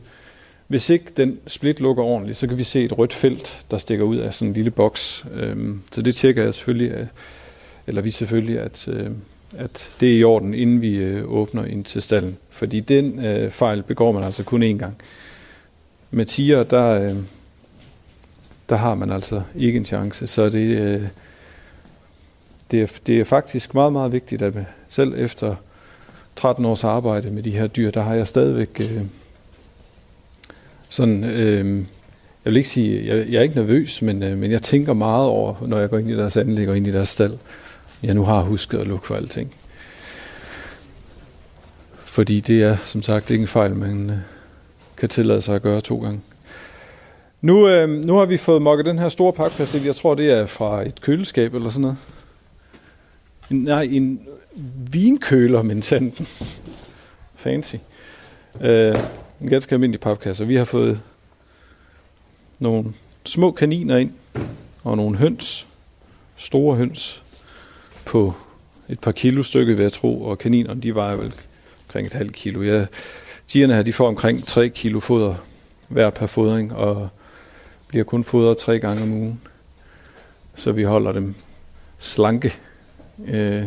Hvis 0.71 0.91
ikke 0.91 1.05
den 1.17 1.39
split 1.47 1.81
lukker 1.81 2.03
ordentligt, 2.03 2.39
så 2.39 2.47
kan 2.47 2.59
vi 2.59 2.65
se 2.65 2.85
et 2.85 2.99
rødt 2.99 3.13
felt, 3.13 3.67
der 3.71 3.79
stikker 3.79 4.05
ud 4.05 4.17
af 4.17 4.35
sådan 4.35 4.49
en 4.49 4.55
lille 4.55 4.71
boks. 4.71 5.27
Øhm, 5.35 5.83
så 5.93 6.03
det 6.03 6.15
tjekker 6.15 6.45
jeg 6.45 6.55
selvfølgelig, 6.55 6.91
øh, 6.91 7.07
eller 7.87 8.03
vi 8.03 8.11
selvfølgelig, 8.11 8.61
at, 8.61 8.89
øh, 8.89 9.11
at 9.59 9.91
det 10.01 10.09
er 10.09 10.19
i 10.19 10.25
orden, 10.25 10.55
inden 10.55 10.83
vi 10.83 10.95
øh, 10.95 11.33
åbner 11.33 11.65
ind 11.65 11.85
til 11.85 12.03
stallen. 12.03 12.37
Fordi 12.51 12.81
den 12.81 13.21
fejl 13.51 13.83
begår 13.83 14.13
man 14.13 14.23
altså 14.23 14.45
kun 14.45 14.63
én 14.63 14.77
gang. 14.77 14.97
Med 16.11 16.25
tiger, 16.25 16.63
der, 16.63 17.17
der 18.69 18.77
har 18.77 18.95
man 18.95 19.13
altså 19.13 19.43
ikke 19.57 19.77
en 19.77 19.85
chance. 19.85 20.27
Så 20.27 20.49
det, 20.49 21.11
det, 22.71 22.83
er, 22.83 22.99
det 23.07 23.21
er 23.21 23.25
faktisk 23.25 23.75
meget, 23.75 23.93
meget 23.93 24.13
vigtigt, 24.13 24.43
at 24.43 24.55
selv 24.89 25.15
efter 25.17 25.55
13 26.37 26.65
års 26.65 26.85
arbejde 26.85 27.31
med 27.31 27.43
de 27.43 27.51
her 27.51 27.67
dyr, 27.67 27.91
der 27.91 28.03
har 28.03 28.15
jeg 28.15 28.27
stadigvæk 28.27 28.83
sådan... 30.91 31.25
Øh, 31.25 31.85
jeg 32.45 32.51
vil 32.51 32.57
ikke 32.57 32.69
sige, 32.69 33.07
jeg, 33.07 33.29
jeg 33.29 33.39
er 33.39 33.43
ikke 33.43 33.55
nervøs, 33.55 34.03
men, 34.03 34.23
øh, 34.23 34.39
men 34.39 34.51
jeg 34.51 34.63
tænker 34.63 34.93
meget 34.93 35.27
over, 35.27 35.55
når 35.67 35.79
jeg 35.79 35.91
går 35.91 35.99
ind 35.99 36.11
i 36.11 36.17
deres 36.17 36.37
anlæg 36.37 36.69
og 36.69 36.77
ind 36.77 36.87
i 36.87 36.93
deres 36.93 37.09
stald 37.09 37.39
jeg 38.03 38.15
nu 38.15 38.25
har 38.25 38.41
husket 38.41 38.79
at 38.79 38.87
lukke 38.87 39.07
for 39.07 39.15
alting. 39.15 39.55
Fordi 41.93 42.41
det 42.41 42.63
er 42.63 42.77
som 42.77 43.03
sagt 43.03 43.31
ikke 43.31 43.43
en 43.43 43.49
fejl, 43.49 43.75
man 43.75 44.11
øh, 44.11 44.17
kan 44.97 45.09
tillade 45.09 45.43
sig 45.43 45.55
at 45.55 45.63
gøre 45.63 45.81
to 45.81 46.03
gange. 46.03 46.21
Nu, 47.41 47.69
øh, 47.69 47.89
nu 47.89 48.17
har 48.17 48.25
vi 48.25 48.37
fået 48.37 48.63
mokket 48.63 48.87
den 48.87 48.99
her 48.99 49.09
store 49.09 49.33
pakplads 49.33 49.85
Jeg 49.85 49.97
tror, 49.97 50.15
det 50.15 50.33
er 50.33 50.47
fra 50.47 50.87
et 50.87 51.01
køleskab 51.01 51.55
eller 51.55 51.69
sådan 51.69 51.83
noget. 51.83 51.97
En, 53.51 53.57
nej, 53.57 53.83
en 53.83 54.21
vinkøler, 54.93 55.63
men 55.63 55.83
sanden. 55.83 56.27
Fancy. 57.35 57.77
Øh, 58.61 58.97
en 59.41 59.51
ganske 59.51 59.75
almindelig 59.75 60.01
papkasse. 60.01 60.47
Vi 60.47 60.57
har 60.57 60.65
fået 60.65 61.01
nogle 62.59 62.93
små 63.25 63.51
kaniner 63.53 63.97
ind, 63.97 64.13
og 64.85 64.97
nogle 64.97 65.17
høns. 65.17 65.67
Store 66.37 66.77
høns 66.77 67.23
på 68.07 68.33
et 68.89 69.01
par 69.01 69.13
kilo 69.13 69.43
stykket, 69.43 69.77
vil 69.77 69.83
jeg 69.83 69.93
tro, 69.93 70.23
og 70.23 70.39
kaninerne, 70.39 70.81
de 70.81 70.95
vejer 70.95 71.17
vel 71.17 71.35
omkring 71.87 72.07
et 72.07 72.13
halvt 72.13 72.33
kilo. 72.33 72.63
Ja, 72.63 72.87
tigerne 73.47 73.75
her, 73.75 73.83
de 73.83 73.93
får 73.93 74.09
omkring 74.09 74.45
3 74.45 74.69
kilo 74.69 75.01
foder 75.01 75.35
hver 75.89 76.11
per 76.11 76.27
fodring, 76.27 76.75
og 76.75 77.09
bliver 77.89 78.05
kun 78.05 78.25
fodret 78.25 78.59
tre 78.59 78.79
gange 78.79 79.03
om 79.03 79.13
ugen. 79.13 79.41
Så 80.55 80.73
vi 80.73 80.83
holder 80.83 81.13
dem 81.13 81.35
slanke. 81.99 82.55
Øh, 83.27 83.65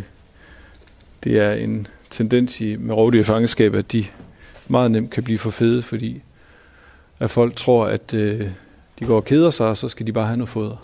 det 1.23 1.39
er 1.39 1.53
en 1.53 1.87
tendens 2.09 2.61
i 2.61 2.75
med 2.75 2.95
rovdyrfangeskab, 2.95 3.75
at 3.75 3.91
de 3.91 4.05
meget 4.67 4.91
nemt 4.91 5.11
kan 5.11 5.23
blive 5.23 5.39
for 5.39 5.49
fede, 5.49 5.81
fordi 5.81 6.21
at 7.19 7.29
folk 7.29 7.55
tror, 7.55 7.85
at 7.85 8.13
øh, 8.13 8.47
de 8.99 9.05
går 9.05 9.15
og 9.15 9.25
keder 9.25 9.49
sig, 9.49 9.67
og 9.67 9.77
så 9.77 9.89
skal 9.89 10.07
de 10.07 10.11
bare 10.11 10.25
have 10.25 10.37
noget 10.37 10.49
foder. 10.49 10.75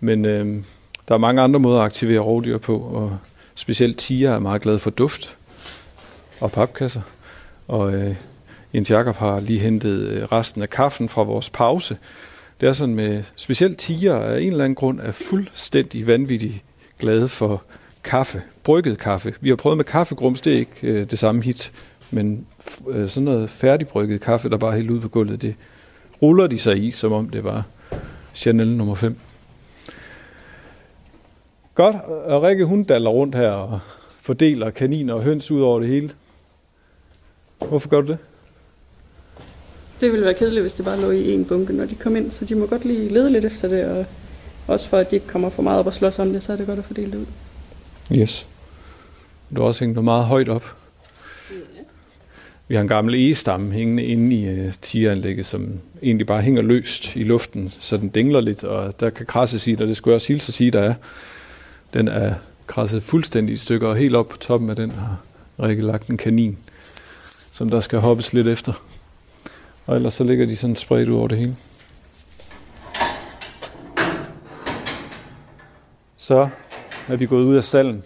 Men 0.00 0.24
øh, 0.24 0.62
der 1.08 1.14
er 1.14 1.18
mange 1.18 1.42
andre 1.42 1.60
måder 1.60 1.78
at 1.78 1.84
aktivere 1.84 2.20
rovdyr 2.20 2.58
på, 2.58 2.78
og 2.78 3.18
specielt 3.54 3.98
tiger 3.98 4.34
er 4.34 4.38
meget 4.38 4.62
glade 4.62 4.78
for 4.78 4.90
duft 4.90 5.36
og 6.40 6.52
papkasser. 6.52 7.02
Og 7.68 7.94
øh, 7.94 8.16
Jens 8.74 8.90
Jakob 8.90 9.16
har 9.16 9.40
lige 9.40 9.58
hentet 9.58 10.08
øh, 10.08 10.22
resten 10.22 10.62
af 10.62 10.70
kaffen 10.70 11.08
fra 11.08 11.22
vores 11.22 11.50
pause. 11.50 11.96
Det 12.60 12.68
er 12.68 12.72
sådan 12.72 12.94
med 12.94 13.22
specielt 13.36 13.78
tiger 13.78 14.14
af 14.14 14.40
en 14.40 14.48
eller 14.48 14.64
anden 14.64 14.74
grund 14.74 15.00
er 15.00 15.12
fuldstændig 15.12 16.06
vanvittigt 16.06 16.54
glade 16.98 17.28
for 17.28 17.62
kaffe, 18.04 18.42
brygget 18.64 18.98
kaffe. 18.98 19.34
Vi 19.40 19.48
har 19.48 19.56
prøvet 19.56 19.76
med 19.76 19.84
kaffegrums, 19.84 20.40
det 20.40 20.54
er 20.54 20.58
ikke 20.58 20.72
øh, 20.82 21.04
det 21.10 21.18
samme 21.18 21.42
hit, 21.42 21.72
men 22.14 22.46
øh, 22.88 23.08
sådan 23.08 23.24
noget 23.24 23.50
færdigbrygget 23.50 24.20
kaffe, 24.20 24.50
der 24.50 24.56
bare 24.56 24.72
er 24.72 24.76
helt 24.76 24.90
ude 24.90 25.00
på 25.00 25.08
gulvet, 25.08 25.42
det 25.42 25.54
ruller 26.22 26.46
de 26.46 26.58
sig 26.58 26.84
i, 26.84 26.90
som 26.90 27.12
om 27.12 27.30
det 27.30 27.44
var 27.44 27.66
Chanel 28.34 28.76
nummer 28.76 28.94
5. 28.94 29.16
Godt, 31.74 31.96
og 32.06 32.42
Rikke 32.42 32.64
hun 32.64 32.84
daller 32.84 33.10
rundt 33.10 33.34
her 33.34 33.50
og 33.50 33.80
fordeler 34.22 34.70
kaniner 34.70 35.14
og 35.14 35.22
høns 35.22 35.50
ud 35.50 35.60
over 35.60 35.80
det 35.80 35.88
hele. 35.88 36.10
Hvorfor 37.68 37.88
gør 37.88 38.00
du 38.00 38.06
det? 38.06 38.18
Det 40.00 40.12
ville 40.12 40.24
være 40.24 40.34
kedeligt, 40.34 40.62
hvis 40.62 40.72
det 40.72 40.84
bare 40.84 41.00
lå 41.00 41.10
i 41.10 41.32
en 41.32 41.44
bunke, 41.44 41.72
når 41.72 41.86
de 41.86 41.94
kom 41.94 42.16
ind, 42.16 42.30
så 42.30 42.44
de 42.44 42.54
må 42.54 42.66
godt 42.66 42.84
lige 42.84 43.08
lede 43.08 43.30
lidt 43.30 43.44
efter 43.44 43.68
det, 43.68 43.84
og 43.84 44.06
også 44.66 44.88
for, 44.88 44.98
at 44.98 45.10
de 45.10 45.16
ikke 45.16 45.28
kommer 45.28 45.48
for 45.48 45.62
meget 45.62 45.78
op 45.78 45.86
og 45.86 45.92
slås 45.92 46.18
om 46.18 46.32
det, 46.32 46.42
så 46.42 46.52
er 46.52 46.56
det 46.56 46.66
godt 46.66 46.78
at 46.78 46.84
fordele 46.84 47.12
det 47.12 47.18
ud. 47.18 47.26
Yes. 48.12 48.48
Du 49.56 49.60
har 49.60 49.68
også 49.68 49.84
hængt 49.84 49.94
noget 49.94 50.04
meget 50.04 50.24
højt 50.24 50.48
op. 50.48 50.83
Vi 52.74 52.76
har 52.76 52.82
en 52.82 52.88
gammel 52.88 53.14
egestamme 53.14 53.72
hængende 53.72 54.04
inde 54.04 54.36
i 54.36 54.66
uh, 54.66 54.72
tigeranlægget, 54.82 55.46
som 55.46 55.80
egentlig 56.02 56.26
bare 56.26 56.42
hænger 56.42 56.62
løst 56.62 57.16
i 57.16 57.22
luften, 57.22 57.68
så 57.68 57.96
den 57.96 58.08
dingler 58.08 58.40
lidt, 58.40 58.64
og 58.64 59.00
der 59.00 59.10
kan 59.10 59.26
krasses 59.26 59.66
i, 59.66 59.72
og 59.72 59.86
det 59.86 59.96
skulle 59.96 60.12
jeg 60.12 60.14
også 60.14 60.28
hilse 60.28 60.50
at 60.50 60.54
sige, 60.54 60.70
der 60.70 60.80
er. 60.80 60.94
Den 61.92 62.08
er 62.08 62.34
krasset 62.66 63.02
fuldstændig 63.02 63.52
i 63.52 63.56
stykker, 63.56 63.88
og 63.88 63.96
helt 63.96 64.14
op 64.14 64.28
på 64.28 64.36
toppen 64.36 64.70
af 64.70 64.76
den 64.76 64.90
har 64.90 65.20
Rikke 65.62 65.82
lagt 65.82 66.08
en 66.08 66.16
kanin, 66.16 66.58
som 67.26 67.70
der 67.70 67.80
skal 67.80 67.98
hoppes 67.98 68.32
lidt 68.32 68.48
efter. 68.48 68.72
Og 69.86 69.96
ellers 69.96 70.14
så 70.14 70.24
ligger 70.24 70.46
de 70.46 70.56
sådan 70.56 70.76
spredt 70.76 71.08
ud 71.08 71.16
over 71.16 71.28
det 71.28 71.38
hele. 71.38 71.54
Så 76.16 76.48
er 77.08 77.16
vi 77.16 77.26
gået 77.26 77.44
ud 77.44 77.56
af 77.56 77.64
stallen. 77.64 78.02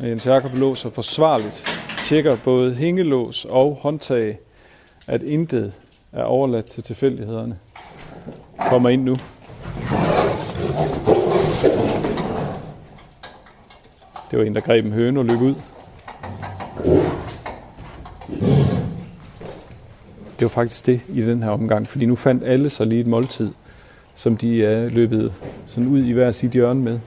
Jens 0.00 0.26
Jakob 0.26 0.56
låser 0.56 0.90
forsvarligt, 0.90 1.71
tjekker 2.12 2.36
både 2.44 2.74
hængelås 2.74 3.44
og 3.44 3.78
håndtag, 3.82 4.38
at 5.06 5.22
intet 5.22 5.72
er 6.12 6.22
overladt 6.22 6.66
til 6.66 6.82
tilfældighederne. 6.82 7.58
Kommer 8.58 8.88
ind 8.88 9.02
nu. 9.02 9.12
Det 14.30 14.38
var 14.38 14.44
en, 14.44 14.54
der 14.54 14.60
greb 14.60 14.84
en 14.84 14.92
høne 14.92 15.20
og 15.20 15.24
løb 15.24 15.40
ud. 15.40 15.54
Det 20.34 20.42
var 20.42 20.48
faktisk 20.48 20.86
det 20.86 21.00
i 21.08 21.22
den 21.22 21.42
her 21.42 21.50
omgang, 21.50 21.88
fordi 21.88 22.06
nu 22.06 22.16
fandt 22.16 22.44
alle 22.44 22.70
sig 22.70 22.86
lige 22.86 23.00
et 23.00 23.06
måltid, 23.06 23.52
som 24.14 24.36
de 24.36 24.64
er 24.64 24.88
løbet 24.88 25.32
sådan 25.66 25.88
ud 25.88 26.04
i 26.04 26.12
hver 26.12 26.32
sit 26.32 26.50
hjørne 26.50 26.80
med. 26.80 27.00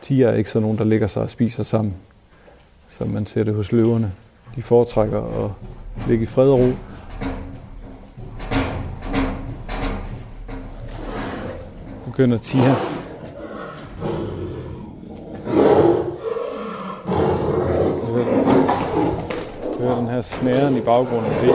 Tiger 0.00 0.28
er 0.28 0.34
ikke 0.34 0.50
sådan 0.50 0.62
nogen, 0.62 0.78
der 0.78 0.84
ligger 0.84 1.06
sig 1.06 1.22
og 1.22 1.30
spiser 1.30 1.62
sammen 1.62 1.94
som 2.98 3.08
man 3.08 3.26
ser 3.26 3.44
det 3.44 3.54
hos 3.54 3.72
løverne. 3.72 4.12
De 4.56 4.62
foretrækker 4.62 5.44
at 5.44 5.50
ligge 6.08 6.22
i 6.22 6.26
fred 6.26 6.48
og 6.48 6.58
ro. 6.58 6.72
Begynder 12.06 12.38
tiger 12.38 12.74
Hør 19.80 19.94
den 19.94 20.06
her 20.06 20.20
snæren 20.20 20.76
i 20.76 20.80
baggrunden. 20.80 21.30
Det, 21.30 21.54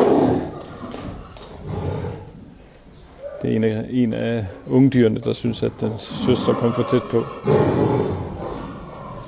det 3.42 3.52
er 3.52 3.56
en 3.56 3.64
af, 3.64 3.86
en 3.90 4.14
af 4.14 4.46
ungdyrene, 4.70 5.20
der 5.20 5.34
synes, 5.34 5.64
at 5.64 5.72
dens 5.80 6.02
søster 6.02 6.54
kom 6.54 6.74
for 6.74 6.84
tæt 6.84 7.04
på. 7.12 7.24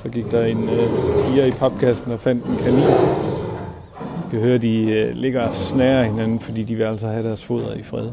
Så 0.03 0.09
gik 0.09 0.31
der 0.31 0.45
en 0.45 0.63
øh, 0.63 0.87
tiger 1.17 1.45
i 1.45 1.51
papkassen 1.51 2.11
og 2.11 2.19
fandt 2.19 2.45
en 2.45 2.57
kanin. 2.57 2.79
Jeg 2.79 4.31
kan 4.31 4.39
høre, 4.39 4.57
de 4.57 4.77
øh, 4.77 5.15
ligger 5.15 5.47
og 5.47 5.55
snærer 5.55 6.03
hinanden, 6.03 6.39
fordi 6.39 6.63
de 6.63 6.75
vil 6.75 6.83
altså 6.83 7.07
have 7.07 7.23
deres 7.23 7.45
foder 7.45 7.73
i 7.73 7.83
fred. 7.83 8.09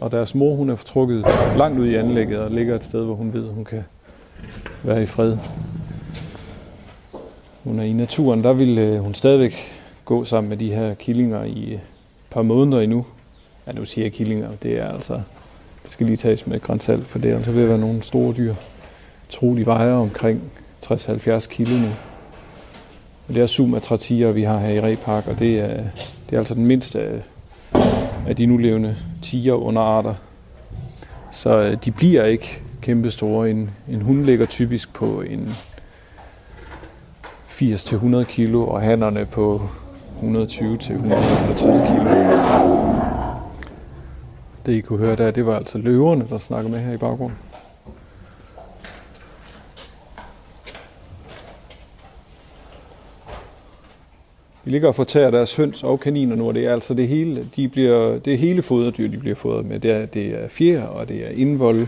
Og 0.00 0.12
deres 0.12 0.34
mor, 0.34 0.54
hun 0.54 0.70
er 0.70 0.76
fortrukket 0.76 1.24
langt 1.56 1.78
ud 1.78 1.86
i 1.86 1.94
anlægget 1.94 2.38
og 2.38 2.50
ligger 2.50 2.74
et 2.74 2.84
sted, 2.84 3.04
hvor 3.04 3.14
hun 3.14 3.32
ved, 3.32 3.50
hun 3.50 3.64
kan 3.64 3.84
være 4.82 5.02
i 5.02 5.06
fred. 5.06 5.36
Hun 7.64 7.78
er 7.78 7.84
i 7.84 7.92
naturen, 7.92 8.44
der 8.44 8.52
vil 8.52 8.78
øh, 8.78 9.00
hun 9.00 9.14
stadigvæk 9.14 9.54
gå 10.04 10.24
sammen 10.24 10.50
med 10.50 10.56
de 10.56 10.74
her 10.74 10.94
killinger 10.94 11.44
i 11.44 11.64
øh, 11.64 11.72
et 11.72 11.80
par 12.30 12.42
måneder 12.42 12.80
endnu. 12.80 13.06
Ja, 13.66 13.72
nu 13.72 13.84
siger 13.84 14.04
jeg 14.04 14.12
killinger, 14.12 14.48
det 14.62 14.78
er 14.78 14.88
altså, 14.88 15.14
det 15.84 15.92
skal 15.92 16.06
lige 16.06 16.16
tages 16.16 16.46
med 16.46 16.60
grænsalt, 16.60 17.06
for 17.06 17.18
det 17.18 17.30
er 17.30 17.36
altså 17.36 17.52
ved 17.52 17.62
at 17.62 17.68
være 17.68 17.78
nogle 17.78 18.02
store 18.02 18.34
dyr 18.34 18.54
trolig 19.30 19.66
vejer 19.66 19.92
omkring 19.92 20.42
60-70 20.86 21.48
kilo 21.48 21.76
nu. 21.76 21.88
Og 23.28 23.34
det 23.34 23.42
er 23.42 23.46
Sumatra 23.46 23.96
tiger, 23.96 24.32
vi 24.32 24.42
har 24.42 24.58
her 24.58 24.70
i 24.70 24.80
Repark, 24.80 25.28
og 25.28 25.38
det 25.38 25.58
er, 25.58 25.82
det 26.30 26.32
er 26.32 26.38
altså 26.38 26.54
den 26.54 26.66
mindste 26.66 27.00
af, 27.00 27.22
af 28.26 28.36
de 28.36 28.46
nulevende 28.46 28.96
tiger 29.22 29.54
underarter. 29.54 30.14
Så 31.32 31.58
øh, 31.58 31.76
de 31.84 31.90
bliver 31.90 32.24
ikke 32.24 32.62
kæmpe 32.82 33.10
store. 33.10 33.50
En, 33.50 33.70
en 33.88 34.02
hund 34.02 34.24
ligger 34.24 34.46
typisk 34.46 34.92
på 34.92 35.20
en 35.20 35.54
80-100 37.48 38.22
kilo, 38.22 38.66
og 38.66 38.80
hannerne 38.80 39.26
på 39.26 39.62
120-150 40.22 40.26
kilo. 41.86 42.10
Det 44.66 44.72
I 44.72 44.80
kunne 44.80 44.98
høre 44.98 45.16
der, 45.16 45.30
det 45.30 45.46
var 45.46 45.56
altså 45.56 45.78
løverne, 45.78 46.26
der 46.30 46.38
snakker 46.38 46.70
med 46.70 46.78
her 46.78 46.92
i 46.92 46.96
baggrunden. 46.96 47.38
De 54.70 54.72
ligger 54.72 54.88
og 54.88 54.94
fortærer 54.94 55.30
deres 55.30 55.56
høns 55.56 55.82
og 55.82 56.00
kaniner 56.00 56.36
nu, 56.36 56.48
og 56.48 56.54
det 56.54 56.66
er 56.66 56.72
altså 56.72 56.94
det 56.94 57.08
hele, 57.08 57.48
de 57.56 57.68
bliver, 57.68 58.18
det 58.18 58.32
er 58.32 58.36
hele 58.36 58.62
foderdyr, 58.62 59.08
de 59.08 59.18
bliver 59.18 59.36
fodret 59.36 59.66
med. 59.66 59.80
Det 59.80 59.90
er, 59.90 60.06
det 60.06 60.26
er 60.26 60.48
fjer, 60.48 60.86
og 60.86 61.08
det 61.08 61.26
er 61.26 61.30
indvold, 61.30 61.86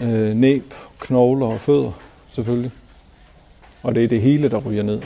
øh, 0.00 0.34
næb, 0.34 0.74
knogler 1.00 1.46
og 1.46 1.60
fødder, 1.60 2.00
selvfølgelig. 2.30 2.70
Og 3.82 3.94
det 3.94 4.04
er 4.04 4.08
det 4.08 4.20
hele, 4.20 4.48
der 4.48 4.58
ryger 4.58 4.82
ned. 4.82 5.02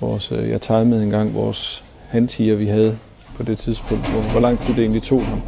Vores, 0.00 0.32
øh, 0.32 0.48
jeg 0.48 0.60
timede 0.60 1.02
engang 1.02 1.34
vores 1.34 1.84
hantiger, 2.08 2.56
vi 2.56 2.66
havde 2.66 2.98
på 3.36 3.42
det 3.42 3.58
tidspunkt, 3.58 4.10
hvor, 4.10 4.20
hvor 4.20 4.40
lang 4.40 4.58
tid 4.58 4.74
det 4.74 4.82
egentlig 4.82 5.02
tog 5.02 5.24
ham 5.24 5.40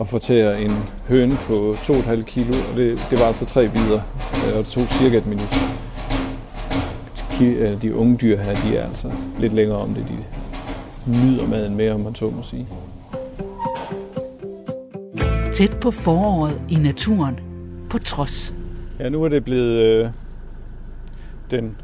at 0.00 0.08
fortære 0.08 0.62
en 0.62 0.72
høne 1.08 1.36
på 1.36 1.76
2,5 1.80 2.22
kilo, 2.22 2.54
og 2.70 2.76
det, 2.76 2.98
det 3.10 3.20
var 3.20 3.26
altså 3.26 3.44
tre 3.44 3.68
bidder, 3.68 4.00
øh, 4.46 4.52
og 4.52 4.58
det 4.58 4.66
tog 4.66 4.88
cirka 4.88 5.16
et 5.16 5.26
minut 5.26 5.81
de 7.82 7.94
unge 7.94 8.16
dyr 8.16 8.36
her, 8.36 8.54
de 8.54 8.76
er 8.76 8.88
altså 8.88 9.10
lidt 9.38 9.52
længere 9.52 9.78
om 9.78 9.94
det. 9.94 10.06
De 10.08 10.16
nyder 11.10 11.46
maden 11.46 11.76
mere, 11.76 11.92
om 11.92 12.00
man 12.00 12.14
så 12.14 12.30
må 12.30 12.42
sige. 12.42 12.68
Tæt 15.52 15.76
på 15.80 15.90
foråret 15.90 16.60
i 16.68 16.74
naturen, 16.74 17.40
på 17.90 17.98
trods. 17.98 18.54
Ja, 18.98 19.08
nu 19.08 19.24
er 19.24 19.28
det 19.28 19.44
blevet 19.44 19.78
øh, 19.78 20.08
den 21.50 21.76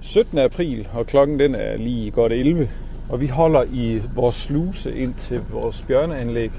17. 0.00 0.38
april, 0.38 0.88
og 0.92 1.06
klokken 1.06 1.38
den 1.38 1.54
er 1.54 1.76
lige 1.76 2.10
godt 2.10 2.32
11. 2.32 2.68
Og 3.08 3.20
vi 3.20 3.26
holder 3.26 3.62
i 3.72 4.02
vores 4.14 4.34
sluse 4.34 4.96
ind 4.96 5.14
til 5.14 5.40
vores 5.52 5.84
bjørneanlæg. 5.88 6.50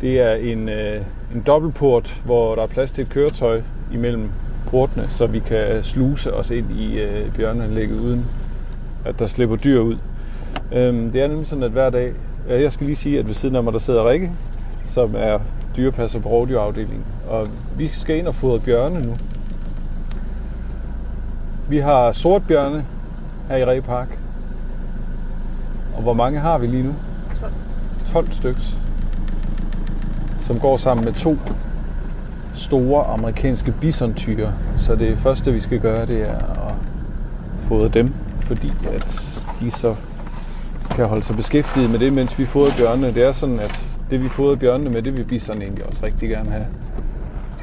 Det 0.00 0.20
er 0.20 0.34
en, 0.34 0.68
øh, 0.68 1.02
en 1.34 1.42
dobbeltport, 1.46 2.20
hvor 2.24 2.54
der 2.54 2.62
er 2.62 2.66
plads 2.66 2.92
til 2.92 3.02
et 3.02 3.10
køretøj 3.10 3.62
imellem 3.92 4.30
portene, 4.66 5.08
så 5.08 5.26
vi 5.26 5.38
kan 5.38 5.82
sluse 5.82 6.34
os 6.34 6.50
ind 6.50 6.70
i 6.70 6.98
øh, 7.00 7.32
bjørneanlægget, 7.32 8.00
uden 8.00 8.26
at 9.04 9.18
der 9.18 9.26
slipper 9.26 9.56
dyr 9.56 9.80
ud. 9.80 9.96
Øhm, 10.72 11.10
det 11.10 11.22
er 11.22 11.28
nemlig 11.28 11.46
sådan, 11.46 11.64
at 11.64 11.70
hver 11.70 11.90
dag... 11.90 12.12
Jeg 12.48 12.72
skal 12.72 12.86
lige 12.86 12.96
sige, 12.96 13.18
at 13.18 13.26
ved 13.26 13.34
siden 13.34 13.56
af 13.56 13.62
mig, 13.62 13.72
der 13.72 13.78
sidder 13.78 14.10
Rikke, 14.10 14.30
som 14.86 15.14
er 15.18 15.38
dyrepasser 15.76 16.20
på 16.20 16.28
rovdyrafdelingen. 16.28 17.04
Og 17.28 17.48
vi 17.76 17.88
skal 17.88 18.16
ind 18.16 18.26
og 18.26 18.34
fodre 18.34 18.60
bjørne 18.60 19.06
nu. 19.06 19.16
Vi 21.68 21.78
har 21.78 22.12
sortbjørne 22.12 22.84
her 23.48 23.56
i 23.56 23.64
Repark. 23.64 24.18
Og 25.96 26.02
hvor 26.02 26.12
mange 26.12 26.40
har 26.40 26.58
vi 26.58 26.66
lige 26.66 26.82
nu? 26.82 26.94
12. 27.40 27.52
12 28.12 28.32
stykker, 28.32 28.60
som 30.40 30.60
går 30.60 30.76
sammen 30.76 31.04
med 31.04 31.12
to 31.12 31.36
store 32.60 33.04
amerikanske 33.04 33.74
bisontyre. 33.80 34.52
Så 34.76 34.94
det 34.94 35.18
første, 35.18 35.52
vi 35.52 35.60
skal 35.60 35.80
gøre, 35.80 36.06
det 36.06 36.22
er 36.22 36.36
at 36.36 36.74
fodre 37.60 37.88
dem, 37.88 38.14
fordi 38.40 38.72
at 38.92 39.30
de 39.60 39.70
så 39.70 39.94
kan 40.90 41.06
holde 41.06 41.22
sig 41.22 41.36
beskæftiget 41.36 41.90
med 41.90 41.98
det, 41.98 42.12
mens 42.12 42.38
vi 42.38 42.44
fodrer 42.44 42.72
bjørnene. 42.78 43.14
Det 43.14 43.22
er 43.22 43.32
sådan, 43.32 43.60
at 43.60 43.86
det 44.10 44.22
vi 44.22 44.28
fodrer 44.28 44.56
bjørnene 44.56 44.90
med, 44.90 45.02
det 45.02 45.16
vil 45.16 45.24
bisonerne 45.24 45.64
egentlig 45.64 45.86
også 45.86 46.00
rigtig 46.02 46.28
gerne 46.28 46.50
have. 46.50 46.66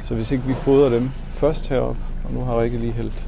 Så 0.02 0.14
hvis 0.14 0.30
ikke 0.30 0.44
vi 0.44 0.54
fodrer 0.54 0.88
dem 0.88 1.08
først 1.14 1.68
heroppe, 1.68 2.00
og 2.24 2.34
nu 2.34 2.40
har 2.40 2.60
Rikke 2.60 2.78
lige 2.78 2.92
hældt 2.92 3.24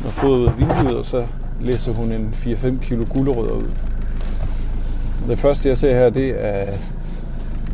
noget 0.00 0.14
foder 0.14 0.38
ud 0.38 0.46
af 0.46 0.58
vinduet, 0.58 0.96
og 0.96 1.06
så 1.06 1.26
læser 1.60 1.92
hun 1.92 2.12
en 2.12 2.34
4-5 2.42 2.84
kilo 2.84 3.04
gulerødder 3.10 3.54
ud. 3.54 3.70
Det 5.28 5.38
første, 5.38 5.68
jeg 5.68 5.76
ser 5.76 5.94
her, 5.94 6.10
det 6.10 6.34
er 6.38 6.66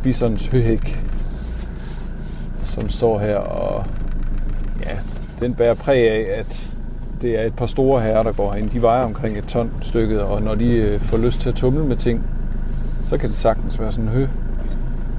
bisons 0.02 0.46
høhæk 0.46 1.04
som 2.70 2.88
står 2.88 3.18
her, 3.18 3.36
og 3.36 3.84
ja, 4.84 4.98
den 5.40 5.54
bærer 5.54 5.74
præg 5.74 6.10
af, 6.10 6.26
at 6.38 6.76
det 7.22 7.40
er 7.40 7.42
et 7.42 7.54
par 7.54 7.66
store 7.66 8.02
herrer, 8.02 8.22
der 8.22 8.32
går 8.32 8.52
herinde. 8.52 8.70
De 8.72 8.82
vejer 8.82 9.04
omkring 9.04 9.38
et 9.38 9.44
ton 9.44 9.70
stykket, 9.82 10.20
og 10.20 10.42
når 10.42 10.54
de 10.54 10.76
øh, 10.76 11.00
får 11.00 11.18
lyst 11.18 11.40
til 11.40 11.48
at 11.48 11.54
tumle 11.54 11.84
med 11.84 11.96
ting, 11.96 12.26
så 13.04 13.18
kan 13.18 13.28
det 13.28 13.36
sagtens 13.36 13.80
være 13.80 13.92
sådan 13.92 14.04
en 14.04 14.10
hø, 14.10 14.26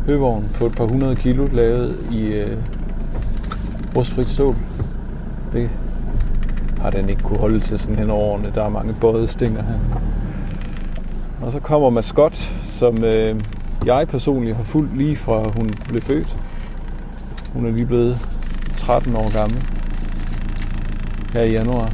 høvogn 0.05 0.49
på 0.53 0.65
et 0.65 0.75
par 0.75 0.85
hundrede 0.85 1.15
kilo, 1.15 1.47
lavet 1.53 1.95
i 2.11 2.27
øh, 2.27 2.57
rustfrit 3.95 4.27
stål. 4.27 4.55
Det 5.53 5.69
har 6.81 6.89
den 6.89 7.09
ikke 7.09 7.23
kunne 7.23 7.39
holde 7.39 7.59
til 7.59 7.79
sådan 7.79 7.95
hen 7.95 8.09
over 8.09 8.23
årene. 8.23 8.51
Der 8.55 8.63
er 8.63 8.69
mange 8.69 8.95
både 9.01 9.27
stinger 9.27 9.63
her. 9.63 9.79
Og 11.41 11.51
så 11.51 11.59
kommer 11.59 11.89
Maskot, 11.89 12.35
som 12.61 13.03
øh, 13.03 13.43
jeg 13.85 14.07
personligt 14.07 14.55
har 14.55 14.63
fulgt 14.63 14.97
lige 14.97 15.15
fra 15.15 15.47
hun 15.47 15.75
blev 15.87 16.01
født. 16.01 16.37
Hun 17.53 17.65
er 17.65 17.71
lige 17.71 17.85
blevet 17.85 18.19
13 18.77 19.15
år 19.15 19.37
gammel 19.37 19.63
her 21.33 21.41
i 21.41 21.51
januar. 21.51 21.93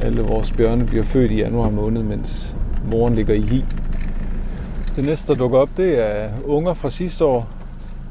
Alle 0.00 0.22
vores 0.22 0.52
bjørne 0.52 0.86
bliver 0.86 1.04
født 1.04 1.30
i 1.30 1.36
januar 1.36 1.70
måned, 1.70 2.02
mens 2.02 2.56
moren 2.90 3.14
ligger 3.14 3.34
i 3.34 3.40
hi. 3.40 3.64
Det 4.96 5.04
næste, 5.04 5.32
der 5.32 5.38
dukker 5.38 5.58
op, 5.58 5.68
det 5.76 5.98
er 5.98 6.28
unger 6.44 6.74
fra 6.74 6.90
sidste 6.90 7.24
år, 7.24 7.48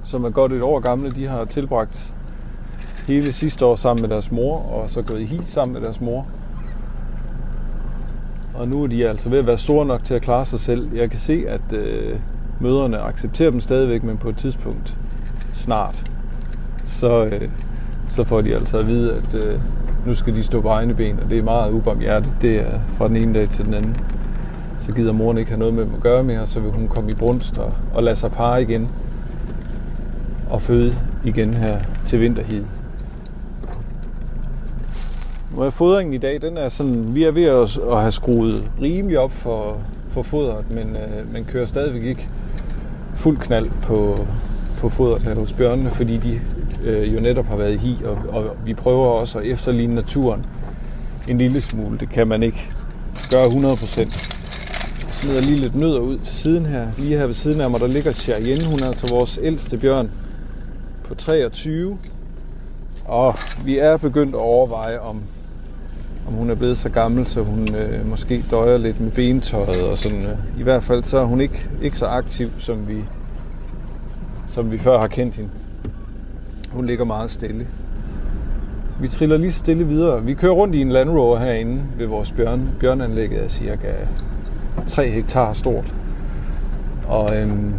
som 0.03 0.23
er 0.23 0.29
godt 0.29 0.51
et 0.53 0.61
år 0.61 0.79
gamle. 0.79 1.11
De 1.11 1.25
har 1.27 1.45
tilbragt 1.45 2.13
hele 3.07 3.33
sidste 3.33 3.65
år 3.65 3.75
sammen 3.75 4.01
med 4.01 4.09
deres 4.09 4.31
mor, 4.31 4.57
og 4.57 4.89
så 4.89 5.01
gået 5.01 5.21
i 5.21 5.25
hi 5.25 5.39
sammen 5.45 5.73
med 5.73 5.81
deres 5.81 6.01
mor. 6.01 6.27
Og 8.53 8.67
nu 8.67 8.83
er 8.83 8.87
de 8.87 9.09
altså 9.09 9.29
ved 9.29 9.39
at 9.39 9.47
være 9.47 9.57
store 9.57 9.85
nok 9.85 10.03
til 10.03 10.13
at 10.13 10.21
klare 10.21 10.45
sig 10.45 10.59
selv. 10.59 10.95
Jeg 10.95 11.09
kan 11.09 11.19
se, 11.19 11.43
at 11.47 11.73
øh, 11.73 12.19
møderne 12.59 12.99
accepterer 12.99 13.51
dem 13.51 13.59
stadigvæk, 13.59 14.03
men 14.03 14.17
på 14.17 14.29
et 14.29 14.37
tidspunkt 14.37 14.97
snart, 15.53 16.11
så, 16.83 17.25
øh, 17.25 17.49
så 18.09 18.23
får 18.23 18.41
de 18.41 18.55
altså 18.55 18.77
at 18.77 18.87
vide, 18.87 19.13
at 19.13 19.35
øh, 19.35 19.59
nu 20.05 20.13
skal 20.13 20.35
de 20.35 20.43
stå 20.43 20.61
på 20.61 20.67
egne 20.67 20.93
ben, 20.93 21.19
og 21.19 21.29
det 21.29 21.37
er 21.39 21.43
meget 21.43 21.71
ubarmhjertet. 21.71 22.35
Det 22.41 22.55
er 22.55 22.79
fra 22.97 23.07
den 23.07 23.15
ene 23.15 23.33
dag 23.33 23.49
til 23.49 23.65
den 23.65 23.73
anden. 23.73 23.97
Så 24.79 24.91
gider 24.91 25.11
moren 25.11 25.37
ikke 25.37 25.51
have 25.51 25.59
noget 25.59 25.73
med 25.73 25.85
dem 25.85 25.93
at 25.93 26.01
gøre 26.01 26.23
mere, 26.23 26.47
så 26.47 26.59
vil 26.59 26.71
hun 26.71 26.87
komme 26.87 27.11
i 27.11 27.13
brunst 27.13 27.57
og, 27.57 27.73
og 27.93 28.03
lade 28.03 28.15
sig 28.15 28.31
pare 28.31 28.61
igen 28.61 28.89
og 30.49 30.61
føde 30.61 30.95
igen 31.23 31.53
her 31.53 31.79
til 32.05 32.19
vinterhid. 32.19 32.63
Og 35.57 35.73
fodringen 35.73 36.13
i 36.13 36.17
dag, 36.17 36.41
den 36.41 36.57
er 36.57 36.69
sådan, 36.69 37.15
vi 37.15 37.23
er 37.23 37.31
ved 37.31 37.43
at, 37.43 37.77
at 37.91 38.01
have 38.01 38.11
skruet 38.11 38.69
rimelig 38.81 39.19
op 39.19 39.31
for, 39.31 39.77
for 40.09 40.21
fodret, 40.21 40.71
men 40.71 40.95
øh, 40.95 41.33
man 41.33 41.45
kører 41.45 41.65
stadigvæk 41.65 42.03
ikke 42.03 42.29
fuld 43.15 43.37
knald 43.37 43.69
på, 43.81 44.27
på 44.77 44.89
fodret 44.89 45.23
her 45.23 45.35
hos 45.35 45.53
bjørnene, 45.53 45.89
fordi 45.89 46.17
de 46.17 46.41
øh, 46.83 47.15
jo 47.15 47.19
netop 47.19 47.45
har 47.45 47.55
været 47.55 47.73
i 47.73 47.77
hi, 47.77 47.95
og, 48.05 48.17
og 48.29 48.55
vi 48.65 48.73
prøver 48.73 49.07
også 49.07 49.39
at 49.39 49.45
efterligne 49.45 49.95
naturen 49.95 50.45
en 51.27 51.37
lille 51.37 51.61
smule. 51.61 51.97
Det 51.97 52.09
kan 52.09 52.27
man 52.27 52.43
ikke 52.43 52.69
gøre 53.31 53.47
100%. 53.47 53.99
Jeg 53.99 55.13
smider 55.13 55.41
lige 55.41 55.59
lidt 55.59 55.75
nødder 55.75 55.99
ud 55.99 56.17
til 56.17 56.35
siden 56.35 56.65
her. 56.65 56.87
Lige 56.97 57.17
her 57.17 57.25
ved 57.25 57.33
siden 57.33 57.61
af 57.61 57.69
mig, 57.69 57.79
der 57.79 57.87
ligger 57.87 58.13
Cheyenne. 58.13 58.65
Hun 58.65 58.79
er 58.83 58.87
altså 58.87 59.07
vores 59.07 59.39
ældste 59.41 59.77
bjørn 59.77 60.11
på 61.03 61.15
23. 61.15 61.97
Og 63.05 63.35
vi 63.65 63.77
er 63.77 63.97
begyndt 63.97 64.35
at 64.35 64.39
overveje, 64.39 64.99
om, 64.99 65.21
om 66.27 66.33
hun 66.33 66.49
er 66.49 66.55
blevet 66.55 66.77
så 66.77 66.89
gammel, 66.89 67.27
så 67.27 67.41
hun 67.41 67.75
øh, 67.75 68.09
måske 68.09 68.43
døjer 68.51 68.77
lidt 68.77 69.01
med 69.01 69.11
bentøjet 69.11 69.83
og 69.91 69.97
sådan. 69.97 70.25
Øh. 70.25 70.59
I 70.59 70.63
hvert 70.63 70.83
fald 70.83 71.03
så 71.03 71.17
er 71.17 71.25
hun 71.25 71.41
ikke, 71.41 71.69
ikke 71.81 71.97
så 71.97 72.05
aktiv, 72.05 72.49
som 72.57 72.87
vi, 72.87 72.97
som 74.47 74.71
vi 74.71 74.77
før 74.77 74.99
har 74.99 75.07
kendt 75.07 75.35
hende. 75.35 75.49
Hun 76.71 76.85
ligger 76.85 77.05
meget 77.05 77.31
stille. 77.31 77.67
Vi 79.01 79.07
triller 79.07 79.37
lige 79.37 79.51
stille 79.51 79.87
videre. 79.87 80.23
Vi 80.23 80.33
kører 80.33 80.53
rundt 80.53 80.75
i 80.75 80.81
en 80.81 80.91
Land 80.91 81.09
Rover 81.09 81.39
herinde 81.39 81.81
ved 81.97 82.05
vores 82.07 82.31
bjørn. 82.31 82.69
Bjørnanlægget 82.79 83.43
er 83.43 83.47
cirka 83.47 83.91
3 84.87 85.09
hektar 85.09 85.53
stort. 85.53 85.93
Og 87.07 87.37
øhm, 87.37 87.73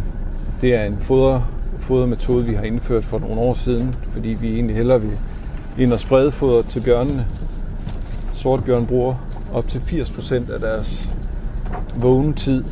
det 0.61 0.75
er 0.75 0.83
en 0.83 0.97
foder, 1.01 1.41
fodermetode, 1.79 2.45
vi 2.45 2.53
har 2.53 2.63
indført 2.63 3.05
for 3.05 3.19
nogle 3.19 3.39
år 3.39 3.53
siden, 3.53 3.95
fordi 4.09 4.29
vi 4.29 4.53
egentlig 4.53 4.75
hellere 4.75 5.01
vil 5.01 5.11
ind 5.77 5.93
og 5.93 5.99
sprede 5.99 6.31
foder 6.31 6.61
til 6.61 6.79
bjørnene. 6.79 7.25
Sortbjørn 8.37 8.85
bruger 8.85 9.15
op 9.53 9.67
til 9.67 9.79
80% 9.79 10.53
af 10.53 10.59
deres 10.59 11.09
vågne 11.95 12.33
tid 12.33 12.63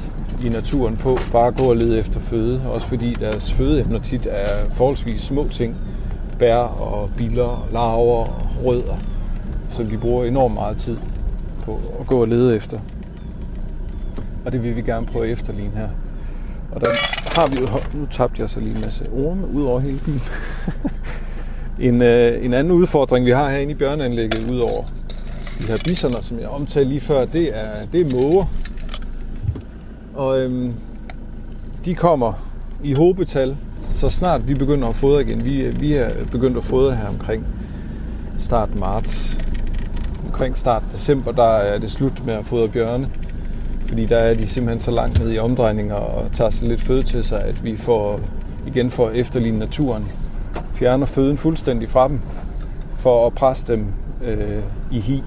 i 0.43 0.49
naturen 0.49 0.97
på 0.97 1.18
bare 1.32 1.47
at 1.47 1.55
gå 1.55 1.63
og 1.63 1.76
lede 1.76 1.99
efter 1.99 2.20
føde. 2.20 2.61
Også 2.74 2.88
fordi 2.88 3.13
deres 3.13 3.53
fødeemner 3.53 3.99
tit 3.99 4.28
er 4.32 4.70
forholdsvis 4.74 5.22
små 5.22 5.47
ting. 5.47 5.76
Bær 6.39 6.55
og 6.57 7.09
biller, 7.18 7.68
larver 7.74 8.26
og 8.26 8.47
rødder, 8.66 8.95
som 9.70 9.86
de 9.86 9.97
bruger 9.97 10.26
enormt 10.26 10.53
meget 10.53 10.78
tid 10.78 10.97
på 11.63 11.80
at 11.99 12.07
gå 12.07 12.22
og 12.22 12.28
lede 12.28 12.55
efter. 12.55 12.80
Og 14.45 14.51
det 14.51 14.63
vil 14.63 14.76
vi 14.76 14.82
gerne 14.82 15.05
prøve 15.05 15.26
at 15.26 15.32
efterligne 15.32 15.72
her. 15.76 15.89
Og 16.72 16.82
der 16.82 16.88
har 17.39 17.47
vi 17.47 17.57
jo... 17.61 17.68
Nu 17.99 18.05
tabte 18.11 18.41
jeg 18.41 18.49
så 18.49 18.59
lige 18.59 18.76
en 18.76 18.82
masse 18.82 19.05
orme 19.13 19.47
ud 19.47 19.63
over 19.63 19.80
hele 19.80 19.99
bilen. 20.05 20.22
en, 21.93 22.01
øh, 22.01 22.45
en 22.45 22.53
anden 22.53 22.74
udfordring, 22.74 23.26
vi 23.26 23.32
har 23.32 23.49
herinde 23.49 23.72
i 23.72 23.76
bjørneanlægget, 23.76 24.49
udover 24.51 24.84
de 25.59 25.67
her 25.67 25.77
bisoner, 25.83 26.21
som 26.21 26.39
jeg 26.39 26.47
omtalte 26.47 26.89
lige 26.89 27.01
før, 27.01 27.25
det 27.25 27.57
er, 27.57 27.85
det 27.91 28.01
er 28.01 28.15
måger. 28.15 28.45
Og 30.15 30.39
øhm, 30.39 30.73
de 31.85 31.95
kommer 31.95 32.33
i 32.83 32.93
hobetal, 32.93 33.57
så 33.79 34.09
snart 34.09 34.47
vi 34.47 34.53
begynder 34.53 34.87
at 34.87 34.95
fodre 34.95 35.21
igen. 35.21 35.45
Vi, 35.45 35.69
vi 35.69 35.93
er 35.93 36.09
begyndt 36.31 36.57
at 36.57 36.63
fodre 36.63 36.95
her 36.95 37.07
omkring 37.07 37.45
start 38.39 38.75
marts. 38.75 39.37
Omkring 40.25 40.57
start 40.57 40.83
december, 40.91 41.31
der 41.31 41.43
er 41.43 41.77
det 41.77 41.91
slut 41.91 42.25
med 42.25 42.33
at 42.33 42.45
fodre 42.45 42.67
bjørne. 42.67 43.09
Fordi 43.87 44.05
der 44.05 44.17
er 44.17 44.33
de 44.33 44.47
simpelthen 44.47 44.79
så 44.79 44.91
langt 44.91 45.19
ned 45.19 45.31
i 45.31 45.37
omdrejninger 45.37 45.95
og 45.95 46.31
tager 46.33 46.49
så 46.49 46.65
lidt 46.65 46.81
føde 46.81 47.03
til 47.03 47.23
sig, 47.23 47.43
at 47.43 47.63
vi 47.63 47.77
får 47.77 48.19
igen 48.67 48.91
for 48.91 49.07
at 49.07 49.15
efterligne 49.15 49.59
naturen. 49.59 50.05
Fjerner 50.73 51.05
føden 51.05 51.37
fuldstændig 51.37 51.89
fra 51.89 52.07
dem, 52.07 52.19
for 52.97 53.27
at 53.27 53.33
presse 53.33 53.67
dem 53.67 53.87
øh, 54.23 54.61
i 54.91 54.99
hi. 54.99 55.23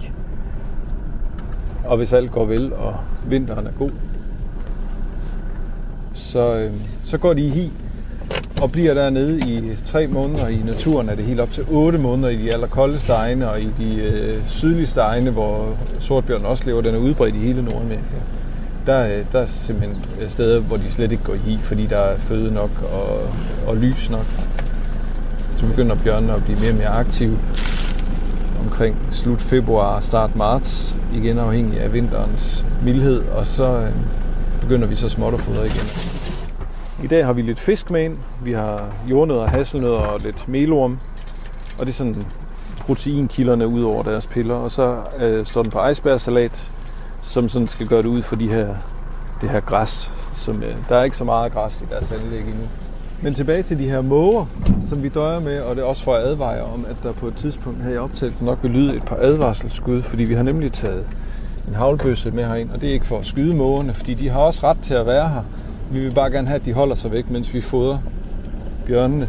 Og 1.89 1.97
hvis 1.97 2.13
alt 2.13 2.31
går 2.31 2.45
vel, 2.45 2.73
og 2.73 2.97
vinteren 3.27 3.67
er 3.67 3.71
god, 3.79 3.91
så, 6.15 6.55
øh, 6.55 6.71
så 7.03 7.19
går 7.19 7.33
de 7.33 7.41
i 7.41 7.49
hi 7.49 7.73
og 8.63 8.73
bliver 8.73 8.95
dernede 8.95 9.39
i 9.39 9.77
tre 9.85 10.07
måneder. 10.07 10.49
I 10.49 10.57
naturen 10.57 11.09
er 11.09 11.15
det 11.15 11.25
helt 11.25 11.41
op 11.41 11.53
til 11.53 11.65
8 11.71 11.99
måneder 11.99 12.29
i 12.29 12.37
de 12.37 12.53
allerkoldeste 12.53 13.13
egne, 13.13 13.51
og 13.51 13.61
i 13.61 13.71
de 13.79 13.97
øh, 13.97 14.47
sydligste 14.47 15.01
egne, 15.01 15.31
hvor 15.31 15.77
sortbjørn 15.99 16.45
også 16.45 16.67
lever, 16.67 16.81
den 16.81 16.95
er 16.95 16.99
udbredt 16.99 17.35
i 17.35 17.39
hele 17.39 17.63
Nordamerika. 17.63 18.17
Der, 18.87 19.05
øh, 19.07 19.25
der 19.33 19.41
er 19.41 19.45
simpelthen 19.45 20.05
øh, 20.21 20.31
steder, 20.31 20.61
hvor 20.61 20.77
de 20.77 20.91
slet 20.91 21.13
ikke 21.13 21.25
går 21.25 21.35
i, 21.35 21.59
fordi 21.63 21.87
der 21.87 21.99
er 21.99 22.19
føde 22.19 22.55
nok 22.55 22.71
og, 22.93 23.21
og 23.67 23.77
lys 23.77 24.11
nok. 24.11 24.27
Så 25.57 25.67
begynder 25.67 25.97
bjørnene 26.05 26.33
at 26.33 26.45
blive 26.45 26.61
mere 26.61 26.71
og 26.71 26.77
mere 26.77 26.89
aktive 26.89 27.39
omkring 28.69 28.97
slut 29.13 29.41
februar, 29.41 30.01
start 30.01 30.37
marts, 30.37 30.97
igen 31.15 31.39
afhængig 31.39 31.81
af 31.81 31.93
vinterens 31.93 32.65
mildhed, 32.83 33.29
og 33.29 33.47
så 33.47 33.65
øh, 33.65 33.93
begynder 34.61 34.87
vi 34.87 34.95
så 34.95 35.09
småt 35.09 35.35
at 35.35 35.41
fodre 35.41 35.67
igen. 35.67 35.87
I 37.05 37.07
dag 37.07 37.27
har 37.27 37.33
vi 37.33 37.43
lidt 37.43 37.61
fisk 37.61 37.91
med 37.91 38.05
ind. 38.05 38.19
Vi 38.43 38.53
har 38.53 38.93
jordnødder, 39.11 39.47
hasselnødder 39.47 39.99
og 39.99 40.21
lidt 40.21 40.49
melorm. 40.49 40.99
Og 41.79 41.87
det 41.87 41.93
er 41.93 41.97
sådan 41.97 42.27
proteinkilderne 42.79 43.69
ud 43.69 43.83
over 43.83 44.03
deres 44.03 44.27
piller. 44.27 44.55
Og 44.55 44.71
så 44.71 44.97
øh, 45.19 45.47
står 45.47 45.63
den 45.63 45.71
på 45.71 45.87
icebergsalat, 45.87 46.71
som 47.23 47.49
sådan 47.49 47.69
skal 47.69 47.87
gøre 47.87 48.03
det 48.03 48.09
ud 48.09 48.23
for 48.23 48.37
de 48.37 48.49
her, 48.49 48.75
det 49.41 49.51
her 49.51 49.61
græs. 49.61 50.11
Som, 50.37 50.63
øh, 50.63 50.77
der 50.89 50.97
er 50.97 51.05
ikke 51.05 51.17
så 51.17 51.25
meget 51.25 51.53
græs 51.53 51.81
i 51.81 51.85
deres 51.91 52.13
anlæg 52.13 52.41
endnu. 52.41 52.69
Men 53.23 53.35
tilbage 53.35 53.63
til 53.63 53.79
de 53.79 53.85
her 53.85 54.01
måger, 54.01 54.47
som 54.89 55.03
vi 55.03 55.09
døjer 55.09 55.41
med, 55.41 55.61
og 55.61 55.77
det 55.77 55.83
er 55.83 55.87
også 55.87 56.05
for 56.05 56.15
at 56.15 56.23
advare 56.23 56.63
om, 56.63 56.87
at 56.91 56.97
der 57.03 57.13
på 57.13 57.27
et 57.27 57.35
tidspunkt 57.35 57.85
her 57.85 57.91
i 57.91 57.99
optagelsen 57.99 58.47
nok 58.47 58.59
vil 58.63 58.71
lyde 58.71 58.97
et 58.97 59.03
par 59.03 59.17
advarselsskud, 59.17 60.03
fordi 60.03 60.25
vi 60.25 60.35
har 60.35 60.43
nemlig 60.43 60.73
taget 60.73 61.05
en 61.69 61.75
havlbøsse 61.75 62.31
med 62.31 62.45
herind, 62.45 62.71
og 62.71 62.81
det 62.81 62.89
er 62.89 62.93
ikke 62.93 63.07
for 63.07 63.19
at 63.19 63.27
skyde 63.27 63.55
mågerne, 63.55 63.95
fordi 63.95 64.15
de 64.15 64.29
har 64.29 64.39
også 64.39 64.67
ret 64.67 64.79
til 64.83 64.95
at 64.95 65.07
være 65.07 65.29
her, 65.29 65.43
vi 65.93 66.01
vil 66.01 66.15
bare 66.15 66.31
gerne 66.31 66.49
have, 66.49 66.61
at 66.61 66.65
de 66.65 66.73
holder 66.73 66.95
sig 66.95 67.13
væk, 67.13 67.31
mens 67.31 67.55
vi 67.55 67.61
fodrer 67.61 67.99
bjørnene. 68.87 69.29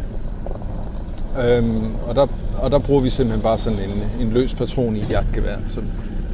Øhm, 1.43 1.85
og, 2.07 2.15
der, 2.15 2.27
og 2.61 2.71
der 2.71 2.79
bruger 2.79 3.01
vi 3.01 3.09
simpelthen 3.09 3.43
bare 3.43 3.57
sådan 3.57 3.79
en, 3.79 4.27
en 4.27 4.33
løs 4.33 4.53
patron 4.53 4.95
i 4.95 4.99
et 4.99 5.11
jagtgevær, 5.11 5.55
som 5.67 5.83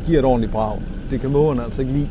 giver 0.05 0.19
et 0.19 0.25
ordentligt 0.25 0.51
brag. 0.51 0.81
Det 1.11 1.21
kan 1.21 1.29
mågerne 1.31 1.63
altså 1.63 1.81
ikke 1.81 1.93
lide. 1.93 2.07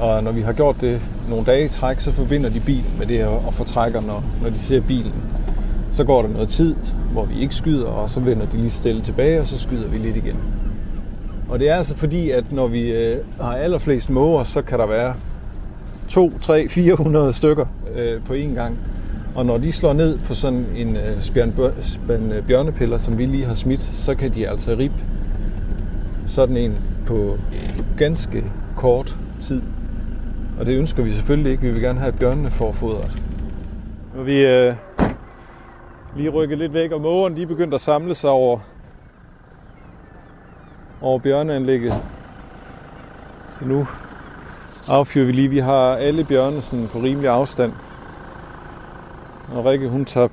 Og 0.00 0.24
når 0.24 0.32
vi 0.32 0.40
har 0.40 0.52
gjort 0.52 0.76
det 0.80 1.00
nogle 1.28 1.44
dage 1.44 1.64
i 1.64 1.68
træk, 1.68 2.00
så 2.00 2.12
forbinder 2.12 2.50
de 2.50 2.60
bilen 2.60 2.94
med 2.98 3.06
det 3.06 3.18
her 3.18 3.26
og 3.26 3.54
fortrækker, 3.54 4.00
når, 4.00 4.24
når 4.42 4.50
de 4.50 4.58
ser 4.58 4.80
bilen. 4.80 5.12
Så 5.92 6.04
går 6.04 6.22
der 6.22 6.28
noget 6.28 6.48
tid, 6.48 6.74
hvor 7.12 7.24
vi 7.24 7.40
ikke 7.40 7.54
skyder, 7.54 7.86
og 7.86 8.10
så 8.10 8.20
vender 8.20 8.46
de 8.46 8.56
lige 8.56 8.70
stille 8.70 9.02
tilbage, 9.02 9.40
og 9.40 9.46
så 9.46 9.58
skyder 9.58 9.88
vi 9.88 9.98
lidt 9.98 10.16
igen. 10.16 10.36
Og 11.48 11.58
det 11.58 11.70
er 11.70 11.76
altså 11.76 11.96
fordi, 11.96 12.30
at 12.30 12.52
når 12.52 12.66
vi 12.66 12.80
øh, 12.80 13.18
har 13.40 13.56
allerflest 13.56 14.10
måger, 14.10 14.44
så 14.44 14.62
kan 14.62 14.78
der 14.78 14.86
være 14.86 15.14
2, 16.08 16.38
3, 16.38 16.68
400 16.68 17.32
stykker 17.32 17.66
øh, 17.96 18.22
på 18.24 18.32
én 18.32 18.54
gang. 18.54 18.78
Og 19.34 19.46
når 19.46 19.58
de 19.58 19.72
slår 19.72 19.92
ned 19.92 20.18
på 20.18 20.34
sådan 20.34 20.66
en 20.76 20.96
øh, 20.96 21.20
spjern, 21.20 21.54
spjern 21.82 22.32
øh, 22.32 22.46
bjørnepiller, 22.46 22.98
som 22.98 23.18
vi 23.18 23.26
lige 23.26 23.44
har 23.44 23.54
smidt, 23.54 23.80
så 23.80 24.14
kan 24.14 24.34
de 24.34 24.48
altså 24.48 24.76
rip 24.78 24.92
sådan 26.26 26.56
en 26.56 26.78
på 27.06 27.36
ganske 27.96 28.44
kort 28.76 29.16
tid. 29.40 29.62
Og 30.62 30.66
det 30.66 30.78
ønsker 30.78 31.02
vi 31.02 31.12
selvfølgelig 31.12 31.52
ikke. 31.52 31.62
Vi 31.62 31.70
vil 31.70 31.82
gerne 31.82 31.98
have, 31.98 32.12
at 32.12 32.18
bjørnene 32.18 32.50
får 32.50 32.72
fodret. 32.72 33.18
Nu 34.16 34.22
vi 34.22 34.46
øh, 34.46 34.74
lige 36.16 36.28
rykket 36.28 36.58
lidt 36.58 36.72
væk, 36.72 36.92
og 36.92 37.00
mågerne 37.00 37.36
de 37.36 37.42
er 37.42 37.46
begyndt 37.46 37.74
at 37.74 37.80
samle 37.80 38.14
sig 38.14 38.30
over, 38.30 38.58
over 41.00 41.18
bjørneanlægget. 41.18 41.92
Så 43.50 43.64
nu 43.64 43.86
affyrer 44.88 45.26
vi 45.26 45.32
lige. 45.32 45.48
Vi 45.48 45.58
har 45.58 45.96
alle 45.96 46.24
bjørne 46.24 46.62
sådan 46.62 46.88
på 46.88 46.98
rimelig 46.98 47.30
afstand. 47.30 47.72
Og 49.54 49.64
Rikke 49.64 49.88
hun 49.88 50.04
tager 50.04 50.28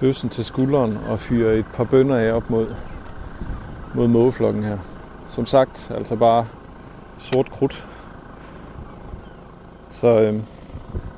bøssen 0.00 0.28
til 0.28 0.44
skulderen 0.44 0.98
og 1.08 1.18
fyrer 1.18 1.52
et 1.52 1.66
par 1.74 1.84
bønder 1.84 2.16
af 2.16 2.32
op 2.32 2.50
mod, 2.50 2.66
mod 3.94 4.08
mågeflokken 4.08 4.64
her. 4.64 4.78
Som 5.26 5.46
sagt, 5.46 5.90
altså 5.94 6.16
bare 6.16 6.46
sort 7.18 7.50
krudt. 7.50 7.88
Så 9.88 10.20
øh, 10.20 10.40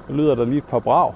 lyder 0.08 0.34
der 0.34 0.44
lige 0.44 0.58
et 0.58 0.64
par 0.64 0.78
brag. 0.78 1.14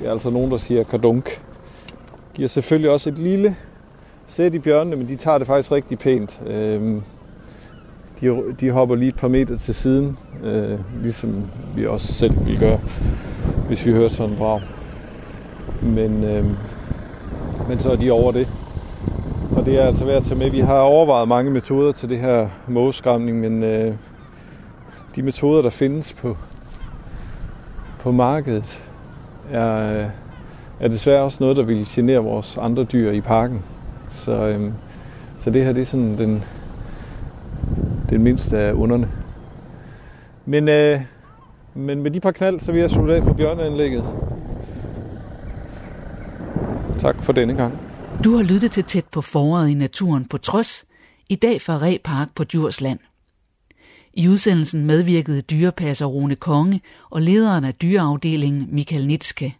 Det 0.00 0.08
er 0.08 0.12
altså 0.12 0.30
nogen, 0.30 0.50
der 0.50 0.56
siger 0.56 0.84
kardunk. 0.84 1.42
Giver 2.34 2.48
selvfølgelig 2.48 2.90
også 2.90 3.10
et 3.10 3.18
lille 3.18 3.56
sæt 4.26 4.54
i 4.54 4.58
bjørnene, 4.58 4.96
men 4.96 5.08
de 5.08 5.16
tager 5.16 5.38
det 5.38 5.46
faktisk 5.46 5.72
rigtig 5.72 5.98
pænt. 5.98 6.42
Øh, 6.46 7.00
de, 8.20 8.54
de 8.60 8.70
hopper 8.70 8.94
lige 8.94 9.08
et 9.08 9.16
par 9.16 9.28
meter 9.28 9.56
til 9.56 9.74
siden, 9.74 10.18
øh, 10.44 10.78
ligesom 11.02 11.46
vi 11.76 11.86
også 11.86 12.14
selv 12.14 12.46
vil 12.46 12.58
gøre, 12.58 12.80
hvis 13.66 13.86
vi 13.86 13.92
hører 13.92 14.08
sådan 14.08 14.30
en 14.30 14.36
brag. 14.38 14.60
Men, 15.82 16.24
øh, 16.24 16.44
men 17.68 17.78
så 17.78 17.92
er 17.92 17.96
de 17.96 18.10
over 18.10 18.32
det. 18.32 18.48
Og 19.56 19.66
det 19.66 19.78
er 19.78 19.86
altså 19.86 20.04
værd 20.04 20.16
at 20.16 20.22
tage 20.22 20.38
med. 20.38 20.50
Vi 20.50 20.60
har 20.60 20.78
overvejet 20.78 21.28
mange 21.28 21.50
metoder 21.50 21.92
til 21.92 22.08
det 22.08 22.18
her 22.18 22.48
mågeskræmning, 22.68 23.40
men 23.40 23.62
øh, 23.62 23.94
de 25.16 25.22
metoder, 25.22 25.62
der 25.62 25.70
findes 25.70 26.12
på, 26.12 26.36
på 27.98 28.12
markedet, 28.12 28.80
er, 29.50 29.98
øh, 29.98 30.06
er 30.80 30.88
desværre 30.88 31.22
også 31.22 31.38
noget, 31.40 31.56
der 31.56 31.62
vil 31.62 31.86
genere 31.88 32.18
vores 32.18 32.58
andre 32.58 32.84
dyr 32.84 33.10
i 33.10 33.20
parken. 33.20 33.62
Så, 34.10 34.32
øh, 34.32 34.72
så 35.38 35.50
det 35.50 35.64
her 35.64 35.72
det 35.72 35.80
er 35.80 35.84
sådan 35.84 36.18
den, 36.18 36.44
den 38.10 38.22
mindste 38.22 38.58
af 38.58 38.72
underne. 38.72 39.08
Men, 40.46 40.68
øh, 40.68 41.00
men 41.74 42.02
med 42.02 42.10
de 42.10 42.20
par 42.20 42.30
knald, 42.30 42.60
så 42.60 42.72
vil 42.72 42.80
jeg 42.80 42.90
slutte 42.90 43.14
af 43.16 43.22
for 43.22 43.32
bjørneanlægget. 43.32 44.04
Tak 46.98 47.24
for 47.24 47.32
denne 47.32 47.54
gang. 47.54 47.78
Du 48.24 48.36
har 48.36 48.42
lyttet 48.42 48.72
til 48.72 48.84
tæt 48.84 49.04
på 49.12 49.20
foråret 49.20 49.68
i 49.68 49.74
naturen 49.74 50.24
på 50.24 50.38
trods, 50.38 50.84
i 51.28 51.34
dag 51.34 51.62
fra 51.62 51.78
Repark 51.82 52.28
på 52.34 52.44
Djursland. 52.44 52.98
I 54.14 54.28
udsendelsen 54.28 54.86
medvirkede 54.86 55.42
dyrepasser 55.42 56.06
Rune 56.06 56.36
Konge 56.36 56.80
og 57.10 57.22
lederen 57.22 57.64
af 57.64 57.74
dyreafdelingen 57.74 58.68
Michael 58.70 59.06
Nitske. 59.06 59.56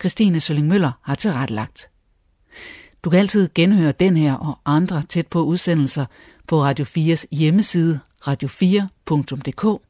Christine 0.00 0.40
Sølling 0.40 0.68
Møller 0.68 0.92
har 1.02 1.14
tilrettelagt. 1.14 1.88
Du 3.04 3.10
kan 3.10 3.18
altid 3.18 3.48
genhøre 3.54 3.92
den 3.92 4.16
her 4.16 4.34
og 4.34 4.58
andre 4.64 5.02
tæt 5.08 5.26
på 5.26 5.42
udsendelser 5.42 6.06
på 6.46 6.62
Radio 6.62 6.84
4's 6.84 7.24
hjemmeside 7.30 8.00
radio4.dk 8.28 9.85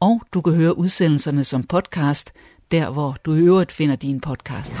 og 0.00 0.22
du 0.34 0.40
kan 0.40 0.52
høre 0.52 0.78
udsendelserne 0.78 1.44
som 1.44 1.62
podcast, 1.62 2.32
der 2.70 2.90
hvor 2.90 3.16
du 3.24 3.34
i 3.34 3.38
øvrigt 3.38 3.72
finder 3.72 3.96
din 3.96 4.20
podcast. 4.20 4.72